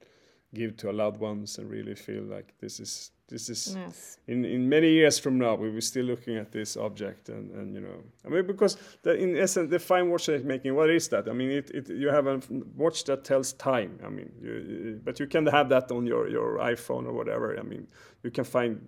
give 0.54 0.76
to 0.78 0.88
our 0.88 0.94
loved 0.94 1.20
ones, 1.20 1.58
and 1.58 1.70
really 1.70 1.96
feel 1.96 2.24
like 2.24 2.54
this 2.60 2.80
is 2.80 3.12
this 3.28 3.50
is 3.50 3.76
yes. 3.78 4.18
in, 4.28 4.44
in 4.44 4.68
many 4.68 4.90
years 4.92 5.18
from 5.18 5.38
now, 5.38 5.56
we 5.56 5.70
will 5.70 5.80
still 5.82 6.04
looking 6.06 6.36
at 6.36 6.52
this 6.52 6.76
object 6.76 7.30
and, 7.30 7.50
and 7.52 7.74
you 7.74 7.80
know, 7.80 8.04
I 8.26 8.28
mean, 8.30 8.46
because 8.46 8.76
the, 9.04 9.14
in 9.16 9.38
essence, 9.38 9.70
the 9.70 9.80
fine 9.80 10.10
watch 10.12 10.26
that 10.26 10.44
making, 10.44 10.76
what 10.76 10.90
is 10.90 11.08
that? 11.08 11.30
I 11.30 11.32
mean, 11.32 11.50
it, 11.50 11.70
it 11.72 11.90
you 11.90 12.10
have 12.10 12.28
a 12.28 12.42
watch 12.76 13.06
that 13.06 13.24
tells 13.24 13.54
time. 13.54 13.98
I 14.06 14.10
mean, 14.10 14.30
you, 14.42 14.52
you- 14.54 15.02
but 15.02 15.18
you 15.22 15.28
can 15.28 15.46
have 15.48 15.70
that 15.70 15.90
on 15.94 16.06
your, 16.06 16.28
your 16.28 16.58
iPhone 16.58 17.06
or 17.08 17.14
whatever. 17.14 17.58
I 17.58 17.64
mean, 17.64 17.88
you 18.24 18.32
can 18.32 18.44
find 18.44 18.86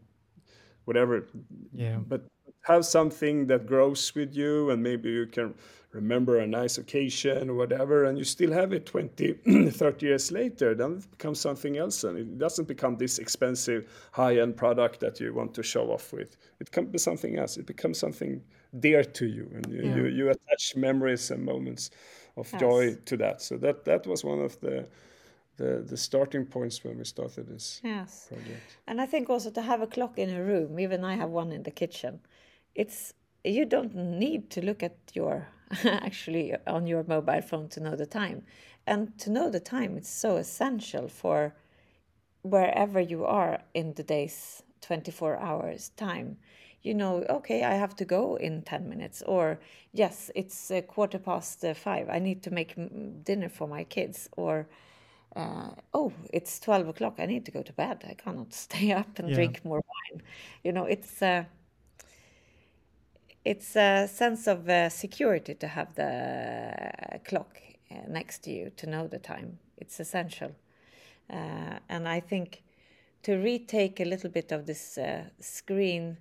whatever, 0.86 1.26
yeah 1.74 1.97
but 2.07 2.26
have 2.63 2.84
something 2.86 3.47
that 3.47 3.65
grows 3.65 4.13
with 4.15 4.36
you 4.36 4.69
and 4.71 4.84
maybe 4.84 5.09
you 5.09 5.26
can 5.28 5.53
remember 5.93 6.39
a 6.39 6.47
nice 6.47 6.77
occasion 6.79 7.49
or 7.49 7.53
whatever 7.53 8.05
and 8.05 8.17
you 8.17 8.23
still 8.23 8.51
have 8.51 8.73
it 8.73 8.85
20 8.85 9.33
30 9.69 10.05
years 10.05 10.31
later 10.31 10.73
then 10.73 10.93
it 10.97 11.11
becomes 11.11 11.39
something 11.39 11.77
else 11.77 12.03
and 12.03 12.17
it 12.17 12.37
doesn't 12.39 12.67
become 12.67 12.97
this 12.97 13.19
expensive 13.19 13.87
high-end 14.11 14.57
product 14.57 14.99
that 14.99 15.19
you 15.19 15.33
want 15.33 15.53
to 15.53 15.63
show 15.63 15.91
off 15.91 16.11
with. 16.11 16.35
It 16.59 16.71
can 16.71 16.87
be 16.87 16.97
something 16.97 17.37
else. 17.37 17.57
It 17.57 17.67
becomes 17.67 17.99
something 17.99 18.41
dear 18.79 19.03
to 19.03 19.25
you 19.27 19.49
and 19.53 19.67
you, 19.71 19.81
Yeah. 19.83 19.95
you, 19.97 20.05
you 20.07 20.29
attach 20.31 20.75
memories 20.75 21.31
and 21.31 21.45
moments 21.45 21.91
of 22.37 22.51
joy 22.59 22.95
to 23.05 23.17
that. 23.17 23.41
So 23.41 23.57
that 23.57 23.85
that 23.85 24.07
was 24.07 24.23
one 24.23 24.39
of 24.39 24.59
the 24.59 24.87
the, 25.57 25.83
the 25.87 25.97
starting 25.97 26.45
points 26.45 26.83
when 26.83 26.97
we 26.97 27.05
started 27.05 27.47
this 27.47 27.79
Yes. 27.83 28.25
project. 28.27 28.77
And 28.87 28.99
I 28.99 29.05
think 29.05 29.29
also 29.29 29.51
to 29.51 29.61
have 29.61 29.81
a 29.81 29.87
clock 29.87 30.17
in 30.17 30.29
a 30.31 30.43
room, 30.43 30.79
even 30.79 31.03
I 31.03 31.15
have 31.15 31.29
one 31.29 31.51
in 31.51 31.61
the 31.63 31.71
kitchen, 31.71 32.19
it's 32.73 33.13
you 33.43 33.65
don't 33.65 33.93
need 33.95 34.49
to 34.51 34.61
look 34.65 34.81
at 34.81 34.97
your 35.13 35.47
actually 35.86 36.55
on 36.67 36.88
your 36.88 37.03
mobile 37.03 37.41
phone 37.41 37.69
to 37.69 37.80
know 37.80 37.95
the 37.95 38.05
time. 38.05 38.43
And 38.86 39.17
to 39.19 39.30
know 39.30 39.49
the 39.49 39.59
time 39.59 39.97
it's 39.97 40.09
so 40.09 40.36
essential 40.38 41.07
for 41.07 41.55
wherever 42.41 42.99
you 42.99 43.26
are 43.26 43.61
in 43.74 43.93
the 43.93 44.03
day's 44.03 44.63
24 44.82 45.38
hours 45.39 45.89
time. 45.97 46.38
You 46.82 46.93
know, 46.93 47.24
okay, 47.30 47.63
I 47.63 47.76
have 47.76 47.95
to 47.97 48.05
go 48.05 48.36
in 48.36 48.61
10 48.63 48.89
minutes, 48.89 49.21
or 49.24 49.59
yes, 49.93 50.30
it's 50.36 50.69
a 50.71 50.82
quarter 50.82 51.17
past 51.19 51.63
uh, 51.63 51.74
five. 51.74 52.09
I 52.09 52.19
need 52.19 52.43
to 52.43 52.51
make 52.51 52.76
dinner 53.24 53.49
for 53.49 53.67
my 53.67 53.86
kids, 53.86 54.30
or 54.38 54.67
uh, 55.36 55.69
oh, 55.93 56.13
it's 56.34 56.59
12 56.59 56.88
o'clock. 56.89 57.15
I 57.19 57.26
need 57.26 57.45
to 57.45 57.51
go 57.51 57.63
to 57.63 57.74
bed. 57.74 58.03
I 58.09 58.13
cannot 58.15 58.53
stay 58.65 58.91
up 58.91 59.19
and 59.19 59.32
Yeah. 59.32 59.34
drink 59.34 59.61
more 59.63 59.82
wine. 60.11 60.21
You 60.63 60.71
know, 60.74 60.86
it's 60.86 61.21
uh, 61.21 61.45
it's 63.45 63.75
a 63.75 64.07
sense 64.07 64.47
of 64.47 64.69
uh, 64.69 64.89
security 64.89 65.53
to 65.55 65.67
have 65.67 65.95
the 65.95 67.19
clock 67.25 67.57
uh, 67.91 67.95
next 68.07 68.43
to 68.43 68.51
you 68.51 68.71
to 68.77 68.87
know 68.87 69.07
the 69.07 69.19
time. 69.19 69.59
It's 69.77 69.99
essential. 69.99 70.51
Uh, 71.29 71.79
and 71.89 72.07
I 72.07 72.19
think 72.19 72.63
to 73.23 73.35
retake 73.35 73.99
a 73.99 74.05
little 74.05 74.29
bit 74.29 74.51
of 74.51 74.65
this 74.65 74.97
uh, 74.97 75.25
screen 75.39 76.17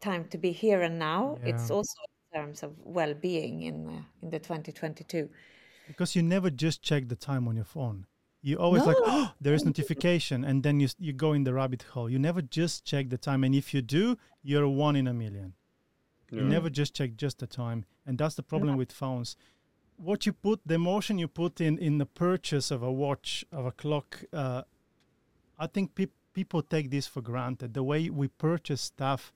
time 0.00 0.26
to 0.30 0.38
be 0.38 0.52
here 0.52 0.82
and 0.82 0.98
now, 0.98 1.38
it's 1.44 1.70
also 1.70 1.94
in 2.32 2.40
terms 2.40 2.62
of 2.62 2.72
well-being 2.84 3.62
in 3.62 3.88
uh, 3.88 4.02
in 4.22 4.30
the 4.30 4.38
2022. 4.38 5.28
because 5.86 6.16
you 6.16 6.22
never 6.22 6.50
just 6.50 6.82
check 6.82 7.08
the 7.08 7.16
time 7.16 7.46
on 7.48 7.56
your 7.56 7.64
phone 7.64 8.06
you 8.42 8.56
always 8.56 8.84
like 8.84 8.96
oh 9.00 9.32
there 9.40 9.54
is 9.54 9.64
notification 9.64 10.44
and 10.44 10.62
then 10.62 10.80
you 10.80 10.88
you 10.98 11.12
go 11.12 11.32
in 11.32 11.44
the 11.44 11.52
rabbit 11.52 11.82
hole 11.92 12.08
you 12.10 12.18
never 12.18 12.42
just 12.42 12.84
check 12.84 13.08
the 13.08 13.18
time 13.18 13.44
and 13.44 13.54
if 13.54 13.72
you 13.74 13.82
do 13.82 14.16
you're 14.42 14.68
one 14.68 14.96
in 14.96 15.06
a 15.06 15.14
million 15.14 15.54
Yeah. 16.32 16.42
never 16.42 16.70
just 16.70 16.94
check 16.94 17.16
just 17.16 17.38
the 17.38 17.46
time. 17.46 17.84
And 18.06 18.18
that's 18.18 18.34
the 18.34 18.42
problem 18.42 18.76
with 18.76 18.90
phones. 18.90 19.36
What 19.96 20.26
you 20.26 20.32
put 20.32 20.60
the 20.66 20.74
emotion 20.74 21.18
you 21.18 21.28
put 21.28 21.60
in 21.60 21.78
in 21.78 21.98
the 21.98 22.06
purchase 22.06 22.70
of 22.70 22.82
a 22.82 22.90
watch 22.90 23.44
of 23.52 23.66
a 23.66 23.72
clock 23.72 24.24
uh, 24.32 24.62
i 25.58 25.66
think 25.66 25.94
peop 25.94 26.12
people 26.32 26.62
take 26.62 26.90
this 26.90 27.06
for 27.06 27.20
granted. 27.20 27.74
The 27.74 27.82
way 27.82 28.10
we 28.10 28.28
purchase 28.28 28.80
stuff 28.80 29.32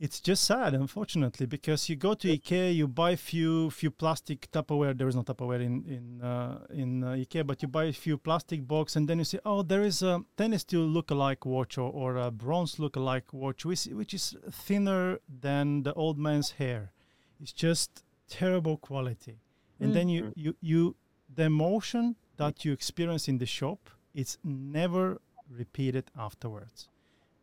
it's 0.00 0.20
just 0.20 0.44
sad 0.44 0.74
unfortunately 0.74 1.46
because 1.46 1.88
you 1.88 1.96
go 1.96 2.14
to 2.14 2.28
ikea 2.28 2.74
you 2.74 2.86
buy 2.88 3.14
few 3.16 3.70
few 3.70 3.90
plastic 3.90 4.50
tupperware. 4.50 4.96
There 4.96 5.08
is 5.08 5.16
no 5.16 5.22
tupperware 5.22 5.62
in 5.62 5.84
in 5.86 6.20
uh, 6.22 6.58
in 6.70 7.04
uh, 7.04 7.12
ikea 7.12 7.46
but 7.46 7.62
you 7.62 7.68
buy 7.68 7.84
a 7.84 7.92
few 7.92 8.18
plastic 8.18 8.66
box 8.66 8.96
and 8.96 9.08
then 9.08 9.18
you 9.18 9.24
say 9.24 9.38
oh 9.44 9.62
there 9.62 9.82
is 9.82 10.02
a 10.02 10.22
tennis 10.36 10.62
steel 10.62 10.80
look-alike 10.80 11.46
watch 11.46 11.78
or, 11.78 11.90
or 11.90 12.16
a 12.16 12.30
bronze 12.30 12.78
look-alike 12.78 13.32
watch 13.32 13.64
which, 13.64 13.86
which 13.86 14.12
is 14.14 14.36
thinner 14.50 15.18
than 15.40 15.82
the 15.82 15.92
old 15.94 16.18
man's 16.18 16.52
hair. 16.52 16.92
It's 17.40 17.52
just 17.52 18.02
terrible 18.28 18.76
quality. 18.76 19.38
And 19.80 19.94
then 19.94 20.08
you, 20.08 20.32
you 20.34 20.56
you 20.60 20.96
the 21.34 21.44
emotion 21.44 22.16
that 22.36 22.64
you 22.64 22.72
experience 22.72 23.28
in 23.28 23.38
the 23.38 23.46
shop 23.46 23.90
it's 24.14 24.38
never 24.44 25.20
repeated 25.50 26.10
afterwards 26.16 26.88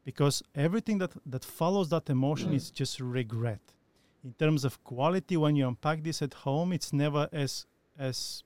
because 0.03 0.43
everything 0.55 0.97
that 0.99 1.11
that 1.25 1.43
follows 1.43 1.89
that 1.89 2.09
emotion 2.09 2.53
is 2.53 2.71
just 2.71 2.99
regret. 2.99 3.61
In 4.23 4.33
terms 4.33 4.63
of 4.65 4.83
quality 4.83 5.37
when 5.37 5.55
you 5.55 5.67
unpack 5.67 6.03
this 6.03 6.21
at 6.21 6.33
home 6.33 6.73
it's 6.73 6.93
never 6.93 7.27
as 7.31 7.65
as 7.97 8.43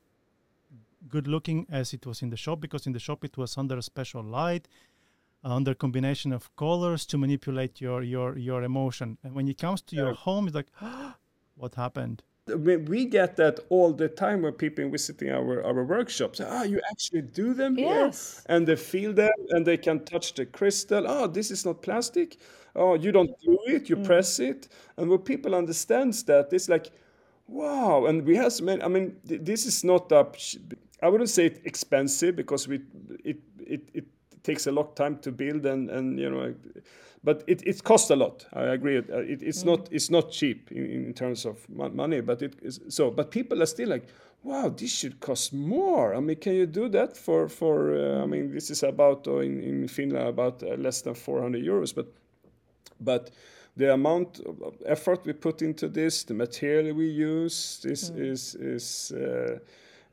good 1.07 1.27
looking 1.27 1.65
as 1.69 1.93
it 1.93 2.05
was 2.05 2.21
in 2.21 2.29
the 2.29 2.37
shop 2.37 2.59
because 2.59 2.87
in 2.87 2.93
the 2.93 2.99
shop 2.99 3.23
it 3.23 3.37
was 3.37 3.57
under 3.57 3.77
a 3.77 3.81
special 3.81 4.23
light 4.23 4.67
under 5.43 5.75
combination 5.75 6.33
of 6.33 6.53
colors 6.55 7.05
to 7.05 7.17
manipulate 7.17 7.79
your 7.79 8.01
your 8.01 8.37
your 8.37 8.63
emotion. 8.63 9.17
And 9.23 9.35
when 9.35 9.47
it 9.47 9.57
comes 9.57 9.81
to 9.83 9.95
your 9.95 10.13
home 10.13 10.47
it's 10.47 10.55
like 10.55 10.71
what 11.55 11.75
happened 11.75 12.23
we 12.47 13.05
get 13.05 13.35
that 13.37 13.59
all 13.69 13.91
the 13.93 14.07
time 14.07 14.43
when 14.43 14.53
people 14.53 14.89
visiting 14.89 15.29
our, 15.31 15.63
our 15.63 15.83
workshops. 15.83 16.39
Ah, 16.39 16.63
you 16.63 16.79
actually 16.91 17.23
do 17.23 17.53
them 17.53 17.75
here, 17.75 18.05
Yes. 18.05 18.43
and 18.47 18.67
they 18.67 18.75
feel 18.75 19.13
them, 19.13 19.31
and 19.49 19.65
they 19.65 19.77
can 19.77 20.05
touch 20.05 20.33
the 20.35 20.45
crystal. 20.45 21.05
Oh, 21.07 21.27
this 21.27 21.49
is 21.51 21.65
not 21.65 21.81
plastic. 21.81 22.37
Oh, 22.75 22.93
you 22.95 23.11
don't 23.11 23.31
do 23.41 23.57
it, 23.67 23.89
you 23.89 23.95
press 23.97 24.39
it, 24.39 24.67
and 24.97 25.09
when 25.09 25.19
people 25.19 25.55
understands 25.55 26.23
that, 26.25 26.51
it's 26.53 26.69
like, 26.69 26.91
wow. 27.47 28.05
And 28.05 28.25
we 28.25 28.35
have 28.35 28.53
so 28.53 28.63
many. 28.63 28.81
I 28.83 28.87
mean, 28.89 29.15
th- 29.27 29.41
this 29.43 29.65
is 29.65 29.83
not 29.83 30.11
a. 30.11 30.27
I 31.01 31.09
wouldn't 31.09 31.29
say 31.29 31.47
it 31.47 31.61
expensive 31.65 32.35
because 32.35 32.67
we 32.67 32.81
it 33.23 33.37
it 33.59 33.89
it 33.93 34.05
takes 34.45 34.67
a 34.67 34.71
lot 34.71 34.89
of 34.89 34.95
time 34.95 35.17
to 35.17 35.31
build 35.31 35.65
and 35.65 35.89
and 35.89 36.19
you 36.19 36.29
know 36.29 36.53
but 37.25 37.43
it, 37.47 37.63
it 37.65 37.83
costs 37.83 38.11
a 38.11 38.15
lot. 38.15 38.45
I 38.53 38.65
agree. 38.65 38.97
It, 38.97 39.41
it's 39.41 39.65
not 39.65 39.89
it's 39.91 40.11
not 40.11 40.31
cheap 40.31 40.71
in, 40.71 40.85
in 41.07 41.13
terms 41.13 41.45
of 41.45 41.67
money 41.69 42.21
but 42.21 42.41
it 42.41 42.53
is 42.61 42.79
so 42.87 43.09
but 43.09 43.31
people 43.31 43.61
are 43.63 43.65
still 43.65 43.89
like 43.89 44.07
wow 44.43 44.69
this 44.69 44.91
should 44.91 45.19
cost 45.19 45.51
more. 45.51 46.13
I 46.15 46.19
mean 46.19 46.37
can 46.37 46.53
you 46.53 46.67
do 46.67 46.87
that 46.89 47.17
for 47.17 47.49
for 47.49 47.95
uh, 47.95 48.23
i 48.23 48.25
mean 48.27 48.53
this 48.53 48.69
is 48.69 48.83
about 48.83 49.27
uh, 49.27 49.39
in, 49.39 49.59
in 49.63 49.87
finland 49.87 50.27
about 50.27 50.61
uh, 50.63 50.75
less 50.75 51.01
than 51.01 51.15
400 51.15 51.63
euros 51.63 51.95
but 51.95 52.07
but 52.99 53.31
the 53.75 53.91
amount 53.91 54.39
of 54.45 54.75
effort 54.85 55.25
we 55.25 55.33
put 55.33 55.61
into 55.61 55.87
this 55.87 56.23
the 56.23 56.33
material 56.33 56.95
we 56.95 57.07
use 57.07 57.79
this 57.81 58.09
is 58.09 58.55
is 58.55 59.11
uh, 59.11 59.57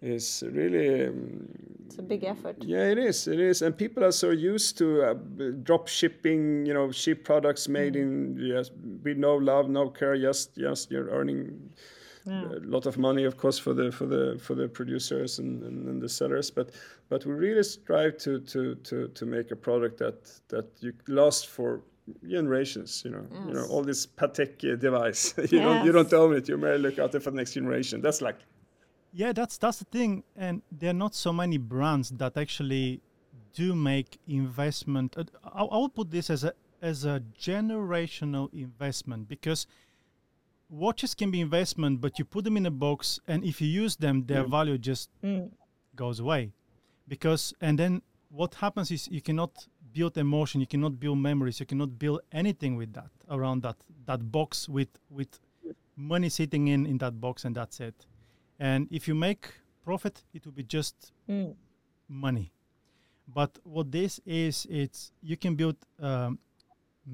is 0.03 0.43
really 0.53 1.07
um, 1.07 1.49
It's 1.87 1.99
a 1.99 2.03
big 2.03 2.25
effort. 2.25 2.57
yeah, 2.61 2.91
it 2.91 2.99
is. 2.99 3.29
It 3.29 3.41
is, 3.41 3.63
and 3.63 3.77
people 3.77 4.05
are 4.05 4.13
so 4.13 4.31
used 4.31 4.77
to 4.79 5.03
uh, 5.03 5.15
drop 5.63 5.89
shipping. 5.89 6.67
You 6.67 6.75
know, 6.75 6.93
cheap 6.93 7.25
products 7.25 7.69
made 7.69 7.97
in 7.97 8.37
yes, 8.41 8.71
with 9.05 9.17
no 9.17 9.37
love, 9.37 9.69
no 9.69 9.89
care. 9.89 10.17
Just, 10.17 10.57
just 10.57 10.91
you're 10.91 11.09
earning 11.11 11.73
a 12.27 12.61
lot 12.63 12.87
of 12.87 12.99
money, 12.99 13.25
of 13.25 13.37
course, 13.37 13.59
for 13.59 13.75
the 13.75 13.91
for 13.91 14.07
the 14.07 14.39
for 14.41 14.55
the 14.55 14.69
producers 14.69 15.39
and, 15.39 15.63
and, 15.63 15.89
and 15.89 16.03
the 16.03 16.09
sellers. 16.09 16.51
But 16.51 16.71
but 17.09 17.25
we 17.27 17.33
really 17.33 17.63
strive 17.63 18.17
to 18.19 18.41
to 18.41 18.75
to 18.77 19.09
to 19.09 19.27
make 19.27 19.51
a 19.51 19.57
product 19.57 19.99
that 19.99 20.31
that 20.49 20.67
you 20.81 20.93
last 21.09 21.49
for 21.49 21.83
generations. 22.29 23.03
You 23.05 23.13
know, 23.13 23.27
you 23.47 23.55
know 23.55 23.67
all 23.67 23.83
this 23.83 24.07
Patek 24.07 24.73
uh, 24.73 24.77
device. 24.77 25.35
you 25.51 25.61
don't 25.61 25.85
you 25.85 25.93
don't 25.93 26.13
own 26.13 26.37
it. 26.37 26.49
You 26.49 26.57
may 26.59 26.79
look 26.79 26.99
out 26.99 27.13
for 27.13 27.31
the 27.31 27.37
next 27.37 27.55
generation. 27.55 28.01
That's 28.01 28.21
like 28.21 28.39
Yeah, 29.13 29.33
that's 29.33 29.59
that's 29.59 29.79
the 29.79 29.85
thing, 29.85 30.25
and 30.37 30.63
there 30.71 30.91
are 30.91 30.95
not 31.05 31.15
so 31.15 31.33
many 31.33 31.59
brands 31.59 32.11
that 32.11 32.37
actually 32.37 33.01
do 33.55 33.75
make 33.75 34.19
investment. 34.27 35.17
Uh, 35.19 35.25
I, 35.45 35.65
I 35.65 35.77
would 35.79 35.95
put 35.95 36.11
this 36.11 36.31
as 36.31 36.45
a 36.45 36.55
as 36.81 37.05
a 37.05 37.23
generational 37.39 38.53
investment 38.55 39.29
because 39.29 39.67
watches 40.71 41.15
can 41.15 41.31
be 41.31 41.41
investment, 41.41 42.01
but 42.01 42.19
you 42.19 42.25
put 42.25 42.45
them 42.45 42.57
in 42.57 42.67
a 42.67 42.71
box, 42.71 43.21
and 43.29 43.45
if 43.45 43.61
you 43.61 43.69
use 43.69 43.97
them, 43.97 44.25
their 44.27 44.45
Mm. 44.45 44.51
value 44.51 44.79
just 44.79 45.11
Mm. 45.23 45.51
goes 45.95 46.19
away. 46.21 46.53
Because 47.07 47.53
and 47.61 47.79
then 47.79 48.01
what 48.31 48.55
happens 48.55 48.91
is 48.91 49.09
you 49.09 49.21
cannot 49.21 49.69
build 49.93 50.17
emotion, 50.17 50.61
you 50.63 50.67
cannot 50.67 50.99
build 50.99 51.19
memories, 51.19 51.61
you 51.61 51.67
cannot 51.67 51.99
build 51.99 52.21
anything 52.33 52.77
with 52.77 52.95
that 52.95 53.11
around 53.29 53.63
that 53.63 53.77
that 54.07 54.33
box 54.33 54.69
with 54.69 54.89
with 55.11 55.39
money 55.97 56.31
sitting 56.31 56.69
in 56.69 56.87
in 56.87 56.97
that 56.99 57.21
box, 57.21 57.45
and 57.45 57.55
that's 57.55 57.79
it. 57.81 58.07
And 58.69 58.87
if 58.91 59.03
you 59.09 59.15
make 59.29 59.43
profit, 59.85 60.15
it 60.37 60.45
will 60.47 60.57
be 60.63 60.67
just 60.79 60.97
Mm. 61.29 61.55
money. 62.09 62.47
But 63.39 63.51
what 63.65 63.87
this 63.99 64.21
is, 64.25 64.67
it's 64.71 65.01
you 65.31 65.37
can 65.37 65.53
build 65.57 65.77
um, 65.99 66.39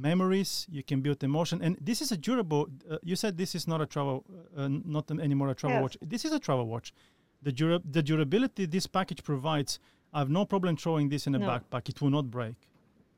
memories, 0.08 0.66
you 0.70 0.82
can 0.82 1.00
build 1.00 1.22
emotion, 1.22 1.62
and 1.62 1.76
this 1.80 2.02
is 2.02 2.12
a 2.12 2.16
durable. 2.16 2.62
Uh, 2.90 2.98
you 3.02 3.16
said 3.16 3.36
this 3.36 3.54
is 3.54 3.66
not 3.66 3.80
a 3.80 3.86
travel, 3.86 4.24
uh, 4.56 4.68
not 4.96 5.10
anymore 5.10 5.48
a 5.50 5.54
travel 5.54 5.76
Yes. 5.76 5.82
watch. 5.84 5.96
This 6.14 6.24
is 6.26 6.32
a 6.32 6.38
travel 6.46 6.66
watch. 6.66 6.92
The 7.46 7.52
dura- 7.52 7.82
the 7.96 8.02
durability 8.02 8.66
this 8.66 8.86
package 8.86 9.22
provides, 9.22 9.78
I 10.12 10.18
have 10.18 10.30
no 10.30 10.44
problem 10.44 10.76
throwing 10.76 11.08
this 11.10 11.26
in 11.26 11.34
a 11.34 11.38
No. 11.38 11.46
backpack. 11.46 11.88
It 11.88 12.00
will 12.02 12.10
not 12.18 12.26
break. 12.30 12.56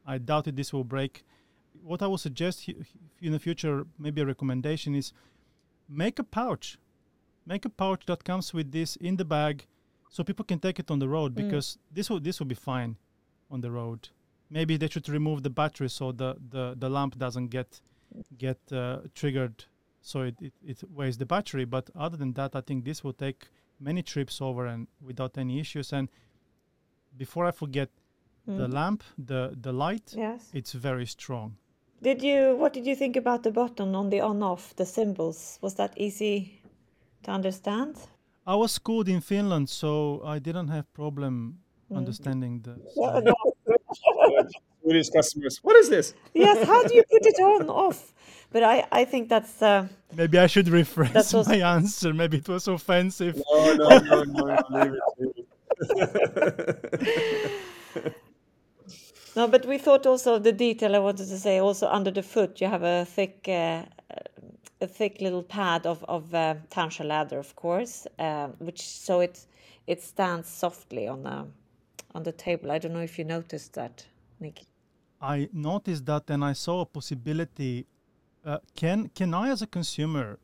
I 0.06 0.18
doubt 0.18 0.46
it. 0.48 0.54
This 0.56 0.72
will 0.72 0.84
break. 0.96 1.24
What 1.82 2.00
I 2.02 2.06
would 2.06 2.20
suggest 2.20 2.68
in 3.26 3.32
the 3.32 3.38
future, 3.38 3.86
maybe 3.98 4.20
a 4.20 4.26
recommendation 4.26 4.94
is 4.94 5.12
make 5.88 6.18
a 6.20 6.24
pouch. 6.24 6.78
Make 7.50 7.64
a 7.66 7.68
pouch 7.68 8.06
that 8.06 8.22
comes 8.24 8.54
with 8.54 8.70
this 8.70 8.96
in 8.96 9.16
the 9.16 9.24
bag, 9.24 9.66
so 10.08 10.22
people 10.24 10.44
can 10.44 10.60
take 10.60 10.78
it 10.78 10.90
on 10.90 10.98
the 11.00 11.08
road 11.08 11.32
Mm. 11.34 11.36
because 11.42 11.78
this 11.94 12.08
will 12.10 12.20
this 12.20 12.38
will 12.38 12.46
be 12.46 12.54
fine 12.54 12.96
on 13.50 13.60
the 13.60 13.70
road. 13.70 14.08
Maybe 14.50 14.76
they 14.76 14.88
should 14.88 15.08
remove 15.08 15.42
the 15.42 15.50
battery 15.50 15.88
so 15.88 16.12
the 16.12 16.36
the, 16.50 16.74
the 16.78 16.88
lamp 16.88 17.18
doesn't 17.18 17.48
get 17.50 17.80
get 18.38 18.58
uh, 18.72 18.98
triggered, 19.14 19.64
so 20.00 20.22
it, 20.22 20.36
it 20.40 20.52
it 20.72 20.78
weighs 20.98 21.16
the 21.16 21.26
battery. 21.26 21.64
But 21.66 21.90
other 21.94 22.16
than 22.16 22.32
that, 22.34 22.54
I 22.54 22.60
think 22.60 22.84
this 22.84 23.02
will 23.04 23.16
take 23.26 23.48
many 23.80 24.02
trips 24.02 24.40
over 24.40 24.66
and 24.66 24.86
without 25.00 25.36
any 25.38 25.58
issues. 25.60 25.92
And 25.92 26.08
before 27.16 27.46
I 27.48 27.52
forget, 27.52 27.88
the 28.46 28.68
Mm. 28.68 28.72
lamp, 28.74 29.02
the 29.26 29.56
the 29.62 29.72
light, 29.72 30.14
Yes. 30.16 30.50
it's 30.54 30.72
very 30.74 31.06
strong. 31.06 31.56
Did 32.02 32.22
you? 32.22 32.56
What 32.60 32.72
did 32.74 32.86
you 32.86 32.96
think 32.96 33.16
about 33.16 33.42
the 33.42 33.50
button 33.50 33.94
on 33.94 34.10
the 34.10 34.20
on-off, 34.22 34.74
the 34.76 34.86
symbols? 34.86 35.58
Was 35.62 35.74
that 35.74 35.92
easy 35.96 36.59
to 37.24 37.30
understand? 37.30 37.96
I 38.46 38.54
was 38.54 38.72
schooled 38.72 39.08
in 39.08 39.20
Finland, 39.20 39.68
so 39.68 40.22
I 40.24 40.38
didn't 40.38 40.68
have 40.68 40.84
problem 40.92 41.58
Mm. 41.92 41.96
understanding 41.98 42.62
the. 42.62 42.76
Yeah, 42.96 43.20
so- 43.20 44.48
Swedish 44.82 45.10
customers. 45.10 45.58
What 45.62 45.76
is 45.76 45.88
this? 45.88 46.14
yes. 46.34 46.64
How 46.66 46.82
do 46.86 46.94
you 46.94 47.02
put 47.10 47.26
it 47.26 47.38
on 47.42 47.68
off? 47.86 48.14
But 48.52 48.62
I, 48.62 48.86
I 48.92 49.04
think 49.04 49.28
that's 49.28 49.60
uh, 49.60 49.88
Maybe 50.16 50.38
I 50.38 50.46
should 50.46 50.66
rephrase 50.66 51.12
That's 51.12 51.34
also- 51.34 51.50
my 51.50 51.60
answer. 51.76 52.14
Maybe 52.14 52.36
it 52.38 52.48
was 52.48 52.68
offensive. 52.68 53.42
No, 53.52 53.74
no, 53.74 53.88
no, 53.98 54.22
no, 54.22 54.56
no 54.70 54.82
leave 55.18 55.36
it. 55.36 55.46
No. 59.36 59.46
But 59.48 59.64
we 59.66 59.78
thought 59.78 60.06
also 60.06 60.34
of 60.34 60.42
the 60.42 60.52
detail. 60.52 60.94
I 60.96 60.98
wanted 60.98 61.28
to 61.28 61.38
say 61.38 61.58
also 61.58 61.86
under 61.88 62.10
the 62.10 62.22
foot 62.22 62.60
you 62.60 62.66
have 62.68 62.82
a 62.82 63.04
thick, 63.04 63.44
uh, 63.48 63.82
a 64.80 64.86
thick 64.86 65.20
little 65.20 65.42
pad 65.42 65.86
of 65.86 66.04
of 66.04 66.34
uh, 66.34 66.54
Tärnsjö 66.70 67.04
leather, 67.04 67.38
of 67.38 67.54
course, 67.54 68.06
uh, 68.18 68.48
which 68.58 68.82
so 68.82 69.20
it 69.20 69.46
it 69.86 70.02
stands 70.02 70.48
softly 70.48 71.08
on 71.08 71.22
the 71.22 71.46
on 72.14 72.22
the 72.22 72.32
table. 72.32 72.70
I 72.70 72.78
don't 72.78 72.92
know 72.92 73.04
if 73.04 73.18
you 73.18 73.24
noticed 73.24 73.74
that, 73.74 74.06
Nick. 74.40 74.60
I 75.20 75.48
noticed 75.52 76.06
that 76.06 76.30
and 76.30 76.44
I 76.44 76.54
saw 76.54 76.80
a 76.80 76.86
possibility. 76.86 77.86
Uh, 78.44 78.58
can 78.74 79.10
can 79.14 79.34
I, 79.34 79.50
as 79.50 79.62
a 79.62 79.66
consumer, 79.66 80.38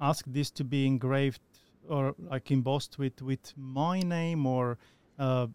ask 0.00 0.24
this 0.26 0.50
to 0.52 0.64
be 0.64 0.86
engraved 0.86 1.40
or 1.88 2.14
like 2.18 2.50
embossed 2.50 2.98
with 2.98 3.22
with 3.22 3.52
my 3.56 4.02
name 4.02 4.46
or 4.46 4.78
uh, 5.18 5.46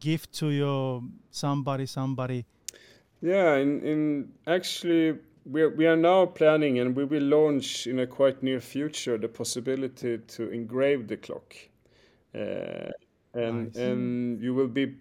gift 0.00 0.32
to 0.38 0.50
your 0.50 1.02
somebody 1.30 1.86
somebody? 1.86 2.44
Yeah, 3.20 3.56
in, 3.56 3.80
in 3.82 4.32
actually 4.46 5.18
we 5.44 5.62
are, 5.62 5.70
we 5.70 5.86
are 5.86 5.96
now 5.96 6.26
planning 6.26 6.78
and 6.78 6.96
we 6.96 7.04
will 7.04 7.22
launch 7.22 7.86
in 7.86 7.98
a 8.00 8.06
quite 8.06 8.42
near 8.42 8.60
future 8.60 9.18
the 9.18 9.28
possibility 9.28 10.18
to 10.18 10.50
engrave 10.50 11.06
the 11.08 11.16
clock, 11.16 11.54
uh, 12.34 12.90
and 13.34 13.66
Nice. 13.66 13.76
and 13.76 14.40
you 14.42 14.54
will 14.54 14.68
be 14.68 14.94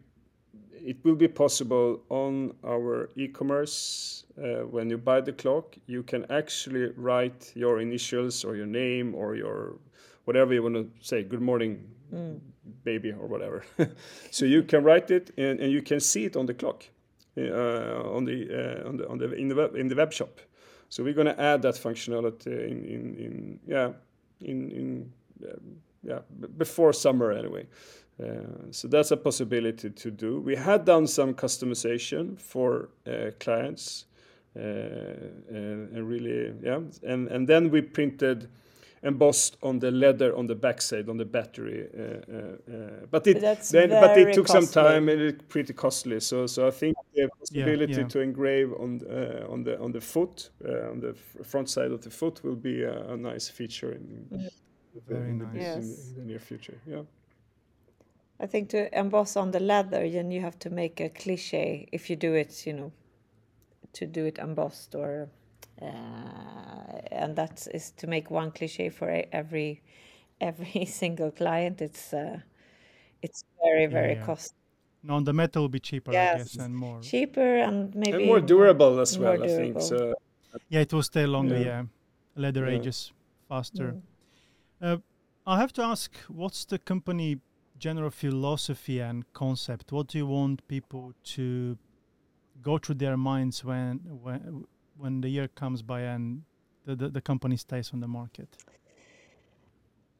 it 0.71 0.97
will 1.05 1.15
be 1.15 1.29
possible 1.29 2.01
on 2.09 2.53
our 2.65 3.09
e-commerce 3.15 4.25
uh, 4.37 4.65
when 4.65 4.89
you 4.89 4.97
buy 4.97 5.21
the 5.21 5.31
clock 5.31 5.75
you 5.87 6.03
can 6.03 6.25
actually 6.29 6.91
write 6.97 7.51
your 7.55 7.79
initials 7.79 8.43
or 8.43 8.55
your 8.57 8.65
name 8.65 9.15
or 9.15 9.35
your 9.35 9.77
whatever 10.25 10.53
you 10.53 10.61
want 10.61 10.75
to 10.75 10.89
say 10.99 11.23
good 11.23 11.41
morning 11.41 11.87
baby 12.83 13.11
or 13.11 13.27
whatever. 13.27 13.63
So 14.31 14.45
you 14.45 14.63
can 14.63 14.83
write 14.83 15.11
it 15.11 15.31
and, 15.37 15.59
and 15.59 15.71
you 15.71 15.81
can 15.81 15.99
see 15.99 16.25
it 16.25 16.35
on 16.35 16.45
the 16.45 16.53
clock 16.53 16.83
on 17.37 18.25
the 18.25 18.83
uh, 18.83 18.87
on 18.87 18.97
the 18.97 19.09
on 19.09 19.17
the 19.17 19.31
in 19.33 19.47
the 19.47 19.55
web 19.55 19.75
in 19.75 19.87
the 19.87 19.95
web 19.95 20.13
shop 20.13 20.39
so 20.89 21.03
we're 21.03 21.13
going 21.13 21.27
to 21.27 21.41
add 21.41 21.61
that 21.61 21.75
functionality 21.75 22.47
in 22.47 22.83
in, 22.85 23.15
in 23.15 23.59
yeah 23.67 23.91
in 24.41 24.71
in 24.71 25.13
um, 25.49 25.77
yeah 26.03 26.19
before 26.57 26.93
summer 26.93 27.31
anyway 27.31 27.65
uh, 28.21 28.25
so 28.71 28.87
that's 28.87 29.11
a 29.11 29.17
possibility 29.17 29.89
to 29.89 30.11
do. 30.11 30.39
We 30.39 30.55
had 30.55 30.85
done 30.85 31.07
some 31.07 31.33
customization 31.33 32.39
for 32.39 32.89
uh, 33.07 33.31
clients, 33.39 34.05
uh, 34.55 34.59
and, 34.59 35.89
and 35.89 36.07
really, 36.07 36.53
yeah, 36.61 36.79
and 37.01 37.27
and 37.27 37.47
then 37.47 37.71
we 37.71 37.81
printed 37.81 38.49
embossed 39.03 39.57
on 39.61 39.79
the 39.79 39.91
leather 39.91 40.35
on 40.35 40.47
the 40.47 40.55
backside 40.55 41.09
on 41.09 41.17
the 41.17 41.25
battery. 41.25 41.87
Uh, 41.93 42.01
uh, 42.01 42.37
uh, 42.37 43.05
but 43.11 43.27
it 43.27 43.41
then, 43.71 43.89
but 43.89 44.17
it 44.17 44.23
very 44.23 44.33
took 44.33 44.47
some 44.47 44.65
time 44.67 45.09
and 45.09 45.21
it's 45.21 45.43
pretty 45.49 45.73
costly. 45.73 46.19
So 46.19 46.47
so 46.47 46.67
I 46.67 46.71
think 46.71 46.95
the 47.13 47.29
possibility 47.39 48.01
yeah. 48.01 48.07
to 48.07 48.19
engrave 48.19 48.73
on 48.73 49.01
uh, 49.09 49.45
on 49.49 49.63
the 49.63 49.79
on 49.79 49.91
the 49.91 50.01
foot 50.01 50.49
uh, 50.65 50.91
on 50.91 50.99
the 50.99 51.13
front 51.43 51.69
side 51.69 51.91
of 51.91 52.01
the 52.01 52.09
foot 52.09 52.43
will 52.43 52.55
be 52.55 52.83
a, 52.83 53.13
a 53.13 53.17
nice 53.17 53.49
feature 53.49 53.91
in, 53.91 54.27
in, 54.31 54.49
Very 55.07 55.29
in 55.29 55.37
nice. 55.39 55.47
in 55.47 55.53
the- 55.53 55.59
Yes. 55.59 56.09
in 56.09 56.15
the 56.15 56.25
near 56.25 56.39
future. 56.39 56.77
Yeah. 56.87 57.03
I 58.39 58.47
think 58.47 58.69
to 58.69 58.99
emboss 58.99 59.37
on 59.37 59.51
the 59.51 59.59
leather, 59.59 60.09
then 60.09 60.31
you 60.31 60.41
have 60.41 60.57
to 60.59 60.69
make 60.69 60.99
a 60.99 61.09
cliche 61.09 61.87
if 61.91 62.09
you 62.09 62.15
do 62.15 62.33
it, 62.33 62.65
you 62.65 62.73
know, 62.73 62.91
to 63.93 64.05
do 64.05 64.25
it 64.25 64.37
embossed 64.37 64.95
or, 64.95 65.21
uh, 65.21 65.25
and 65.79 67.35
that 67.35 67.67
is 67.73 67.91
to 67.91 68.07
make 68.07 68.29
one 68.31 68.51
cliche 68.51 68.89
for 68.89 69.23
every 69.31 69.83
every 70.41 70.85
single 70.85 71.31
client. 71.31 71.81
It's 71.81 72.13
uh, 72.13 72.41
it's 73.21 73.43
very 73.63 73.87
very 73.87 74.15
yeah. 74.15 74.25
cost 74.25 74.55
No, 75.03 75.21
the 75.21 75.33
metal 75.33 75.63
will 75.63 75.69
be 75.69 75.79
cheaper, 75.79 76.17
I 76.17 76.25
Yes. 76.25 76.37
guess, 76.37 76.59
and 76.59 76.75
more. 76.77 77.01
cheaper 77.01 77.57
and 77.57 77.93
maybe 77.95 78.17
and 78.17 78.27
more 78.27 78.39
durable 78.39 78.99
as 78.99 79.19
more 79.19 79.19
well. 79.19 79.43
I 79.43 79.47
think 79.47 79.81
so. 79.81 80.15
Yeah, 80.69 80.81
it 80.81 80.93
will 80.93 81.03
stay 81.03 81.25
longer. 81.25 81.57
Yeah. 81.57 81.65
Yeah, 81.65 81.85
leather 82.35 82.65
Yeah. 82.65 82.67
ages 82.67 83.13
faster. 83.47 83.95
Mm. 83.95 84.03
Uh, 84.81 84.97
I 85.45 85.59
have 85.59 85.73
to 85.73 85.83
ask, 85.83 86.15
what's 86.29 86.65
the 86.65 86.79
company 86.79 87.41
general 87.77 88.11
philosophy 88.11 88.99
and 89.01 89.31
concept? 89.33 89.91
What 89.91 90.07
do 90.07 90.17
you 90.19 90.27
want 90.27 90.67
people 90.67 91.13
to 91.35 91.77
go 92.61 92.77
through 92.79 92.95
their 92.97 93.17
minds 93.17 93.63
when 93.65 93.99
when 94.23 94.65
when 94.97 95.21
the 95.21 95.29
year 95.29 95.47
comes 95.47 95.81
by 95.81 96.01
and 96.01 96.43
the, 96.85 96.95
the, 96.95 97.09
the 97.09 97.21
company 97.21 97.57
stays 97.57 97.91
on 97.93 97.99
the 97.99 98.07
market? 98.07 98.57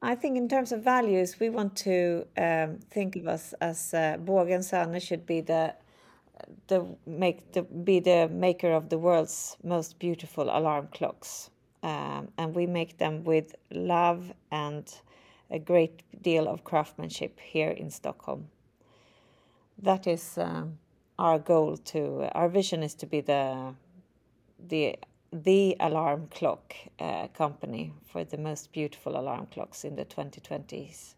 I 0.01 0.15
think 0.15 0.35
in 0.37 0.49
terms 0.49 0.73
of 0.73 0.83
values, 0.83 1.39
we 1.39 1.49
want 1.49 1.77
to 1.77 2.27
um, 2.37 2.79
think 2.91 3.15
of 3.15 3.27
us 3.27 3.53
as 3.61 3.93
uh, 3.93 4.17
Söner 4.19 5.01
should 5.01 5.25
be 5.25 5.39
the 5.41 5.75
the 6.67 6.85
make 7.05 7.53
the 7.53 7.61
be 7.61 8.01
the 8.01 8.27
maker 8.29 8.71
of 8.71 8.89
the 8.89 8.97
world's 8.97 9.55
most 9.63 9.99
beautiful 9.99 10.43
alarm 10.43 10.89
clocks, 10.91 11.49
um, 11.83 12.27
and 12.37 12.53
we 12.53 12.65
make 12.65 12.97
them 12.97 13.23
with 13.23 13.55
love 13.71 14.33
and 14.51 14.93
a 15.49 15.59
great 15.59 16.03
deal 16.21 16.47
of 16.47 16.63
craftsmanship 16.63 17.39
here 17.39 17.69
in 17.71 17.89
Stockholm. 17.89 18.49
That 19.81 20.05
is 20.05 20.37
um, 20.37 20.79
our 21.17 21.39
goal. 21.39 21.77
To 21.77 22.29
our 22.35 22.49
vision 22.49 22.83
is 22.83 22.95
to 22.95 23.05
be 23.05 23.21
the 23.21 23.73
the 24.67 24.97
the 25.31 25.75
alarm 25.79 26.27
clock 26.29 26.75
uh, 26.99 27.27
company 27.29 27.91
for 28.05 28.23
the 28.23 28.37
most 28.37 28.71
beautiful 28.71 29.19
alarm 29.19 29.47
clocks 29.51 29.83
in 29.83 29.95
the 29.95 30.05
2020s. 30.05 31.15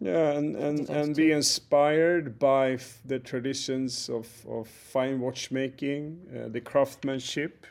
Yeah, 0.00 0.32
and, 0.32 0.56
and, 0.56 0.88
and 0.88 1.14
be 1.14 1.30
inspired 1.30 2.38
by 2.38 2.72
f- 2.72 3.00
the 3.04 3.18
traditions 3.18 4.08
of, 4.08 4.26
of 4.48 4.66
fine 4.66 5.20
watchmaking, 5.20 6.20
uh, 6.34 6.48
the 6.48 6.60
craftsmanship, 6.60 7.66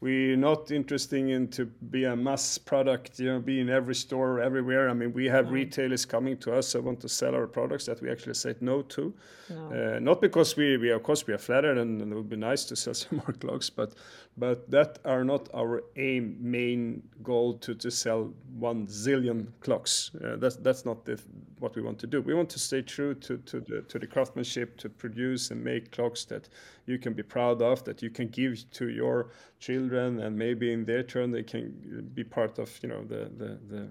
we're 0.00 0.36
not 0.36 0.70
interested 0.70 1.28
in 1.28 1.48
to 1.48 1.66
be 1.66 2.04
a 2.04 2.14
mass 2.14 2.56
product, 2.56 3.18
you 3.18 3.26
know, 3.26 3.40
be 3.40 3.60
in 3.60 3.68
every 3.68 3.96
store 3.96 4.40
everywhere. 4.40 4.88
I 4.88 4.92
mean, 4.92 5.12
we 5.12 5.26
have 5.26 5.50
retailers 5.50 6.04
coming 6.04 6.36
to 6.38 6.54
us 6.54 6.72
that 6.72 6.84
want 6.84 7.00
to 7.00 7.08
sell 7.08 7.34
our 7.34 7.48
products 7.48 7.86
that 7.86 8.00
we 8.00 8.08
actually 8.08 8.34
said 8.34 8.62
no 8.62 8.82
to. 8.82 9.12
No. 9.50 9.96
Uh, 9.96 9.98
not 9.98 10.20
because 10.20 10.56
we, 10.56 10.76
we 10.76 10.90
of 10.90 11.02
course 11.02 11.26
we 11.26 11.34
are 11.34 11.38
flattered 11.38 11.78
and, 11.78 12.00
and 12.00 12.12
it 12.12 12.14
would 12.14 12.28
be 12.28 12.36
nice 12.36 12.64
to 12.66 12.76
sell 12.76 12.94
some 13.02 13.18
more 13.18 13.34
clocks, 13.40 13.70
but 13.70 13.94
but 14.36 14.70
that 14.70 15.00
are 15.04 15.24
not 15.24 15.48
our 15.52 15.82
aim 15.96 16.36
main 16.40 17.02
goal 17.24 17.54
to, 17.54 17.74
to 17.74 17.90
sell 17.90 18.32
one 18.56 18.86
zillion 18.86 19.48
clocks. 19.60 20.12
Uh, 20.22 20.36
that's 20.36 20.56
that's 20.56 20.84
not 20.84 21.04
the, 21.04 21.20
what 21.58 21.74
we 21.74 21.82
want 21.82 21.98
to 21.98 22.06
do. 22.06 22.22
We 22.22 22.34
want 22.34 22.50
to 22.50 22.58
stay 22.60 22.82
true 22.82 23.14
to, 23.14 23.38
to 23.38 23.60
the 23.60 23.82
to 23.82 23.98
the 23.98 24.06
craftsmanship 24.06 24.76
to 24.78 24.88
produce 24.88 25.50
and 25.50 25.64
make 25.64 25.90
clocks 25.90 26.24
that 26.26 26.48
you 26.86 26.98
can 26.98 27.12
be 27.12 27.22
proud 27.22 27.60
of, 27.62 27.84
that 27.84 28.00
you 28.02 28.10
can 28.10 28.28
give 28.28 28.70
to 28.72 28.88
your 28.88 29.30
children, 29.58 29.87
and 29.94 30.36
maybe 30.36 30.72
in 30.72 30.84
their 30.84 31.02
turn 31.02 31.30
they 31.30 31.42
can 31.42 32.10
be 32.14 32.24
part 32.24 32.58
of 32.58 32.78
you 32.82 32.88
know 32.88 33.02
the 33.04 33.30
the, 33.36 33.58
the 33.68 33.88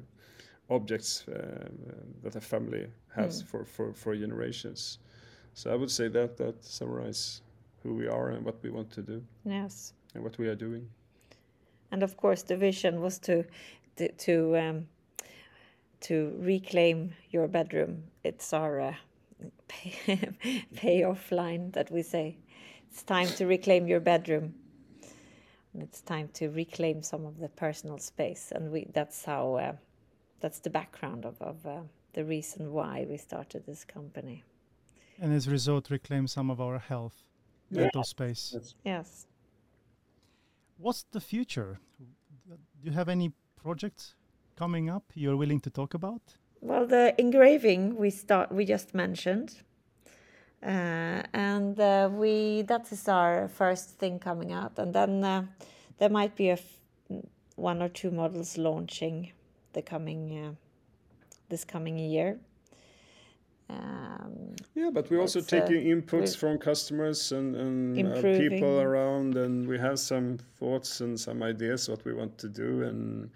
objects 0.69 1.25
uh, 1.27 1.69
that 2.23 2.35
a 2.35 2.41
family 2.41 2.87
has 3.15 3.41
for, 3.41 3.63
for, 3.63 3.93
for 3.93 4.15
generations. 4.15 4.99
So 5.53 5.71
I 5.71 5.75
would 5.75 5.89
say 5.89 6.09
that 6.09 6.37
that 6.37 6.63
summarizes 6.63 7.41
who 7.81 7.93
we 7.95 8.07
are 8.07 8.29
and 8.29 8.45
what 8.45 8.61
we 8.61 8.69
want 8.69 8.91
to 8.91 9.01
do 9.01 9.23
Yes. 9.45 9.93
and 10.13 10.23
what 10.23 10.37
we 10.37 10.47
are 10.49 10.55
doing. 10.55 10.87
And 11.91 12.03
of 12.03 12.17
course, 12.17 12.43
the 12.43 12.57
vision 12.57 13.01
was 13.01 13.17
to 13.19 13.45
to 14.17 14.57
um, 14.57 14.87
to 16.01 16.35
reclaim 16.37 17.13
your 17.31 17.47
bedroom. 17.47 18.03
It's 18.23 18.53
our 18.53 18.79
uh, 18.81 18.93
pay, 19.67 20.29
payoff 20.75 21.31
line 21.31 21.71
that 21.71 21.89
we 21.91 22.03
say. 22.03 22.37
It's 22.91 23.03
time 23.03 23.27
to 23.37 23.45
reclaim 23.45 23.87
your 23.87 23.99
bedroom, 24.01 24.53
it's 25.81 26.01
time 26.01 26.29
to 26.33 26.49
reclaim 26.49 27.01
some 27.03 27.25
of 27.25 27.39
the 27.39 27.49
personal 27.49 27.97
space. 27.97 28.51
And 28.51 28.71
we 28.71 28.87
that's 28.93 29.25
how 29.25 29.55
uh, 29.55 29.73
that's 30.39 30.59
the 30.59 30.69
background 30.69 31.25
of 31.25 31.41
of 31.41 31.65
uh, 31.65 31.81
the 32.13 32.23
reason 32.23 32.71
why 32.73 33.05
we 33.09 33.17
started 33.17 33.65
this 33.65 33.85
company. 33.85 34.43
And 35.21 35.33
as 35.33 35.47
a 35.47 35.51
result, 35.51 35.89
reclaim 35.89 36.27
some 36.27 36.51
of 36.51 36.59
our 36.59 36.79
health, 36.79 37.15
Yeah. 37.71 37.81
mental 37.81 38.03
space. 38.03 38.51
That's 38.53 38.75
Yes. 38.85 39.27
What's 40.77 41.05
the 41.11 41.19
future? 41.19 41.79
Do 42.47 42.57
you 42.83 42.91
have 42.91 43.09
any 43.09 43.31
projects 43.55 44.15
coming 44.55 44.89
up 44.89 45.03
you're 45.15 45.37
willing 45.37 45.59
to 45.61 45.69
talk 45.69 45.93
about? 45.93 46.21
Well, 46.61 46.85
the 46.87 47.13
engraving 47.19 47.95
we 47.95 48.09
start 48.09 48.51
we 48.51 48.65
just 48.65 48.93
mentioned, 48.93 49.63
and 50.61 51.79
uh, 51.79 52.09
we 52.11 52.63
that 52.63 52.91
is 52.91 53.07
our 53.07 53.47
first 53.47 53.99
thing 53.99 54.19
coming 54.19 54.51
out, 54.51 54.79
and 54.79 54.93
then 54.93 55.23
uh, 55.23 55.43
there 55.97 56.09
might 56.09 56.35
be 56.35 56.49
a 56.49 56.53
f- 56.53 56.79
one 57.55 57.81
or 57.81 57.89
two 57.89 58.11
models 58.11 58.57
launching 58.57 59.31
the 59.73 59.81
coming 59.81 60.45
uh, 60.45 60.51
this 61.49 61.63
coming 61.65 61.97
year. 61.97 62.39
Um, 63.69 64.55
Yeah, 64.75 64.91
but 64.91 65.09
we're 65.09 65.19
also 65.19 65.39
It's, 65.39 65.51
uh, 65.53 65.59
taking 65.59 65.83
inputs 65.85 66.35
from 66.37 66.57
customers 66.57 67.31
and, 67.31 67.55
and 67.55 67.97
uh, 68.07 68.21
people 68.21 68.79
around, 68.79 69.35
and 69.35 69.67
we 69.67 69.77
have 69.77 69.99
some 69.99 70.37
thoughts 70.59 71.01
and 71.01 71.19
some 71.19 71.43
ideas 71.43 71.89
what 71.89 72.05
we 72.05 72.13
want 72.13 72.37
to 72.37 72.47
do, 72.47 72.83
and 72.83 73.29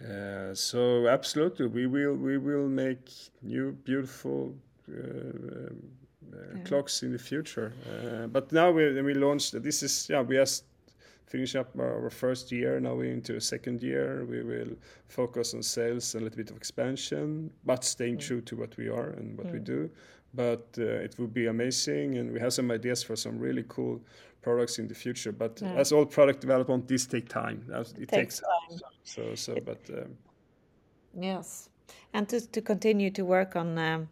uh, 0.00 0.54
so 0.54 1.06
absolutely 1.08 1.66
we 1.66 1.86
will 1.86 2.14
we 2.14 2.38
will 2.38 2.68
make 2.68 3.10
new 3.42 3.72
beautiful 3.84 4.54
uh, 6.32 6.58
uh, 6.58 6.64
clocks 6.64 7.02
in 7.02 7.12
the 7.12 7.18
future. 7.18 7.72
Uh, 7.88 8.26
but 8.26 8.52
now 8.52 8.70
we 8.70 9.02
we 9.02 9.14
launched 9.14 9.62
this 9.62 9.82
is 9.82 10.08
yeah 10.10 10.22
we 10.22 10.36
just 10.36 10.64
finish 11.26 11.54
up 11.56 11.68
our, 11.78 12.04
our 12.04 12.10
first 12.10 12.50
year 12.52 12.80
now 12.80 12.94
we're 12.94 13.12
into 13.12 13.36
a 13.36 13.40
second 13.40 13.82
year 13.82 14.24
we 14.24 14.42
will 14.42 14.76
focus 15.08 15.54
on 15.54 15.62
sales 15.62 16.14
and 16.14 16.22
a 16.22 16.24
little 16.24 16.36
bit 16.38 16.50
of 16.50 16.56
expansion 16.56 17.50
but 17.66 17.84
staying 17.84 18.16
true 18.18 18.40
to 18.40 18.56
what 18.56 18.74
we 18.78 18.88
are 18.88 19.10
and 19.18 19.36
what 19.36 19.52
we 19.52 19.58
do 19.58 19.90
but 20.34 20.64
uh, 20.78 21.04
it 21.06 21.18
will 21.18 21.26
be 21.28 21.46
amazing 21.48 22.16
and 22.18 22.32
we 22.32 22.40
have 22.40 22.52
some 22.52 22.70
ideas 22.74 23.02
for 23.02 23.16
some 23.16 23.38
really 23.38 23.64
cool 23.68 24.00
products 24.40 24.78
in 24.78 24.88
the 24.88 24.94
future 24.94 25.32
but 25.32 25.60
Yeah. 25.60 25.80
as 25.80 25.92
all 25.92 26.06
product 26.06 26.40
development 26.40 26.88
this 26.88 27.06
take 27.06 27.28
time 27.28 27.58
it 27.68 28.08
Takes 28.08 28.10
takes 28.10 28.40
time. 28.40 28.80
so 29.04 29.34
so 29.34 29.54
but 29.70 29.80
um, 29.90 30.16
yes, 31.20 31.68
and 32.12 32.28
to 32.28 32.40
to 32.52 32.60
continue 32.62 33.10
to 33.10 33.22
work 33.24 33.56
on. 33.56 33.78
Um, 33.78 34.08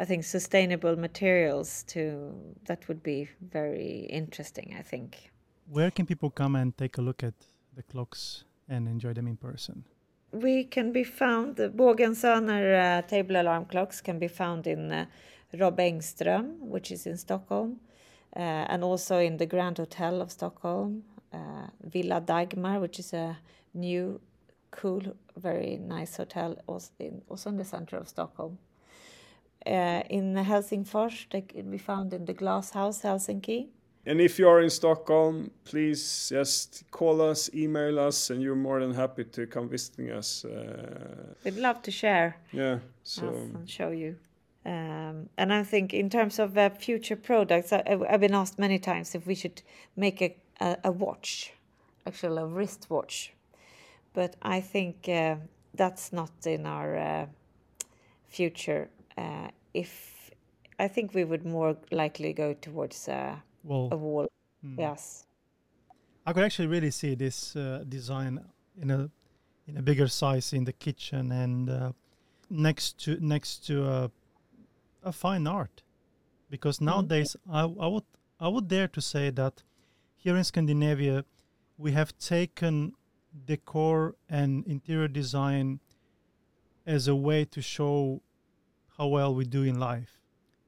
I 0.00 0.04
think 0.04 0.24
sustainable 0.24 0.96
materials 0.96 1.84
too. 1.84 2.32
That 2.66 2.86
would 2.88 3.02
be 3.02 3.28
very 3.50 4.06
interesting. 4.10 4.74
I 4.78 4.82
think. 4.82 5.30
Where 5.70 5.90
can 5.90 6.06
people 6.06 6.30
come 6.30 6.56
and 6.56 6.76
take 6.76 6.98
a 6.98 7.02
look 7.02 7.22
at 7.22 7.34
the 7.76 7.82
clocks 7.82 8.44
and 8.68 8.88
enjoy 8.88 9.12
them 9.12 9.26
in 9.26 9.36
person? 9.36 9.84
We 10.32 10.64
can 10.64 10.92
be 10.92 11.04
found, 11.04 11.56
the 11.56 11.68
Bågensöner 11.70 12.98
uh, 12.98 13.02
table 13.02 13.36
alarm 13.40 13.64
clocks 13.64 14.00
can 14.00 14.18
be 14.18 14.28
found 14.28 14.66
in 14.66 14.92
uh, 14.92 15.06
Rob 15.58 15.78
Engström, 15.78 16.58
which 16.60 16.90
is 16.90 17.06
in 17.06 17.16
Stockholm, 17.16 17.80
uh, 18.36 18.40
and 18.40 18.84
also 18.84 19.18
in 19.18 19.38
the 19.38 19.46
Grand 19.46 19.78
Hotel 19.78 20.20
of 20.20 20.30
Stockholm, 20.30 21.02
uh, 21.32 21.68
Villa 21.82 22.20
Dagmar, 22.20 22.78
which 22.80 22.98
is 22.98 23.14
a 23.14 23.38
new, 23.72 24.20
cool, 24.70 25.02
very 25.36 25.78
nice 25.78 26.16
hotel 26.16 26.56
also 26.66 26.90
in, 26.98 27.22
also 27.28 27.48
in 27.50 27.56
the 27.56 27.64
center 27.64 27.96
of 27.96 28.08
Stockholm. 28.08 28.58
Uh, 29.68 30.02
in 30.08 30.34
Helsingfors, 30.34 31.26
they 31.30 31.42
can 31.42 31.70
be 31.70 31.78
found 31.78 32.12
in 32.14 32.24
the 32.24 32.32
Glass 32.32 32.70
House, 32.70 33.02
Helsinki. 33.02 33.66
and 34.06 34.20
if 34.20 34.38
you 34.38 34.48
are 34.48 34.62
in 34.62 34.70
Stockholm 34.70 35.50
please 35.64 36.28
just 36.30 36.84
call 36.90 37.20
us 37.30 37.50
email 37.54 37.98
us 38.08 38.30
and 38.30 38.40
you're 38.42 38.56
more 38.56 38.80
than 38.80 38.94
happy 38.94 39.24
to 39.24 39.46
come 39.46 39.68
visiting 39.68 40.10
us 40.18 40.44
uh, 40.44 41.34
We'd 41.44 41.56
love 41.56 41.82
to 41.82 41.90
share. 41.90 42.36
yeah 42.52 42.78
so 43.02 43.26
and 43.28 43.68
show 43.68 43.90
you. 43.90 44.16
Um, 44.64 45.28
and 45.36 45.52
I 45.52 45.62
think 45.64 45.92
in 45.94 46.08
terms 46.10 46.38
of 46.38 46.56
uh, 46.56 46.70
future 46.70 47.16
products, 47.16 47.72
I, 47.72 47.82
I've 48.10 48.20
been 48.20 48.34
asked 48.34 48.58
many 48.58 48.78
times 48.78 49.14
if 49.14 49.26
we 49.26 49.34
should 49.34 49.62
make 49.96 50.22
a, 50.22 50.34
a, 50.60 50.76
a 50.84 50.90
watch, 50.90 51.52
actually 52.06 52.42
a 52.42 52.46
wristwatch. 52.46 53.32
But 54.14 54.36
I 54.42 54.60
think 54.60 55.08
uh, 55.08 55.36
that's 55.74 56.12
not 56.12 56.30
in 56.46 56.66
our 56.66 56.96
uh, 56.96 57.26
future. 58.28 58.88
If 59.74 60.30
I 60.78 60.88
think 60.88 61.14
we 61.14 61.24
would 61.24 61.44
more 61.44 61.76
likely 61.90 62.32
go 62.32 62.54
towards 62.54 63.08
uh, 63.08 63.36
Well, 63.64 63.88
a 63.92 63.96
wall. 63.96 64.28
mm. 64.64 64.78
Yes. 64.78 65.26
I 66.26 66.32
could 66.32 66.44
actually 66.44 66.68
really 66.68 66.90
see 66.90 67.14
this 67.14 67.56
uh, 67.56 67.84
design 67.88 68.40
in 68.80 68.90
a 68.90 69.10
in 69.66 69.76
a 69.76 69.82
bigger 69.82 70.08
size 70.08 70.52
in 70.56 70.64
the 70.64 70.72
kitchen 70.72 71.32
and 71.32 71.68
uh, 71.70 71.92
next 72.50 72.98
to 73.04 73.18
next 73.20 73.66
to 73.66 73.86
a 73.86 74.10
a 75.02 75.12
fine 75.12 75.46
art, 75.46 75.82
because 76.50 76.80
nowadays 76.80 77.36
I, 77.50 77.60
I 77.62 77.86
would 77.86 78.04
I 78.40 78.48
would 78.48 78.68
dare 78.68 78.88
to 78.88 79.00
say 79.00 79.30
that 79.30 79.62
here 80.16 80.36
in 80.36 80.44
Scandinavia 80.44 81.24
we 81.76 81.92
have 81.92 82.12
taken 82.18 82.92
decor 83.46 84.14
and 84.28 84.66
interior 84.66 85.08
design 85.08 85.80
as 86.86 87.08
a 87.08 87.14
way 87.14 87.44
to 87.44 87.60
show 87.62 88.22
how 88.98 89.06
well 89.06 89.34
we 89.34 89.44
do 89.44 89.62
in 89.62 89.78
life. 89.78 90.20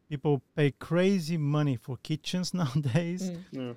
People 0.09 0.43
pay 0.57 0.70
crazy 0.72 1.37
money 1.37 1.76
for 1.76 1.97
kitchens 2.03 2.55
nowadays 2.61 3.31
Mm. 3.31 3.45
yeah. 3.53 3.72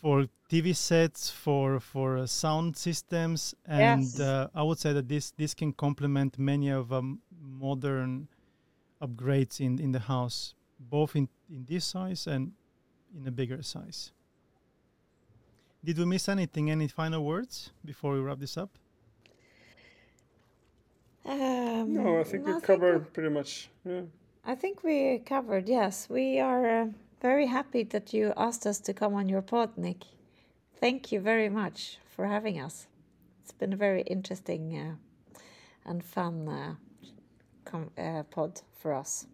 for 0.00 0.26
TV 0.50 0.74
sets, 0.74 1.30
for 1.30 1.80
for 1.80 2.18
uh, 2.18 2.26
sound 2.26 2.76
systems, 2.76 3.54
and 3.66 4.02
Yes. 4.02 4.20
uh, 4.20 4.48
I 4.54 4.62
would 4.62 4.78
say 4.78 4.92
that 4.92 5.08
this 5.08 5.32
this 5.36 5.54
can 5.54 5.72
complement 5.72 6.38
many 6.38 6.68
of 6.70 6.92
um, 6.92 7.20
modern 7.40 8.28
upgrades 9.00 9.60
in 9.60 9.78
in 9.80 9.92
the 9.92 10.00
house, 10.00 10.54
both 10.78 11.16
in 11.16 11.28
in 11.50 11.64
this 11.66 11.84
size 11.84 12.26
and 12.26 12.52
in 13.16 13.26
a 13.26 13.30
bigger 13.30 13.62
size. 13.62 14.12
Did 15.84 15.98
we 15.98 16.04
miss 16.04 16.28
anything? 16.28 16.70
Any 16.70 16.88
final 16.88 17.24
words 17.24 17.70
before 17.84 18.12
we 18.14 18.20
wrap 18.20 18.38
this 18.40 18.56
up? 18.56 18.70
Um, 21.26 21.94
no 21.94 22.20
I 22.20 22.24
think 22.24 22.46
we 22.46 22.60
covered 22.60 23.12
pretty 23.12 23.30
much 23.30 23.68
yeah 23.84 24.02
I 24.48 24.54
think 24.54 24.84
we 24.84 25.18
covered, 25.26 25.68
yes. 25.68 26.08
We 26.08 26.38
are 26.38 26.82
uh, 26.82 26.86
very 27.20 27.46
happy 27.46 27.82
that 27.82 28.12
you 28.14 28.32
asked 28.36 28.64
us 28.64 28.78
to 28.78 28.94
come 28.94 29.12
on 29.12 29.28
your 29.28 29.42
pod, 29.42 29.76
Nick. 29.76 30.04
Thank 30.78 31.10
you 31.10 31.18
very 31.18 31.48
much 31.48 31.98
for 32.14 32.26
having 32.26 32.60
us. 32.60 32.86
It's 33.42 33.50
been 33.50 33.72
a 33.72 33.76
very 33.76 34.02
interesting 34.02 34.78
uh, 34.78 35.38
and 35.84 36.04
fun 36.04 36.48
uh, 36.48 36.74
com- 37.64 37.90
uh, 37.98 38.22
pod 38.30 38.60
for 38.72 38.92
us. 38.94 39.26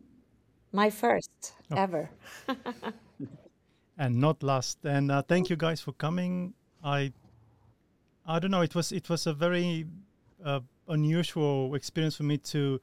My 0.72 0.88
first 0.88 1.52
Oh. 1.70 1.76
ever. 1.76 2.08
and 3.98 4.18
not 4.18 4.42
last. 4.42 4.78
And 4.84 5.10
uh, 5.10 5.20
thank 5.20 5.50
you 5.50 5.56
guys 5.56 5.82
for 5.82 5.92
coming. 5.92 6.54
I 6.82 7.12
I 8.26 8.38
don't 8.38 8.50
know. 8.50 8.62
It 8.62 8.74
was 8.74 8.92
it 8.92 9.10
was 9.10 9.26
a 9.26 9.34
very 9.34 9.84
uh, 10.42 10.60
unusual 10.88 11.74
experience 11.74 12.16
for 12.16 12.24
me 12.24 12.38
to 12.38 12.80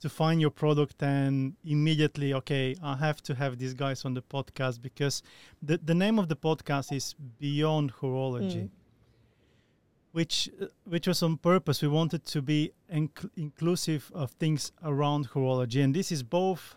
to 0.00 0.08
find 0.08 0.40
your 0.40 0.50
product 0.50 1.02
and 1.02 1.54
immediately 1.64 2.34
okay 2.34 2.74
i 2.82 2.94
have 2.96 3.22
to 3.22 3.34
have 3.34 3.58
these 3.58 3.74
guys 3.74 4.04
on 4.04 4.14
the 4.14 4.22
podcast 4.22 4.80
because 4.82 5.22
the, 5.62 5.78
the 5.78 5.94
name 5.94 6.18
of 6.18 6.28
the 6.28 6.36
podcast 6.36 6.92
is 6.94 7.14
beyond 7.38 7.92
horology 7.94 8.68
which 10.16 10.48
uh, 10.62 10.66
which 10.84 11.06
was 11.06 11.22
on 11.22 11.36
purpose. 11.36 11.82
We 11.82 11.88
wanted 11.88 12.24
to 12.24 12.40
be 12.40 12.72
inc- 12.90 13.30
inclusive 13.36 14.10
of 14.14 14.30
things 14.42 14.72
around 14.82 15.28
horology, 15.28 15.84
and 15.84 15.94
this 15.94 16.10
is 16.10 16.22
both 16.22 16.74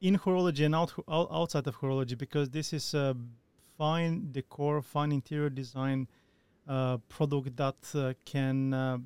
in 0.00 0.18
horology 0.18 0.64
and 0.66 0.74
out, 0.74 0.92
outside 1.08 1.68
of 1.68 1.76
horology 1.78 2.18
because 2.18 2.50
this 2.50 2.72
is 2.72 2.92
a 2.94 3.16
fine 3.76 4.32
decor, 4.32 4.82
fine 4.82 5.12
interior 5.12 5.48
design 5.48 6.08
uh, 6.66 6.96
product 7.08 7.56
that 7.56 7.76
uh, 7.94 8.14
can 8.24 8.74
uh, 8.74 8.98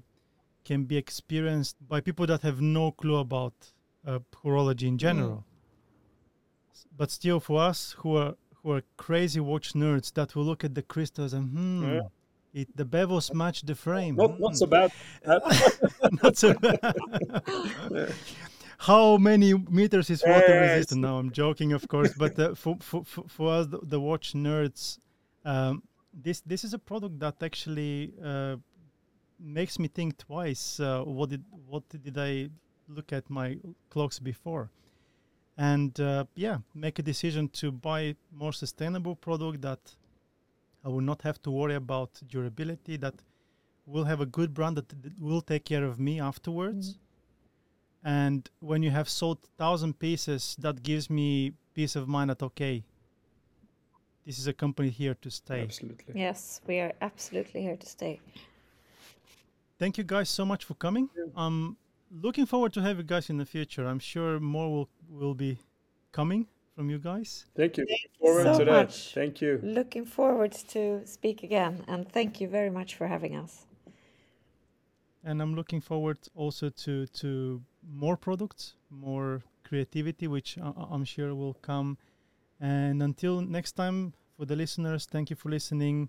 can 0.65 0.85
be 0.85 0.97
experienced 0.97 1.77
by 1.89 2.01
people 2.01 2.27
that 2.27 2.43
have 2.43 2.61
no 2.61 2.93
clue 2.93 3.17
about 3.17 3.55
uh, 4.07 4.19
horology 4.45 4.89
in 4.89 4.99
general. 4.99 5.45
Mm. 5.45 6.87
But 6.97 7.11
still, 7.11 7.41
for 7.41 7.61
us 7.63 7.97
who 7.99 8.17
are 8.17 8.35
who 8.63 8.73
are 8.73 8.83
crazy 8.97 9.41
watch 9.41 9.73
nerds, 9.73 10.13
that 10.15 10.35
will 10.37 10.45
look 10.45 10.65
at 10.65 10.75
the 10.75 10.83
crystals 10.83 11.33
and 11.33 11.51
hmm, 11.51 11.93
yeah. 11.95 12.01
it, 12.55 12.77
the 12.77 12.85
bevels 12.85 13.35
match 13.35 13.63
the 13.63 13.75
frame. 13.75 14.17
Not, 14.17 14.33
hmm. 14.33 14.43
not 14.43 14.57
so 14.57 14.67
bad. 14.67 14.93
not 16.23 16.37
so 16.37 16.55
bad. 16.55 16.95
How 18.79 19.17
many 19.17 19.55
meters 19.55 20.11
is 20.11 20.25
water 20.27 20.61
resistant? 20.61 21.03
No, 21.03 21.19
I'm 21.19 21.31
joking, 21.31 21.73
of 21.73 21.87
course. 21.87 22.13
But 22.19 22.39
uh, 22.39 22.55
for, 22.55 22.77
for, 22.81 23.05
for 23.05 23.53
us, 23.53 23.67
the, 23.69 23.79
the 23.83 24.01
watch 24.01 24.33
nerds, 24.33 24.99
um, 25.45 25.85
this 26.13 26.41
this 26.41 26.65
is 26.65 26.75
a 26.75 26.79
product 26.79 27.19
that 27.21 27.43
actually 27.43 28.13
uh, 28.23 28.57
makes 29.43 29.79
me 29.79 29.89
think 29.89 30.19
twice. 30.19 30.81
Uh, 30.81 31.03
what 31.03 31.31
did 31.31 31.45
what 31.67 31.83
did 31.89 32.17
I 32.19 32.49
look 32.89 33.13
at 33.13 33.29
my 33.29 33.59
clocks 33.91 34.19
before? 34.19 34.71
And 35.57 35.99
uh, 36.01 36.25
yeah, 36.35 36.59
make 36.75 36.99
a 36.99 37.03
decision 37.03 37.49
to 37.61 37.71
buy 37.71 38.17
more 38.33 38.53
sustainable 38.53 39.17
product 39.17 39.61
that 39.63 39.81
I 40.85 40.89
will 40.89 41.01
not 41.01 41.23
have 41.23 41.41
to 41.43 41.51
worry 41.51 41.75
about 41.75 42.11
durability. 42.27 42.97
That 42.97 43.15
will 43.87 44.05
have 44.05 44.21
a 44.21 44.27
good 44.27 44.55
brand 44.55 44.77
that 44.77 44.93
will 45.21 45.43
take 45.43 45.65
care 45.65 45.85
of 45.85 45.99
me 45.99 46.21
afterwards. 46.21 46.95
Mm-hmm. 46.95 46.99
And 48.05 48.51
when 48.61 48.83
you 48.83 48.91
have 48.91 49.09
sold 49.09 49.39
thousand 49.59 49.99
pieces, 49.99 50.57
that 50.59 50.83
gives 50.83 51.09
me 51.09 51.53
peace 51.75 51.95
of 51.97 52.09
mind 52.09 52.31
that 52.31 52.43
okay, 52.43 52.83
this 54.27 54.39
is 54.39 54.47
a 54.47 54.53
company 54.53 54.89
here 54.89 55.15
to 55.21 55.31
stay. 55.31 55.63
Absolutely. 55.63 56.15
Yes, 56.15 56.61
we 56.67 56.79
are 56.81 56.93
absolutely 57.01 57.63
here 57.63 57.77
to 57.77 57.87
stay. 57.87 58.21
Thank 59.83 59.99
you 59.99 60.05
guys 60.05 60.31
so 60.31 60.45
much 60.45 60.65
for 60.65 60.75
coming. 60.75 61.11
I'm 61.35 61.77
looking 62.09 62.47
forward 62.47 62.73
to 62.75 62.81
have 62.83 62.99
you 62.99 63.03
guys 63.03 63.29
in 63.31 63.39
the 63.39 63.45
future. 63.45 63.85
I'm 63.85 63.99
sure 63.99 64.39
more 64.39 64.71
will 64.71 64.89
will 65.11 65.35
be 65.35 65.59
coming 66.13 66.47
from 66.77 66.89
you 66.89 67.01
guys. 67.01 67.47
Thank 67.57 67.79
you. 67.79 67.85
Thank 67.89 68.17
forward 68.21 68.45
so 68.45 68.59
to 68.61 68.65
that. 68.65 68.87
Much. 68.87 69.13
Thank 69.13 69.41
you. 69.41 69.59
Looking 69.61 70.05
forward 70.05 70.53
to 70.75 71.05
speak 71.05 71.43
again 71.43 71.83
and 71.89 72.09
thank 72.09 72.41
you 72.41 72.47
very 72.47 72.71
much 72.71 72.95
for 72.95 73.09
having 73.09 73.35
us. 73.35 73.67
And 75.25 75.43
I'm 75.43 75.57
looking 75.57 75.81
forward 75.81 76.19
also 76.37 76.71
to 76.85 77.07
to 77.21 77.61
more 77.83 78.17
products, 78.17 78.77
more 78.89 79.43
creativity, 79.65 80.29
which 80.29 80.59
I'm 80.93 81.05
sure 81.05 81.35
will 81.35 81.55
come 81.55 81.99
and 82.61 83.03
until 83.03 83.41
next 83.41 83.73
time, 83.73 84.13
for 84.37 84.47
the 84.47 84.55
listeners, 84.55 85.07
thank 85.07 85.29
you 85.31 85.37
for 85.37 85.51
listening. 85.51 86.09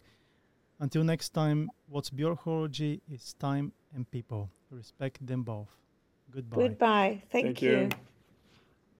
Until 0.84 1.05
next 1.05 1.29
time, 1.29 1.71
what's 1.88 2.09
Beyond 2.09 2.39
Horology 2.39 2.99
is 3.09 3.36
time 3.39 3.71
and 3.95 4.03
people. 4.11 4.49
Respect 4.69 5.25
them 5.25 5.43
both. 5.43 5.69
Goodbye. 6.29 6.61
Goodbye. 6.61 7.23
Thank, 7.31 7.45
thank 7.45 7.61
you. 7.61 7.71
you. 7.71 7.89